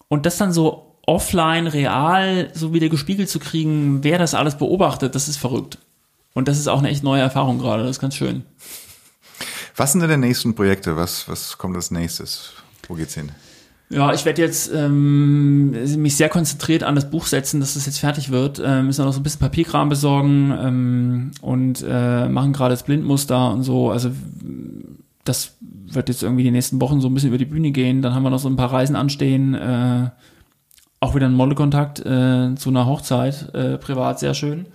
Und 0.08 0.26
das 0.26 0.38
dann 0.38 0.54
so 0.54 0.96
offline, 1.06 1.68
real, 1.68 2.50
so 2.54 2.74
wieder 2.74 2.90
gespiegelt 2.90 3.30
zu 3.30 3.40
kriegen, 3.40 4.04
wer 4.04 4.18
das 4.18 4.34
alles 4.34 4.58
beobachtet, 4.58 5.14
das 5.14 5.28
ist 5.28 5.38
verrückt. 5.38 5.78
Und 6.34 6.48
das 6.48 6.58
ist 6.58 6.68
auch 6.68 6.80
eine 6.80 6.90
echt 6.90 7.04
neue 7.04 7.22
Erfahrung 7.22 7.60
gerade, 7.60 7.84
das 7.84 7.92
ist 7.92 8.00
ganz 8.00 8.16
schön. 8.16 8.44
Was 9.78 9.92
sind 9.92 10.02
denn 10.02 10.10
die 10.10 10.28
nächsten 10.28 10.56
Projekte? 10.56 10.98
Was, 10.98 11.30
was 11.30 11.58
kommt 11.58 11.76
als 11.76 11.92
nächstes? 11.92 12.54
Wo 12.88 12.96
geht's 12.96 13.14
hin? 13.14 13.32
Ja, 13.90 14.12
ich 14.12 14.26
werde 14.26 14.42
jetzt 14.42 14.70
ähm, 14.74 15.72
mich 16.02 16.18
sehr 16.18 16.28
konzentriert 16.28 16.84
an 16.84 16.96
das 16.96 17.10
Buch 17.10 17.26
setzen, 17.26 17.62
dass 17.62 17.76
das 17.76 17.86
jetzt 17.86 18.00
fertig 18.00 18.32
wird. 18.32 18.62
Ähm, 18.64 18.88
müssen 18.88 19.00
wir 19.00 19.06
noch 19.06 19.14
so 19.14 19.20
ein 19.20 19.24
bisschen 19.24 19.40
Papierkram 19.40 19.88
besorgen 19.88 20.52
ähm, 20.60 21.32
und 21.42 21.86
äh, 21.88 22.28
machen 22.28 22.52
gerade 22.52 22.74
das 22.74 22.84
Blindmuster 22.84 23.52
und 23.52 23.64
so. 23.64 23.92
Also 23.92 24.12
das 25.24 25.54
wird 25.62 26.10
jetzt 26.10 26.24
irgendwie 26.24 26.44
die 26.44 26.52
nächsten 26.52 26.82
Wochen 26.82 27.00
so 27.00 27.08
ein 27.08 27.14
bisschen 27.14 27.30
über 27.30 27.38
die 27.38 27.46
Bühne 27.46 27.72
gehen. 27.72 28.02
Dann 28.02 28.14
haben 28.14 28.24
wir 28.24 28.30
noch 28.30 28.40
so 28.40 28.50
ein 28.50 28.58
paar 28.58 28.74
Reisen 28.74 28.96
anstehen. 28.96 29.54
Äh, 29.54 30.10
auch 31.00 31.16
wieder 31.16 31.28
ein 31.28 31.34
Modelkontakt 31.34 32.00
äh, 32.00 32.56
zu 32.56 32.70
einer 32.70 32.88
Hochzeit, 32.88 33.54
äh, 33.54 33.78
privat 33.78 34.20
sehr 34.20 34.34
schön. 34.34 34.66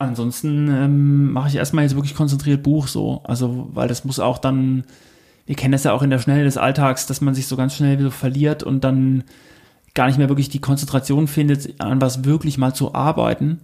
Ansonsten 0.00 0.68
ähm, 0.68 1.32
mache 1.32 1.48
ich 1.48 1.56
erstmal 1.56 1.84
jetzt 1.84 1.94
wirklich 1.94 2.14
konzentriert 2.14 2.62
Buch 2.62 2.88
so. 2.88 3.20
Also, 3.24 3.68
weil 3.72 3.88
das 3.88 4.04
muss 4.04 4.18
auch 4.18 4.38
dann, 4.38 4.84
wir 5.46 5.54
kennen 5.54 5.72
das 5.72 5.84
ja 5.84 5.92
auch 5.92 6.02
in 6.02 6.10
der 6.10 6.18
Schnelle 6.18 6.44
des 6.44 6.56
Alltags, 6.56 7.06
dass 7.06 7.20
man 7.20 7.34
sich 7.34 7.46
so 7.46 7.56
ganz 7.56 7.74
schnell 7.74 7.98
wieder 7.98 8.10
verliert 8.10 8.62
und 8.62 8.82
dann 8.82 9.24
gar 9.94 10.06
nicht 10.06 10.18
mehr 10.18 10.28
wirklich 10.28 10.48
die 10.48 10.60
Konzentration 10.60 11.26
findet, 11.26 11.80
an 11.80 12.00
was 12.00 12.24
wirklich 12.24 12.58
mal 12.58 12.74
zu 12.74 12.94
arbeiten. 12.94 13.60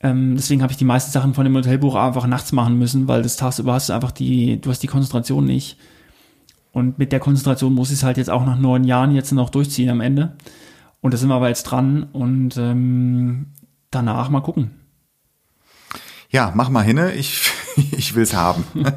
Ähm, 0.00 0.34
deswegen 0.36 0.62
habe 0.62 0.72
ich 0.72 0.76
die 0.76 0.84
meisten 0.84 1.10
Sachen 1.10 1.34
von 1.34 1.44
dem 1.44 1.56
Hotelbuch 1.56 1.94
einfach 1.94 2.26
nachts 2.26 2.52
machen 2.52 2.78
müssen, 2.78 3.08
weil 3.08 3.22
das 3.22 3.36
tagsüber 3.36 3.72
hast 3.72 3.88
du 3.88 3.94
einfach 3.94 4.12
die, 4.12 4.60
du 4.60 4.70
hast 4.70 4.82
die 4.82 4.88
Konzentration 4.88 5.44
nicht. 5.44 5.78
Und 6.72 6.98
mit 6.98 7.12
der 7.12 7.20
Konzentration 7.20 7.72
muss 7.72 7.90
ich 7.90 7.98
es 7.98 8.04
halt 8.04 8.16
jetzt 8.16 8.30
auch 8.30 8.44
nach 8.44 8.58
neun 8.58 8.84
Jahren 8.84 9.14
jetzt 9.14 9.32
noch 9.32 9.48
durchziehen 9.48 9.88
am 9.88 10.00
Ende. 10.00 10.36
Und 11.00 11.14
da 11.14 11.18
sind 11.18 11.28
wir 11.28 11.36
aber 11.36 11.48
jetzt 11.48 11.62
dran 11.62 12.08
und 12.12 12.56
ähm, 12.56 13.46
danach 13.90 14.28
mal 14.28 14.40
gucken. 14.40 14.72
Ja, 16.34 16.50
mach 16.52 16.68
mal 16.68 16.82
hin. 16.82 16.98
Ich, 17.14 17.52
ich 17.92 18.16
will's 18.16 18.34
haben. 18.34 18.64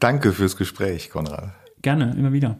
Danke 0.00 0.32
fürs 0.32 0.56
Gespräch, 0.56 1.08
Konrad. 1.10 1.52
Gerne, 1.80 2.12
immer 2.18 2.32
wieder. 2.32 2.58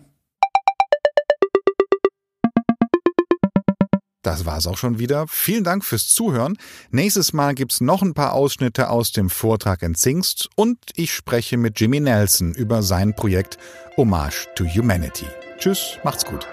Das 4.23 4.47
war's 4.47 4.69
auch 4.69 4.79
schon 4.79 5.01
wieder. 5.01 5.27
Vielen 5.27 5.65
Dank 5.65 5.85
fürs 5.85 6.07
Zuhören. 6.07 6.57
Nächstes 6.93 7.33
Mal 7.33 7.57
gibt's 7.57 7.81
noch 7.81 8.03
ein 8.03 8.15
paar 8.15 8.33
Ausschnitte 8.33 8.91
aus 8.91 9.11
dem 9.11 9.29
Vortrag 9.29 9.83
in 9.83 9.97
Zingst 9.97 10.49
und 10.55 10.79
ich 10.95 11.13
spreche 11.13 11.57
mit 11.57 11.81
Jimmy 11.81 11.99
Nelson 11.99 12.55
über 12.55 12.81
sein 12.85 13.17
Projekt 13.17 13.59
Hommage 13.97 14.47
to 14.55 14.65
Humanity. 14.65 15.27
Tschüss, 15.59 15.99
macht's 16.05 16.25
gut. 16.25 16.47